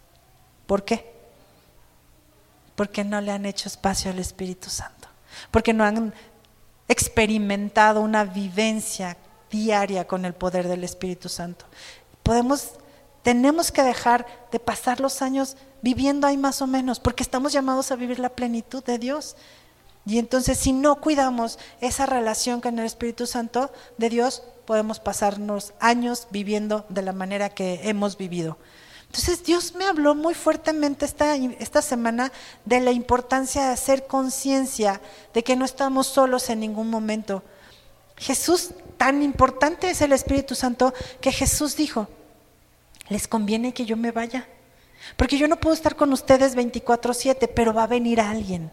¿Por 0.66 0.84
qué? 0.84 1.14
Porque 2.76 3.02
no 3.04 3.20
le 3.20 3.32
han 3.32 3.46
hecho 3.46 3.68
espacio 3.68 4.10
al 4.10 4.18
Espíritu 4.18 4.70
Santo, 4.70 5.08
porque 5.50 5.72
no 5.72 5.84
han 5.84 6.12
experimentado 6.86 8.00
una 8.00 8.24
vivencia 8.24 9.16
diaria 9.50 10.06
con 10.06 10.24
el 10.24 10.34
poder 10.34 10.68
del 10.68 10.84
Espíritu 10.84 11.28
Santo. 11.28 11.64
Podemos, 12.22 12.72
tenemos 13.28 13.70
que 13.70 13.82
dejar 13.82 14.24
de 14.50 14.58
pasar 14.58 15.00
los 15.00 15.20
años 15.20 15.58
viviendo 15.82 16.26
ahí 16.26 16.38
más 16.38 16.62
o 16.62 16.66
menos, 16.66 16.98
porque 16.98 17.22
estamos 17.22 17.52
llamados 17.52 17.90
a 17.90 17.96
vivir 17.96 18.18
la 18.20 18.30
plenitud 18.30 18.82
de 18.82 18.96
Dios. 18.96 19.36
Y 20.06 20.18
entonces 20.18 20.56
si 20.56 20.72
no 20.72 20.98
cuidamos 21.02 21.58
esa 21.82 22.06
relación 22.06 22.62
con 22.62 22.78
el 22.78 22.86
Espíritu 22.86 23.26
Santo 23.26 23.70
de 23.98 24.08
Dios, 24.08 24.42
podemos 24.64 24.98
pasarnos 24.98 25.74
años 25.78 26.26
viviendo 26.30 26.86
de 26.88 27.02
la 27.02 27.12
manera 27.12 27.50
que 27.50 27.86
hemos 27.90 28.16
vivido. 28.16 28.56
Entonces 29.04 29.44
Dios 29.44 29.74
me 29.74 29.84
habló 29.84 30.14
muy 30.14 30.32
fuertemente 30.32 31.04
esta, 31.04 31.36
esta 31.36 31.82
semana 31.82 32.32
de 32.64 32.80
la 32.80 32.92
importancia 32.92 33.66
de 33.66 33.72
hacer 33.74 34.06
conciencia 34.06 35.02
de 35.34 35.44
que 35.44 35.54
no 35.54 35.66
estamos 35.66 36.06
solos 36.06 36.48
en 36.48 36.60
ningún 36.60 36.88
momento. 36.88 37.42
Jesús, 38.16 38.70
tan 38.96 39.22
importante 39.22 39.90
es 39.90 40.00
el 40.00 40.12
Espíritu 40.12 40.54
Santo 40.54 40.94
que 41.20 41.30
Jesús 41.30 41.76
dijo, 41.76 42.08
les 43.09 43.28
conviene 43.28 43.74
que 43.74 43.84
yo 43.84 43.96
me 43.96 44.12
vaya, 44.12 44.46
porque 45.16 45.38
yo 45.38 45.48
no 45.48 45.56
puedo 45.56 45.74
estar 45.74 45.96
con 45.96 46.12
ustedes 46.12 46.54
24/7, 46.54 47.48
pero 47.48 47.72
va 47.72 47.84
a 47.84 47.88
venir 47.88 48.20
alguien 48.20 48.70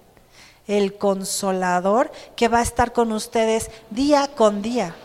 el 0.68 0.98
consolador 0.98 2.12
que 2.36 2.48
va 2.48 2.60
a 2.60 2.64
estar 2.64 2.92
con 2.92 3.12
ustedes 3.12 3.70
día 3.92 4.28
con 4.36 4.62
día, 4.62 4.96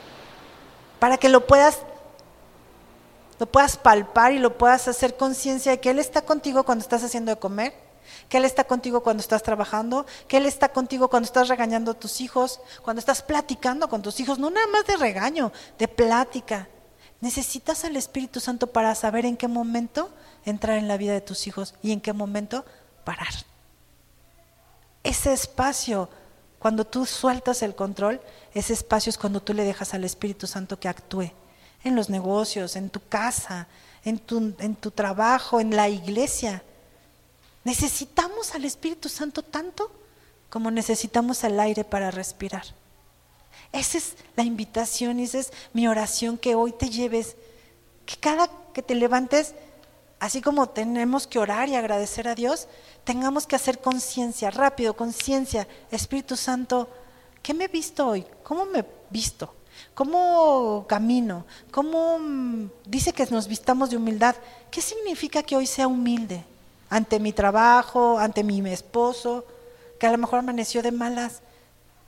para 0.98 1.18
que 1.18 1.28
lo 1.28 1.46
puedas 1.46 1.78
lo 3.38 3.46
puedas 3.46 3.78
palpar 3.78 4.32
y 4.32 4.38
lo 4.38 4.58
puedas 4.58 4.86
hacer 4.86 5.16
conciencia 5.16 5.72
de 5.72 5.80
que 5.80 5.88
Él 5.88 5.98
está 5.98 6.20
contigo 6.20 6.62
cuando 6.64 6.82
estás 6.82 7.02
haciendo 7.02 7.30
de 7.30 7.38
comer, 7.38 7.72
que 8.28 8.36
Él 8.36 8.44
está 8.44 8.64
contigo 8.64 9.02
cuando 9.02 9.22
estás 9.22 9.42
trabajando, 9.42 10.04
que 10.28 10.36
Él 10.36 10.44
está 10.44 10.68
contigo 10.68 11.08
cuando 11.08 11.24
estás 11.24 11.48
regañando 11.48 11.92
a 11.92 11.94
tus 11.94 12.20
hijos, 12.20 12.60
cuando 12.82 13.00
estás 13.00 13.22
platicando 13.22 13.88
con 13.88 14.02
tus 14.02 14.20
hijos, 14.20 14.38
no 14.38 14.50
nada 14.50 14.66
más 14.66 14.84
de 14.84 14.98
regaño, 14.98 15.52
de 15.78 15.88
plática. 15.88 16.68
Necesitas 17.20 17.84
al 17.84 17.96
Espíritu 17.96 18.40
Santo 18.40 18.68
para 18.68 18.94
saber 18.94 19.26
en 19.26 19.36
qué 19.36 19.48
momento 19.48 20.10
entrar 20.44 20.78
en 20.78 20.88
la 20.88 20.96
vida 20.96 21.12
de 21.12 21.20
tus 21.20 21.46
hijos 21.46 21.74
y 21.82 21.92
en 21.92 22.00
qué 22.00 22.12
momento 22.12 22.64
parar 23.04 23.34
ese 25.02 25.32
espacio, 25.32 26.08
cuando 26.58 26.86
tú 26.86 27.06
sueltas 27.06 27.62
el 27.62 27.74
control, 27.74 28.20
ese 28.52 28.74
espacio 28.74 29.10
es 29.10 29.18
cuando 29.18 29.42
tú 29.42 29.54
le 29.54 29.64
dejas 29.64 29.94
al 29.94 30.04
Espíritu 30.04 30.46
Santo 30.46 30.78
que 30.78 30.88
actúe 30.88 31.32
en 31.82 31.96
los 31.96 32.10
negocios, 32.10 32.76
en 32.76 32.90
tu 32.90 33.00
casa, 33.00 33.66
en 34.04 34.18
tu, 34.18 34.54
en 34.58 34.76
tu 34.76 34.90
trabajo, 34.90 35.60
en 35.60 35.74
la 35.74 35.88
iglesia. 35.88 36.62
Necesitamos 37.64 38.54
al 38.54 38.66
Espíritu 38.66 39.08
Santo 39.08 39.42
tanto 39.42 39.90
como 40.50 40.70
necesitamos 40.70 41.42
el 41.44 41.58
aire 41.58 41.84
para 41.84 42.10
respirar. 42.10 42.64
Esa 43.72 43.98
es 43.98 44.16
la 44.36 44.42
invitación 44.42 45.20
y 45.20 45.24
esa 45.24 45.38
es 45.38 45.52
mi 45.72 45.86
oración 45.86 46.38
que 46.38 46.54
hoy 46.54 46.72
te 46.72 46.90
lleves, 46.90 47.36
que 48.04 48.16
cada 48.16 48.50
que 48.72 48.82
te 48.82 48.94
levantes 48.94 49.54
así 50.20 50.42
como 50.42 50.68
tenemos 50.68 51.26
que 51.26 51.38
orar 51.38 51.68
y 51.68 51.74
agradecer 51.74 52.28
a 52.28 52.34
Dios, 52.34 52.68
tengamos 53.04 53.46
que 53.46 53.56
hacer 53.56 53.80
conciencia, 53.80 54.50
rápido, 54.50 54.94
conciencia. 54.94 55.66
Espíritu 55.90 56.36
Santo, 56.36 56.88
¿qué 57.42 57.54
me 57.54 57.64
he 57.64 57.68
visto 57.68 58.06
hoy? 58.06 58.24
¿Cómo 58.44 58.66
me 58.66 58.80
he 58.80 58.84
visto? 59.08 59.54
¿Cómo 59.94 60.84
camino? 60.86 61.46
¿Cómo 61.70 62.18
mm, 62.18 62.70
dice 62.84 63.12
que 63.12 63.26
nos 63.26 63.48
vistamos 63.48 63.90
de 63.90 63.96
humildad? 63.96 64.36
¿Qué 64.70 64.82
significa 64.82 65.42
que 65.42 65.56
hoy 65.56 65.66
sea 65.66 65.88
humilde? 65.88 66.44
Ante 66.90 67.18
mi 67.18 67.32
trabajo, 67.32 68.18
ante 68.18 68.44
mi 68.44 68.60
esposo, 68.70 69.46
que 69.98 70.06
a 70.06 70.12
lo 70.12 70.18
mejor 70.18 70.40
amaneció 70.40 70.82
de 70.82 70.92
malas. 70.92 71.40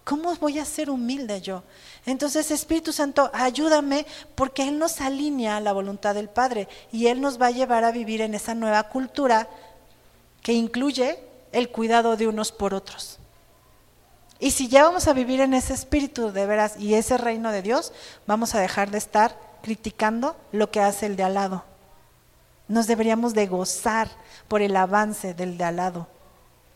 ¿Cómo 0.04 0.34
voy 0.36 0.58
a 0.58 0.64
ser 0.64 0.90
humilde 0.90 1.40
yo? 1.40 1.62
Entonces, 2.06 2.50
Espíritu 2.50 2.92
Santo, 2.92 3.30
ayúdame 3.32 4.04
porque 4.34 4.66
Él 4.66 4.78
nos 4.78 5.00
alinea 5.00 5.58
a 5.58 5.60
la 5.60 5.72
voluntad 5.72 6.14
del 6.14 6.28
Padre 6.28 6.68
y 6.90 7.06
Él 7.06 7.20
nos 7.20 7.40
va 7.40 7.46
a 7.46 7.52
llevar 7.52 7.84
a 7.84 7.92
vivir 7.92 8.20
en 8.20 8.34
esa 8.34 8.54
nueva 8.54 8.82
cultura 8.84 9.48
que 10.42 10.52
incluye 10.52 11.20
el 11.52 11.70
cuidado 11.70 12.16
de 12.16 12.26
unos 12.26 12.50
por 12.50 12.74
otros. 12.74 13.18
Y 14.40 14.50
si 14.50 14.66
ya 14.66 14.82
vamos 14.82 15.06
a 15.06 15.12
vivir 15.12 15.40
en 15.40 15.54
ese 15.54 15.72
espíritu 15.72 16.32
de 16.32 16.46
veras 16.46 16.76
y 16.76 16.94
ese 16.94 17.16
reino 17.16 17.52
de 17.52 17.62
Dios, 17.62 17.92
vamos 18.26 18.56
a 18.56 18.60
dejar 18.60 18.90
de 18.90 18.98
estar 18.98 19.38
criticando 19.62 20.34
lo 20.50 20.72
que 20.72 20.80
hace 20.80 21.06
el 21.06 21.14
de 21.14 21.22
al 21.22 21.34
lado. 21.34 21.64
Nos 22.66 22.88
deberíamos 22.88 23.34
de 23.34 23.46
gozar 23.46 24.08
por 24.48 24.60
el 24.60 24.74
avance 24.74 25.34
del 25.34 25.58
de 25.58 25.64
al 25.64 25.76
lado. 25.76 26.08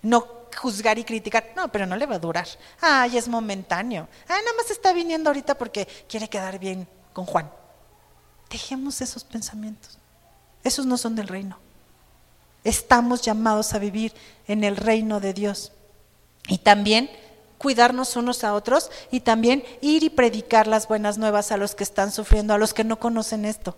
No 0.03 0.36
juzgar 0.57 0.99
y 0.99 1.05
criticar. 1.05 1.53
No, 1.55 1.71
pero 1.71 1.87
no 1.87 1.97
le 1.97 2.07
va 2.07 2.17
a 2.17 2.19
durar. 2.19 2.49
Ay, 2.81 3.17
es 3.17 3.29
momentáneo. 3.29 4.09
Ay, 4.29 4.43
nada 4.45 4.57
más 4.57 4.71
está 4.71 4.93
viniendo 4.93 5.31
ahorita 5.31 5.57
porque 5.57 5.87
quiere 6.09 6.29
quedar 6.29 6.59
bien 6.59 6.89
con 7.13 7.27
Juan. 7.27 7.51
Dejemos 8.51 9.01
esos 9.01 9.25
pensamientos. 9.25 9.99
Esos 10.65 10.87
no 10.87 10.97
son 10.97 11.15
del 11.15 11.29
reino. 11.29 11.59
Estamos 12.65 13.23
llamados 13.23 13.75
a 13.75 13.79
vivir 13.79 14.13
en 14.49 14.65
el 14.65 14.77
reino 14.77 15.21
de 15.21 15.33
Dios. 15.33 15.73
Y 16.49 16.59
también 16.59 17.11
cuidarnos 17.59 18.17
unos 18.17 18.45
a 18.45 18.55
otros 18.55 18.91
y 19.11 19.21
también 19.21 19.65
ir 19.81 20.03
y 20.03 20.11
predicar 20.11 20.67
las 20.67 20.89
buenas 20.89 21.19
nuevas 21.19 21.53
a 21.53 21.57
los 21.57 21.75
que 21.75 21.85
están 21.85 22.13
sufriendo, 22.13 22.55
a 22.55 22.59
los 22.59 22.75
que 22.75 22.85
no 22.85 22.99
conocen 22.99 23.45
esto. 23.45 23.77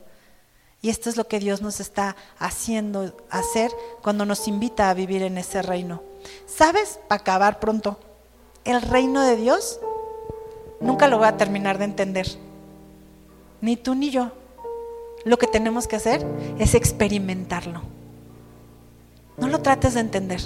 Y 0.81 0.91
esto 0.91 1.11
es 1.11 1.17
lo 1.17 1.27
que 1.27 1.41
Dios 1.41 1.61
nos 1.61 1.81
está 1.81 2.17
haciendo 2.39 3.17
hacer 3.31 3.71
cuando 4.03 4.25
nos 4.25 4.47
invita 4.47 4.91
a 4.91 4.95
vivir 4.95 5.23
en 5.23 5.39
ese 5.39 5.61
reino. 5.63 6.03
¿Sabes? 6.47 6.99
Para 7.09 7.21
acabar 7.21 7.61
pronto, 7.61 7.99
el 8.65 8.83
reino 8.83 9.23
de 9.23 9.37
Dios 9.37 9.81
nunca 10.81 11.09
lo 11.09 11.19
voy 11.19 11.27
a 11.27 11.37
terminar 11.37 11.79
de 11.79 11.85
entender. 11.85 12.27
Ni 13.61 13.77
tú 13.77 13.95
ni 13.95 14.11
yo. 14.11 14.33
Lo 15.25 15.39
que 15.39 15.47
tenemos 15.47 15.87
que 15.87 15.97
hacer 15.97 16.25
es 16.59 16.75
experimentarlo. 16.75 17.83
No 19.37 19.49
lo 19.49 19.61
trates 19.61 19.95
de 19.95 20.01
entender. 20.01 20.41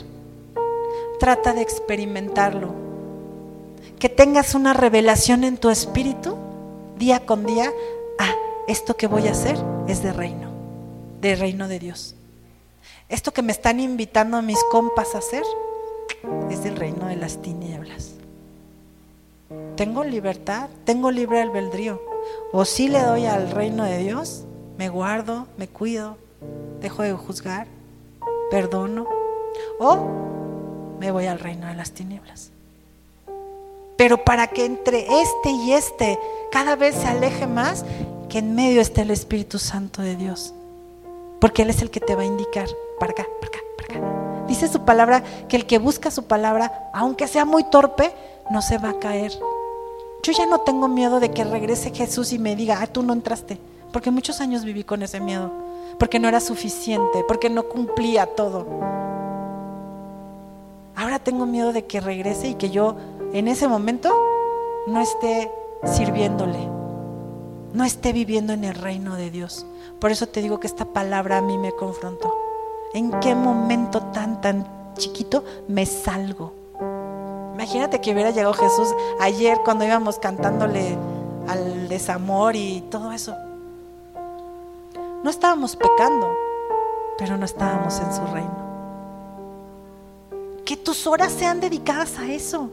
Trata 1.18 1.52
de 1.52 1.62
experimentarlo. 1.62 2.74
Que 3.98 4.08
tengas 4.08 4.54
una 4.54 4.72
revelación 4.72 5.44
en 5.44 5.56
tu 5.56 5.70
espíritu 5.70 6.36
día 6.98 7.26
con 7.26 7.46
día. 7.46 7.70
Ah, 8.18 8.34
esto 8.66 8.96
que 8.96 9.06
voy 9.06 9.28
a 9.28 9.32
hacer 9.32 9.56
es 9.88 10.02
de 10.02 10.12
reino, 10.12 10.50
de 11.20 11.36
reino 11.36 11.68
de 11.68 11.78
Dios. 11.78 12.14
Esto 13.12 13.30
que 13.34 13.42
me 13.42 13.52
están 13.52 13.78
invitando 13.78 14.38
a 14.38 14.42
mis 14.42 14.64
compas 14.70 15.14
a 15.14 15.18
hacer 15.18 15.42
es 16.50 16.64
del 16.64 16.76
reino 16.76 17.08
de 17.08 17.16
las 17.16 17.42
tinieblas. 17.42 18.12
Tengo 19.76 20.02
libertad, 20.02 20.70
tengo 20.86 21.10
libre 21.10 21.42
albedrío. 21.42 22.00
O 22.54 22.64
si 22.64 22.88
le 22.88 23.02
doy 23.02 23.26
al 23.26 23.50
reino 23.50 23.84
de 23.84 23.98
Dios, 23.98 24.44
me 24.78 24.88
guardo, 24.88 25.46
me 25.58 25.68
cuido, 25.68 26.16
dejo 26.80 27.02
de 27.02 27.12
juzgar, 27.12 27.66
perdono. 28.50 29.06
O 29.78 30.96
me 30.98 31.10
voy 31.10 31.26
al 31.26 31.38
reino 31.38 31.66
de 31.66 31.74
las 31.74 31.92
tinieblas. 31.92 32.50
Pero 33.98 34.24
para 34.24 34.46
que 34.46 34.64
entre 34.64 35.06
este 35.20 35.50
y 35.50 35.74
este 35.74 36.18
cada 36.50 36.76
vez 36.76 36.94
se 36.94 37.08
aleje 37.08 37.46
más, 37.46 37.84
que 38.30 38.38
en 38.38 38.54
medio 38.54 38.80
esté 38.80 39.02
el 39.02 39.10
Espíritu 39.10 39.58
Santo 39.58 40.00
de 40.00 40.16
Dios. 40.16 40.54
Porque 41.42 41.60
Él 41.60 41.68
es 41.68 41.82
el 41.82 41.90
que 41.90 42.00
te 42.00 42.14
va 42.14 42.22
a 42.22 42.24
indicar 42.24 42.68
para 43.02 43.10
acá, 43.10 43.26
para 43.40 43.48
acá, 43.48 43.58
para 43.76 43.98
acá. 43.98 44.44
Dice 44.46 44.68
su 44.68 44.84
palabra 44.84 45.24
que 45.48 45.56
el 45.56 45.66
que 45.66 45.78
busca 45.78 46.12
su 46.12 46.26
palabra, 46.26 46.88
aunque 46.92 47.26
sea 47.26 47.44
muy 47.44 47.64
torpe, 47.64 48.14
no 48.48 48.62
se 48.62 48.78
va 48.78 48.90
a 48.90 48.98
caer. 49.00 49.32
Yo 50.22 50.32
ya 50.32 50.46
no 50.46 50.60
tengo 50.60 50.86
miedo 50.86 51.18
de 51.18 51.32
que 51.32 51.42
regrese 51.42 51.90
Jesús 51.90 52.32
y 52.32 52.38
me 52.38 52.54
diga, 52.54 52.78
ah, 52.80 52.86
tú 52.86 53.02
no 53.02 53.12
entraste. 53.12 53.58
Porque 53.92 54.12
muchos 54.12 54.40
años 54.40 54.64
viví 54.64 54.84
con 54.84 55.02
ese 55.02 55.18
miedo. 55.18 55.50
Porque 55.98 56.20
no 56.20 56.28
era 56.28 56.38
suficiente, 56.38 57.24
porque 57.26 57.50
no 57.50 57.64
cumplía 57.64 58.24
todo. 58.36 58.68
Ahora 60.94 61.18
tengo 61.18 61.44
miedo 61.44 61.72
de 61.72 61.86
que 61.86 62.00
regrese 62.00 62.50
y 62.50 62.54
que 62.54 62.70
yo 62.70 62.94
en 63.32 63.48
ese 63.48 63.66
momento 63.66 64.14
no 64.86 65.00
esté 65.00 65.50
sirviéndole, 65.82 66.68
no 67.72 67.82
esté 67.82 68.12
viviendo 68.12 68.52
en 68.52 68.62
el 68.62 68.76
reino 68.76 69.16
de 69.16 69.32
Dios. 69.32 69.66
Por 69.98 70.12
eso 70.12 70.28
te 70.28 70.40
digo 70.40 70.60
que 70.60 70.68
esta 70.68 70.84
palabra 70.84 71.38
a 71.38 71.42
mí 71.42 71.58
me 71.58 71.72
confrontó. 71.72 72.41
¿En 72.94 73.10
qué 73.20 73.34
momento 73.34 74.00
tan, 74.12 74.40
tan 74.40 74.66
chiquito 74.96 75.44
me 75.68 75.86
salgo? 75.86 76.52
Imagínate 77.54 78.00
que 78.00 78.12
hubiera 78.12 78.30
llegado 78.30 78.54
Jesús 78.54 78.88
ayer 79.20 79.58
cuando 79.64 79.84
íbamos 79.84 80.18
cantándole 80.18 80.98
al 81.48 81.88
desamor 81.88 82.56
y 82.56 82.82
todo 82.90 83.12
eso. 83.12 83.34
No 85.22 85.30
estábamos 85.30 85.76
pecando, 85.76 86.34
pero 87.16 87.36
no 87.36 87.44
estábamos 87.44 87.98
en 88.00 88.12
su 88.12 88.24
reino. 88.32 88.62
Que 90.64 90.76
tus 90.76 91.06
horas 91.06 91.32
sean 91.32 91.60
dedicadas 91.60 92.18
a 92.18 92.30
eso. 92.30 92.68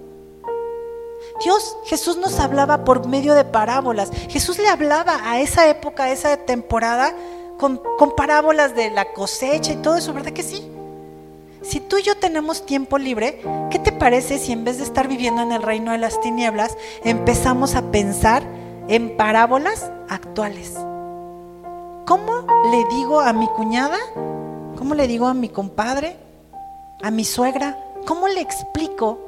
Dios, 1.44 1.78
Jesús 1.86 2.18
nos 2.18 2.40
hablaba 2.40 2.84
por 2.84 3.08
medio 3.08 3.34
de 3.34 3.46
parábolas. 3.46 4.12
Jesús 4.30 4.58
le 4.58 4.68
hablaba 4.68 5.20
a 5.24 5.40
esa 5.40 5.68
época, 5.68 6.06
a 6.06 6.12
esa 6.12 6.36
temporada, 6.38 7.14
con, 7.60 7.82
parábolas 8.16 8.74
de 8.74 8.90
la 8.90 9.12
cosecha 9.12 9.74
y 9.74 9.78
todo 9.78 9.98
eso, 9.98 10.14
¿verdad 10.14 10.32
que 10.32 10.44
sí? 10.44 10.66
Si 11.62 11.82
tú 11.82 11.98
y 11.98 12.04
yo 12.04 12.18
tenemos 12.18 12.66
tiempo 12.66 12.98
libre, 12.98 13.42
¿qué 13.70 13.80
te 13.80 13.92
parece 13.92 14.40
si 14.40 14.54
en 14.54 14.64
vez 14.64 14.78
de 14.78 14.86
estar 14.86 15.10
viviendo 15.10 15.42
en 15.42 15.52
el 15.52 15.62
reino 15.62 15.92
de 15.92 15.98
las 15.98 16.22
tinieblas, 16.22 16.78
empezamos 17.04 17.76
a 17.76 17.92
pensar 17.92 18.44
en 18.88 19.18
parábolas 19.18 19.92
actuales? 20.08 20.74
¿Cómo 22.06 22.48
le 22.72 22.86
digo 22.96 23.20
a 23.20 23.34
mi 23.34 23.48
cuñada? 23.48 24.00
¿Cómo 24.78 24.96
le 24.96 25.06
digo 25.08 25.28
a 25.28 25.34
mi 25.34 25.50
compadre? 25.50 26.16
¿A 27.04 27.12
mi 27.12 27.26
suegra? 27.26 27.78
¿Cómo 28.08 28.30
le 28.30 28.40
explico 28.40 29.20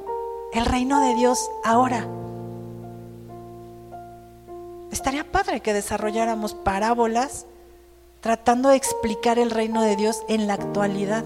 el 0.53 0.65
reino 0.65 1.01
de 1.01 1.15
Dios 1.15 1.51
ahora? 1.65 2.07
Estaría 4.89 5.29
padre 5.29 5.59
que 5.59 5.73
desarrolláramos 5.73 6.53
parábolas 6.53 7.45
tratando 8.22 8.69
de 8.69 8.76
explicar 8.76 9.39
el 9.39 9.49
reino 9.49 9.82
de 9.82 9.95
Dios 9.95 10.24
en 10.30 10.47
la 10.47 10.53
actualidad. 10.53 11.24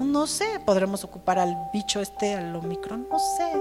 No 0.00 0.26
sé, 0.26 0.60
podremos 0.64 1.04
ocupar 1.04 1.38
al 1.38 1.56
bicho 1.72 2.00
este, 2.00 2.34
al 2.34 2.54
Omicron, 2.54 3.06
no 3.10 3.18
sé. 3.18 3.52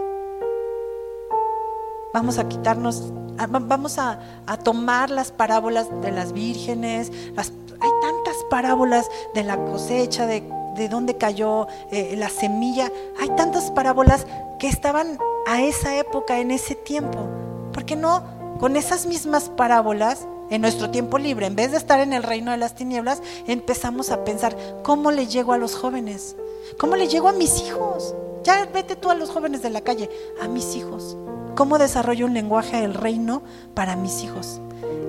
Vamos 2.13 2.39
a 2.39 2.47
quitarnos, 2.47 3.13
vamos 3.49 3.99
a, 3.99 4.19
tomar 4.63 5.11
las 5.11 5.31
parábolas 5.31 5.87
de 6.01 6.11
las 6.11 6.33
vírgenes, 6.33 7.11
hay 7.35 7.89
tantas 8.01 8.35
parábolas 8.49 9.07
de 9.35 9.43
la 9.43 9.57
cosecha, 9.57 10.25
de, 10.25 10.41
de 10.75 10.89
dónde 10.89 11.17
cayó 11.17 11.67
eh, 11.91 12.15
la 12.17 12.29
semilla, 12.29 12.91
hay 13.19 13.29
tantas 13.35 13.69
parábolas 13.71 14.25
que 14.57 14.67
estaban 14.67 15.19
a 15.47 15.61
esa 15.61 15.97
época, 15.99 16.39
en 16.39 16.49
ese 16.49 16.73
tiempo. 16.73 17.27
¿Por 17.71 17.85
qué 17.85 17.95
no 17.95 18.23
con 18.59 18.75
esas 18.75 19.05
mismas 19.05 19.49
parábolas 19.49 20.25
en 20.49 20.61
nuestro 20.61 20.89
tiempo 20.89 21.17
libre, 21.17 21.45
en 21.45 21.55
vez 21.55 21.71
de 21.71 21.77
estar 21.77 21.99
en 21.99 22.13
el 22.13 22.23
reino 22.23 22.51
de 22.51 22.57
las 22.57 22.75
tinieblas, 22.75 23.21
empezamos 23.47 24.11
a 24.11 24.23
pensar, 24.23 24.55
¿cómo 24.83 25.11
le 25.11 25.27
llego 25.27 25.53
a 25.53 25.57
los 25.57 25.75
jóvenes? 25.75 26.35
¿Cómo 26.77 26.95
le 26.95 27.07
llego 27.07 27.27
a 27.27 27.33
mis 27.33 27.61
hijos? 27.61 28.15
Ya 28.43 28.65
vete 28.73 28.95
tú 28.95 29.09
a 29.09 29.15
los 29.15 29.29
jóvenes 29.29 29.61
de 29.61 29.69
la 29.69 29.81
calle, 29.81 30.09
a 30.41 30.47
mis 30.47 30.75
hijos. 30.75 31.17
¿Cómo 31.55 31.77
desarrollo 31.77 32.25
un 32.25 32.33
lenguaje 32.33 32.79
del 32.81 32.93
reino 32.93 33.41
para 33.73 33.95
mis 33.95 34.23
hijos? 34.23 34.61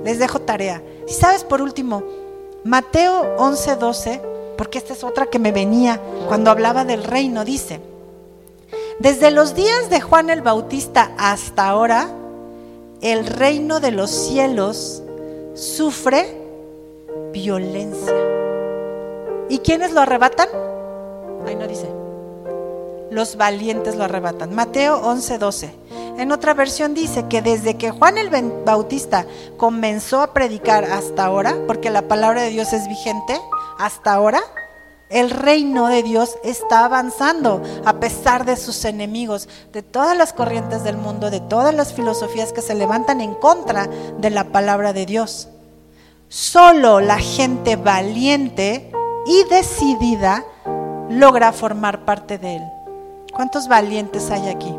Les 0.05 0.18
dejo 0.18 0.41
tarea. 0.41 0.82
Si 1.07 1.14
sabes, 1.14 1.45
por 1.45 1.62
último, 1.62 2.03
Mateo 2.64 3.36
11:12, 3.39 4.20
porque 4.57 4.78
esta 4.78 4.93
es 4.93 5.05
otra 5.05 5.26
que 5.26 5.39
me 5.39 5.53
venía 5.53 6.01
cuando 6.26 6.51
hablaba 6.51 6.84
del 6.84 7.05
reino, 7.05 7.45
dice, 7.45 7.80
desde 8.99 9.30
los 9.30 9.55
días 9.55 9.91
de 9.91 10.01
Juan 10.01 10.30
el 10.30 10.43
Bautista 10.43 11.12
hasta 11.16 11.68
ahora, 11.68 12.09
el 13.01 13.26
reino 13.26 13.78
de 13.78 13.93
los 13.93 14.11
cielos 14.11 15.05
sufre 15.59 16.40
violencia. 17.32 18.14
¿Y 19.48 19.59
quiénes 19.59 19.92
lo 19.92 20.00
arrebatan? 20.00 20.48
Ahí 21.46 21.56
no 21.56 21.66
dice. 21.66 21.88
Los 23.11 23.36
valientes 23.36 23.96
lo 23.96 24.04
arrebatan. 24.04 24.54
Mateo 24.54 25.00
11:12. 25.02 25.70
En 26.18 26.32
otra 26.32 26.54
versión 26.54 26.94
dice 26.94 27.26
que 27.28 27.42
desde 27.42 27.76
que 27.76 27.90
Juan 27.90 28.18
el 28.18 28.30
Bautista 28.64 29.26
comenzó 29.56 30.20
a 30.20 30.32
predicar 30.32 30.84
hasta 30.84 31.24
ahora, 31.24 31.56
porque 31.66 31.90
la 31.90 32.02
palabra 32.02 32.42
de 32.42 32.50
Dios 32.50 32.72
es 32.72 32.88
vigente, 32.88 33.40
hasta 33.78 34.12
ahora, 34.12 34.40
el 35.11 35.30
reino 35.30 35.86
de 35.88 36.02
Dios 36.02 36.36
está 36.44 36.84
avanzando 36.84 37.62
a 37.84 37.94
pesar 37.94 38.44
de 38.44 38.56
sus 38.56 38.84
enemigos, 38.84 39.48
de 39.72 39.82
todas 39.82 40.16
las 40.16 40.32
corrientes 40.32 40.84
del 40.84 40.96
mundo, 40.96 41.30
de 41.30 41.40
todas 41.40 41.74
las 41.74 41.92
filosofías 41.92 42.52
que 42.52 42.62
se 42.62 42.74
levantan 42.74 43.20
en 43.20 43.34
contra 43.34 43.88
de 44.18 44.30
la 44.30 44.44
palabra 44.44 44.92
de 44.92 45.06
Dios. 45.06 45.48
Solo 46.28 47.00
la 47.00 47.18
gente 47.18 47.76
valiente 47.76 48.92
y 49.26 49.44
decidida 49.44 50.44
logra 51.09 51.52
formar 51.52 52.04
parte 52.04 52.38
de 52.38 52.56
él. 52.56 52.62
¿Cuántos 53.32 53.68
valientes 53.68 54.30
hay 54.30 54.48
aquí? 54.48 54.74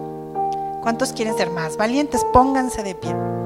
¿Cuántos 0.81 1.11
quieren 1.13 1.35
ser 1.35 1.49
más 1.49 1.75
valientes? 1.75 2.25
Pónganse 2.31 2.83
de 2.83 2.95
pie. 2.95 3.38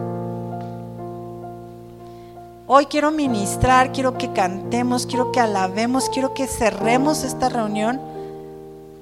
Hoy 2.66 2.86
quiero 2.86 3.12
ministrar, 3.12 3.92
quiero 3.92 4.18
que 4.18 4.32
cantemos, 4.32 5.06
quiero 5.06 5.34
que 5.34 5.42
alabemos, 5.42 6.08
quiero 6.08 6.34
que 6.34 6.48
cerremos 6.48 7.26
esta 7.26 7.50
reunión 7.50 8.00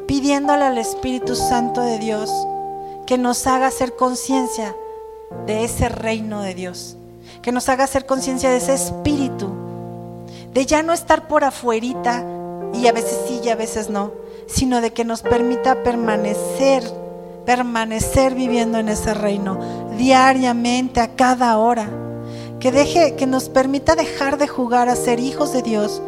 pidiéndole 0.08 0.66
al 0.66 0.80
Espíritu 0.80 1.36
Santo 1.36 1.82
de 1.82 2.00
Dios 2.00 2.32
que 3.06 3.20
nos 3.20 3.46
haga 3.46 3.68
hacer 3.68 3.96
conciencia 3.96 4.76
de 5.46 5.64
ese 5.64 5.90
reino 5.90 6.42
de 6.42 6.56
Dios, 6.56 6.98
que 7.44 7.52
nos 7.52 7.70
haga 7.70 7.84
hacer 7.84 8.08
conciencia 8.08 8.50
de 8.50 8.58
ese 8.58 8.74
espíritu, 8.74 9.48
de 10.52 10.66
ya 10.66 10.82
no 10.82 10.92
estar 10.92 11.28
por 11.28 11.44
afuerita 11.44 12.26
y 12.74 12.88
a 12.88 12.92
veces 12.92 13.20
sí 13.28 13.42
y 13.44 13.50
a 13.50 13.56
veces 13.56 13.92
no, 13.92 14.12
sino 14.48 14.82
de 14.82 14.92
que 14.92 15.06
nos 15.06 15.22
permita 15.22 15.84
permanecer, 15.84 16.84
permanecer 17.46 18.34
viviendo 18.34 18.80
en 18.80 18.90
ese 18.90 19.14
reino 19.14 19.60
diariamente, 20.00 21.00
a 21.00 21.16
cada 21.16 21.60
hora 21.60 21.88
que 22.62 22.72
deje, 22.72 23.16
que 23.16 23.26
nos 23.26 23.50
permita 23.50 23.96
dejar 23.96 24.38
de 24.38 24.48
jugar 24.48 24.88
a 24.88 24.96
ser 24.96 25.20
hijos 25.20 25.52
de 25.52 25.64
Dios 25.64 26.02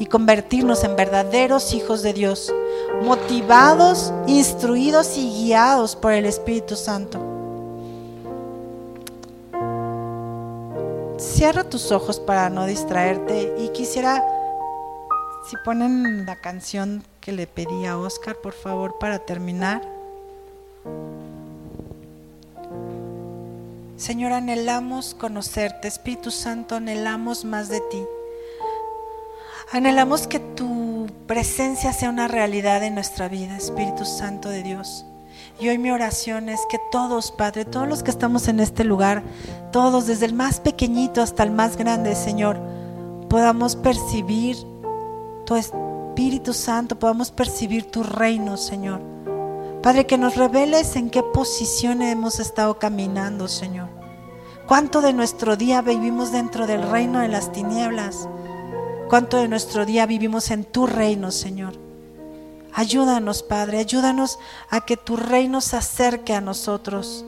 y 0.00 0.06
convertirnos 0.06 0.82
en 0.82 0.96
verdaderos 0.96 1.72
hijos 1.74 2.02
de 2.02 2.12
Dios, 2.12 2.52
motivados, 3.04 4.12
instruidos 4.26 5.16
y 5.16 5.30
guiados 5.30 5.94
por 5.94 6.12
el 6.12 6.26
Espíritu 6.26 6.74
Santo. 6.74 7.20
Cierra 11.18 11.62
tus 11.62 11.92
ojos 11.92 12.18
para 12.18 12.50
no 12.50 12.66
distraerte 12.66 13.54
y 13.60 13.68
quisiera, 13.68 14.24
si 15.48 15.56
ponen 15.64 16.26
la 16.26 16.34
canción 16.34 17.04
que 17.20 17.30
le 17.30 17.46
pedí 17.46 17.86
a 17.86 17.96
Oscar, 17.96 18.34
por 18.42 18.54
favor, 18.54 18.98
para 18.98 19.20
terminar. 19.20 19.91
Señor, 24.02 24.32
anhelamos 24.32 25.14
conocerte. 25.14 25.86
Espíritu 25.86 26.32
Santo, 26.32 26.74
anhelamos 26.74 27.44
más 27.44 27.68
de 27.68 27.78
ti. 27.82 28.02
Anhelamos 29.70 30.26
que 30.26 30.40
tu 30.40 31.06
presencia 31.28 31.92
sea 31.92 32.10
una 32.10 32.26
realidad 32.26 32.82
en 32.82 32.96
nuestra 32.96 33.28
vida, 33.28 33.56
Espíritu 33.56 34.04
Santo 34.04 34.48
de 34.48 34.64
Dios. 34.64 35.06
Y 35.60 35.68
hoy 35.68 35.78
mi 35.78 35.92
oración 35.92 36.48
es 36.48 36.62
que 36.68 36.80
todos, 36.90 37.30
Padre, 37.30 37.64
todos 37.64 37.86
los 37.86 38.02
que 38.02 38.10
estamos 38.10 38.48
en 38.48 38.58
este 38.58 38.82
lugar, 38.82 39.22
todos, 39.70 40.08
desde 40.08 40.26
el 40.26 40.34
más 40.34 40.58
pequeñito 40.58 41.22
hasta 41.22 41.44
el 41.44 41.52
más 41.52 41.76
grande, 41.76 42.16
Señor, 42.16 42.58
podamos 43.30 43.76
percibir 43.76 44.56
tu 45.46 45.54
Espíritu 45.54 46.54
Santo, 46.54 46.98
podamos 46.98 47.30
percibir 47.30 47.88
tu 47.88 48.02
reino, 48.02 48.56
Señor 48.56 49.12
Padre, 49.82 50.06
que 50.06 50.16
nos 50.16 50.36
reveles 50.36 50.94
en 50.94 51.10
qué 51.10 51.24
posición 51.24 52.02
hemos 52.02 52.38
estado 52.38 52.78
caminando, 52.78 53.48
Señor. 53.48 53.88
Cuánto 54.68 55.00
de 55.00 55.12
nuestro 55.12 55.56
día 55.56 55.82
vivimos 55.82 56.30
dentro 56.30 56.68
del 56.68 56.88
reino 56.88 57.18
de 57.18 57.26
las 57.26 57.50
tinieblas. 57.50 58.28
Cuánto 59.08 59.38
de 59.38 59.48
nuestro 59.48 59.84
día 59.84 60.06
vivimos 60.06 60.52
en 60.52 60.64
tu 60.64 60.86
reino, 60.86 61.32
Señor. 61.32 61.74
Ayúdanos, 62.72 63.42
Padre, 63.42 63.80
ayúdanos 63.80 64.38
a 64.70 64.82
que 64.82 64.96
tu 64.96 65.16
reino 65.16 65.60
se 65.60 65.76
acerque 65.76 66.32
a 66.32 66.40
nosotros. 66.40 67.24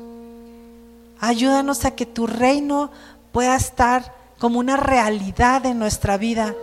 Ayúdanos 1.18 1.84
a 1.84 1.90
que 1.90 2.06
tu 2.06 2.28
reino 2.28 2.92
pueda 3.32 3.56
estar 3.56 4.14
como 4.38 4.60
una 4.60 4.76
realidad 4.76 5.66
en 5.66 5.80
nuestra 5.80 6.18
vida 6.18 6.54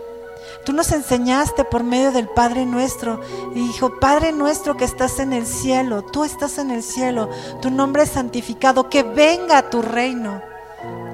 Tú 0.64 0.72
nos 0.72 0.92
enseñaste 0.92 1.64
por 1.64 1.82
medio 1.82 2.12
del 2.12 2.28
Padre 2.28 2.66
nuestro. 2.66 3.20
Y 3.54 3.66
dijo, 3.66 3.98
Padre 3.98 4.32
nuestro 4.32 4.76
que 4.76 4.84
estás 4.84 5.18
en 5.18 5.32
el 5.32 5.46
cielo, 5.46 6.02
tú 6.02 6.24
estás 6.24 6.58
en 6.58 6.70
el 6.70 6.82
cielo, 6.82 7.28
tu 7.60 7.70
nombre 7.70 8.04
es 8.04 8.10
santificado, 8.10 8.88
que 8.88 9.02
venga 9.02 9.70
tu 9.70 9.82
reino 9.82 10.42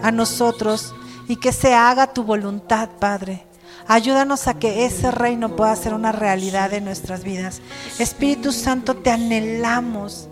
a 0.03 0.11
nosotros 0.11 0.95
y 1.29 1.37
que 1.37 1.53
se 1.53 1.75
haga 1.75 2.13
tu 2.13 2.25
voluntad, 2.25 2.89
Padre. 2.99 3.45
Ayúdanos 3.87 4.49
a 4.49 4.55
que 4.55 4.85
ese 4.85 5.11
reino 5.11 5.57
pueda 5.57 5.75
ser 5.75 5.95
una 5.95 6.13
realidad 6.13 6.75
en 6.75 6.85
nuestras 6.85 7.25
vidas. 7.25 7.63
Espíritu 7.99 8.53
Santo, 8.53 8.97
te 8.97 9.11
anhelamos. 9.11 10.29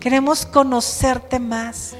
Queremos 0.00 0.46
conocerte 0.46 1.38
más. 1.40 1.94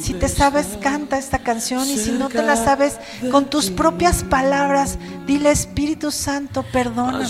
Si 0.00 0.12
te 0.14 0.28
sabes, 0.28 0.66
canta 0.80 1.18
esta 1.18 1.38
canción 1.38 1.88
y 1.88 1.96
si 1.96 2.10
no 2.12 2.28
te 2.28 2.42
la 2.42 2.56
sabes 2.56 2.98
con 3.30 3.46
tus 3.46 3.70
propias 3.70 4.24
palabras, 4.24 4.98
dile 5.26 5.50
Espíritu 5.50 6.10
Santo, 6.10 6.64
perdóname. 6.72 7.26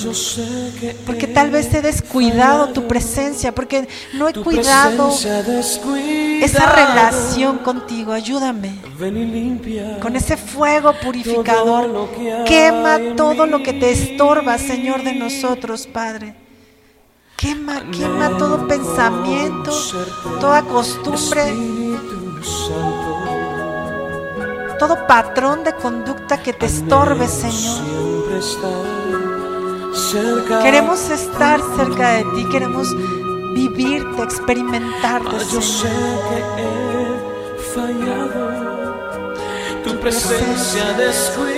Porque 1.07 1.27
tal 1.27 1.51
vez 1.51 1.73
he 1.75 1.83
descuidado 1.83 2.71
tu 2.71 2.89
presencia, 2.89 3.55
porque 3.55 3.87
no 4.15 4.29
he 4.29 4.33
cuidado 4.33 5.11
esa 5.11 6.67
relación 6.73 7.59
contigo. 7.59 8.13
Ayúdame 8.13 8.81
con 10.01 10.17
ese 10.17 10.37
fuego 10.37 10.95
purificador. 11.03 12.09
Quema 12.47 12.99
todo 13.17 13.47
lo 13.47 13.63
que 13.63 13.75
te 13.75 13.91
estorba, 13.93 14.59
Señor, 14.59 15.05
de 15.05 15.15
nosotros, 15.15 15.87
Padre. 15.87 16.44
Quema, 17.37 17.81
quema 17.91 18.39
todo 18.39 18.67
pensamiento, 18.67 19.71
toda 20.41 20.63
costumbre, 20.63 21.53
todo 24.79 25.07
patrón 25.07 25.65
de 25.65 25.75
conducta 25.75 26.41
que 26.43 26.53
te 26.53 26.67
estorbe, 26.67 27.27
Señor. 27.29 27.83
Queremos 30.63 31.11
estar 31.11 31.61
cerca 31.77 32.11
de 32.13 32.25
ti, 32.35 32.49
queremos 32.51 32.89
vivirte, 33.55 34.23
experimentarte, 34.23 35.41
Señor. 35.45 35.95
Tu 39.83 40.01
presencia 40.01 40.93
descuidado 40.95 41.55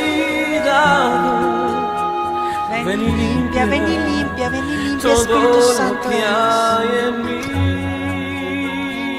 Ven 2.84 3.02
y 3.02 3.12
limpia, 3.12 3.66
ven 3.66 3.84
y 3.88 3.98
limpia, 3.98 4.48
ven 4.48 4.64
y 4.64 4.76
limpia, 4.76 5.12
Espíritu 5.12 5.62
Santo. 5.76 6.08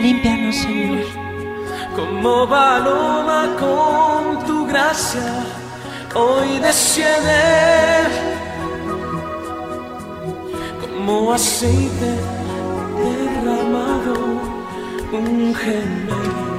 Límpianos, 0.01 0.55
Señor. 0.55 1.05
Como 1.95 2.47
paloma 2.47 3.55
con 3.59 4.45
tu 4.45 4.67
gracia, 4.67 5.43
hoy 6.13 6.59
desciende. 6.59 8.03
Como 10.81 11.33
aceite 11.33 12.15
derramado, 12.97 14.15
un 15.11 15.55
gemelo 15.55 16.56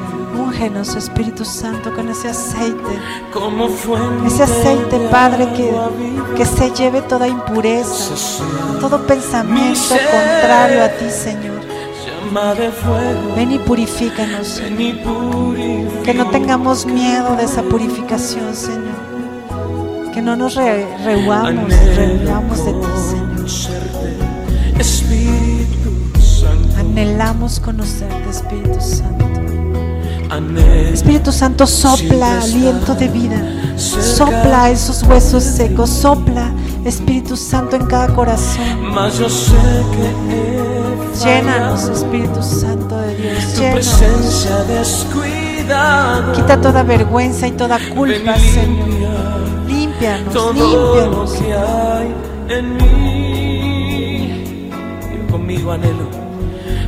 Úngenos, 0.49 0.97
Espíritu 0.97 1.45
Santo, 1.45 1.93
con 1.95 2.09
ese 2.09 2.29
aceite. 2.29 2.99
Como 3.35 3.69
ese 4.27 4.43
aceite, 4.43 4.99
Padre, 5.11 5.47
que, 5.53 5.71
que 6.37 6.47
se 6.47 6.71
lleve 6.71 7.03
toda 7.03 7.29
impureza, 7.29 8.15
todo 8.81 9.07
pensamiento 9.07 9.95
contrario 10.11 10.85
a 10.85 10.89
ti, 10.89 11.11
Señor. 11.11 11.61
Ven 13.37 13.53
y 13.53 13.59
purifícanos, 13.59 14.63
Que 16.03 16.15
no 16.15 16.31
tengamos 16.31 16.87
miedo 16.87 17.37
de 17.37 17.45
esa 17.45 17.63
purificación, 17.63 18.55
Señor. 18.55 20.13
Que 20.15 20.23
no 20.23 20.35
nos 20.35 20.55
re 20.55 20.87
rehuamos, 21.05 21.69
de 22.65 22.73
ti, 22.73 22.87
Señor. 23.11 23.29
Anhelamos 26.79 27.61
conocerte, 27.61 28.31
Espíritu 28.31 28.81
Santo. 28.81 29.19
Espíritu 30.93 31.33
Santo, 31.33 31.67
sopla 31.67 32.41
aliento 32.41 32.95
de 32.95 33.09
vida. 33.09 33.43
Sopla 33.77 34.71
esos 34.71 35.03
huesos 35.03 35.43
secos. 35.43 35.89
Sopla, 35.89 36.53
Espíritu 36.85 37.37
Santo, 37.37 37.77
en 37.77 37.87
cada 37.87 38.15
corazón. 38.15 38.65
Llénanos, 41.25 41.89
Espíritu 41.89 42.43
Santo 42.43 42.99
de 42.99 43.17
Dios. 43.17 43.59
Llénanos. 43.59 45.07
Quita 46.35 46.61
toda 46.61 46.83
vergüenza 46.83 47.47
y 47.47 47.53
toda 47.53 47.79
culpa, 47.95 48.37
Señor. 48.39 49.67
Límpianos, 49.67 50.55
límpianos. 50.55 51.33
Conmigo 55.31 55.73
anhelo, 55.73 56.09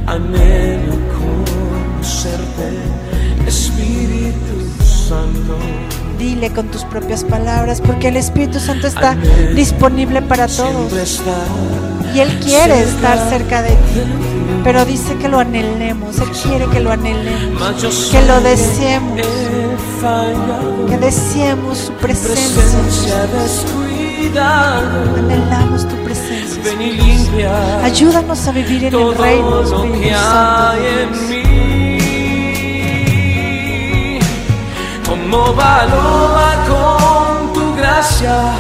anhelo 0.06 0.94
conocerte 1.96 2.64
Espíritu 3.46 4.84
Santo. 4.84 5.56
Dile 6.18 6.50
con 6.50 6.66
tus 6.68 6.84
propias 6.84 7.24
palabras, 7.24 7.80
porque 7.80 8.08
el 8.08 8.16
Espíritu 8.16 8.60
Santo 8.60 8.86
está 8.86 9.16
disponible 9.54 10.20
para 10.22 10.46
todos. 10.48 10.92
Y 12.14 12.20
Él 12.20 12.38
quiere 12.40 12.82
estar 12.82 13.18
cerca 13.30 13.62
de 13.62 13.70
ti. 13.70 14.02
Pero 14.62 14.84
dice 14.84 15.16
que 15.16 15.28
lo 15.28 15.38
anhelemos. 15.38 16.18
Él 16.18 16.28
quiere 16.42 16.66
que 16.66 16.80
lo 16.80 16.92
anhelemos. 16.92 18.10
Que 18.10 18.22
lo 18.22 18.40
deseemos. 18.40 19.20
Que 20.88 20.98
deseemos 20.98 21.78
su 21.78 21.92
presencia. 21.94 23.26
Anhelamos 25.16 25.88
tu 25.88 25.96
presencia. 26.04 26.62
Ayúdanos 27.82 28.46
a 28.46 28.52
vivir 28.52 28.84
en 28.84 28.94
el 28.94 29.16
reino, 29.16 29.62
Espíritu 29.62 30.14
Santo. 30.18 31.39
Como 35.30 35.54
paloma 35.54 36.64
con 36.66 37.52
tu 37.52 37.74
gracia 37.76 38.52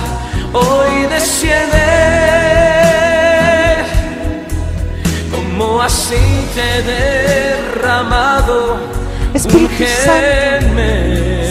hoy 0.52 1.06
desciende. 1.08 1.78
Como 5.34 5.82
aceite 5.82 6.82
derramado 6.86 8.78
Espíritu 9.34 9.84
Santo 10.04 10.80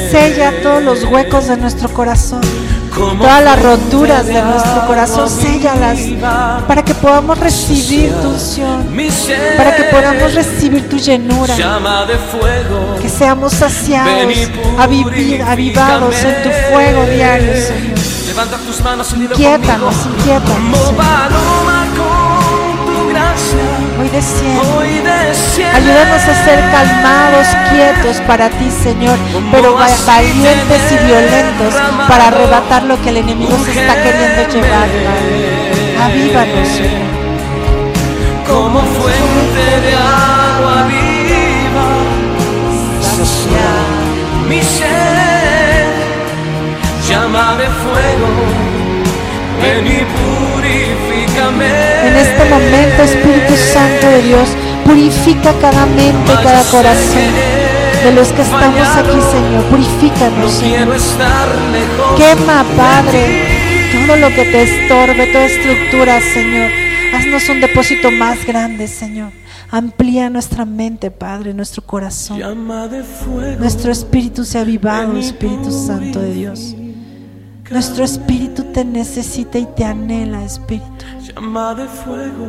sella 0.09 0.53
todos 0.63 0.83
los 0.83 1.03
huecos 1.03 1.47
de 1.47 1.57
nuestro 1.57 1.89
corazón 1.89 2.41
todas 3.17 3.43
las 3.43 3.61
roturas 3.61 4.25
de 4.25 4.41
nuestro 4.41 4.85
corazón, 4.87 5.29
séllalas 5.29 5.99
para 6.67 6.83
que 6.83 6.93
podamos 6.93 7.37
recibir 7.39 8.11
tu 8.21 8.29
unción, 8.29 8.85
para 9.57 9.75
que 9.75 9.83
podamos 9.83 10.33
recibir 10.33 10.89
tu 10.89 10.97
llenura, 10.97 11.55
que 13.09 13.17
seamos 13.17 13.53
saciados, 13.53 14.49
avivados 14.77 16.15
en 16.23 16.43
tu 16.43 16.49
fuego 16.69 17.05
diario, 17.05 17.53
Señor. 17.55 17.97
Inquiétanos, 19.31 19.95
inquiétanos. 20.05 20.79
Hoy 23.99 24.09
desciende. 24.09 24.61
Ayúdanos 25.73 26.23
a 26.23 26.45
ser 26.45 26.59
calmados, 26.71 27.47
quietos 27.71 28.21
para 28.27 28.49
ti, 28.49 28.69
Señor, 28.71 29.17
pero 29.51 29.73
valientes 29.73 30.91
y 30.91 30.97
violentos 31.05 31.73
para 32.07 32.27
arrebatar 32.27 32.83
lo 32.83 33.01
que 33.01 33.09
el 33.09 33.17
enemigo 33.17 33.57
se 33.65 33.71
está 33.71 33.95
queriendo 34.03 34.47
llevar, 34.53 34.87
Avívanos, 36.03 36.67
Señor. 36.67 37.09
Como 38.47 38.79
fuente 38.81 39.18
mi 44.49 44.61
ser, 44.63 45.85
llama 47.07 47.55
de 47.57 47.65
fuego, 47.65 48.29
ven 49.61 49.85
y 49.85 50.01
purifícame. 50.17 51.67
En 52.07 52.15
este 52.15 52.45
momento, 52.45 53.03
Espíritu 53.03 53.55
Santo 53.71 54.07
de 54.07 54.21
Dios, 54.23 54.49
purifica 54.83 55.53
cada 55.61 55.85
mente, 55.85 56.33
cada 56.43 56.63
corazón 56.63 57.29
de 58.03 58.11
los 58.13 58.29
que 58.29 58.41
estamos 58.41 58.87
aquí, 58.97 59.19
Señor. 59.31 59.63
Purifícanos, 59.65 60.51
Señor. 60.51 60.97
Quema, 62.17 62.65
Padre, 62.75 63.21
todo 63.93 64.15
lo 64.15 64.29
que 64.29 64.45
te 64.45 64.63
estorbe, 64.63 65.27
toda 65.27 65.45
estructura, 65.45 66.19
Señor. 66.21 66.71
Haznos 67.13 67.47
un 67.49 67.61
depósito 67.61 68.09
más 68.09 68.43
grande, 68.47 68.87
Señor. 68.87 69.38
Amplía 69.71 70.29
nuestra 70.29 70.65
mente, 70.65 71.11
Padre, 71.11 71.53
nuestro 71.53 71.83
corazón. 71.83 72.39
Nuestro 73.59 73.91
espíritu 73.91 74.43
se 74.43 74.57
ha 74.57 74.61
avivado, 74.61 75.15
Espíritu 75.17 75.71
Santo 75.71 76.19
de 76.19 76.33
Dios. 76.33 76.75
Nuestro 77.69 78.03
espíritu 78.03 78.63
te 78.73 78.83
necesita 78.83 79.59
y 79.59 79.67
te 79.67 79.85
anhela, 79.85 80.43
Espíritu. 80.43 81.05
Llama 81.21 81.75
de 81.75 81.85
fuego, 81.85 82.47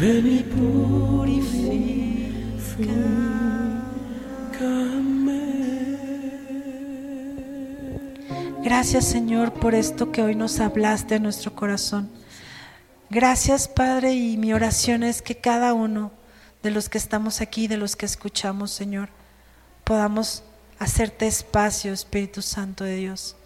ven 0.00 0.26
y 0.26 0.42
Gracias 8.64 9.04
Señor 9.04 9.52
por 9.52 9.74
esto 9.74 10.12
que 10.12 10.22
hoy 10.22 10.34
nos 10.34 10.58
hablaste 10.60 11.16
a 11.16 11.18
nuestro 11.18 11.54
corazón. 11.54 12.08
Gracias 13.14 13.68
Padre 13.68 14.14
y 14.14 14.38
mi 14.38 14.54
oración 14.54 15.02
es 15.02 15.20
que 15.20 15.34
cada 15.34 15.74
uno 15.74 16.12
de 16.62 16.70
los 16.70 16.88
que 16.88 16.96
estamos 16.96 17.42
aquí, 17.42 17.68
de 17.68 17.76
los 17.76 17.94
que 17.94 18.06
escuchamos 18.06 18.70
Señor, 18.70 19.10
podamos 19.84 20.42
hacerte 20.78 21.26
espacio 21.26 21.92
Espíritu 21.92 22.40
Santo 22.40 22.84
de 22.84 22.96
Dios 22.96 23.36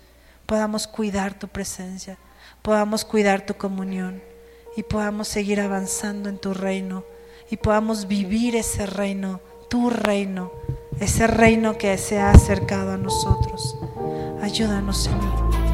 podamos 0.46 0.86
cuidar 0.86 1.36
tu 1.36 1.48
presencia, 1.48 2.16
podamos 2.62 3.04
cuidar 3.04 3.44
tu 3.44 3.54
comunión 3.54 4.22
y 4.76 4.84
podamos 4.84 5.26
seguir 5.26 5.60
avanzando 5.60 6.28
en 6.28 6.38
tu 6.38 6.54
reino 6.54 7.02
y 7.50 7.56
podamos 7.56 8.06
vivir 8.06 8.54
ese 8.54 8.86
reino, 8.86 9.40
tu 9.68 9.90
reino, 9.90 10.52
ese 11.00 11.26
reino 11.26 11.76
que 11.76 11.98
se 11.98 12.20
ha 12.20 12.30
acercado 12.30 12.92
a 12.92 12.96
nosotros. 12.96 13.76
Ayúdanos, 14.40 15.02
Señor. 15.02 15.65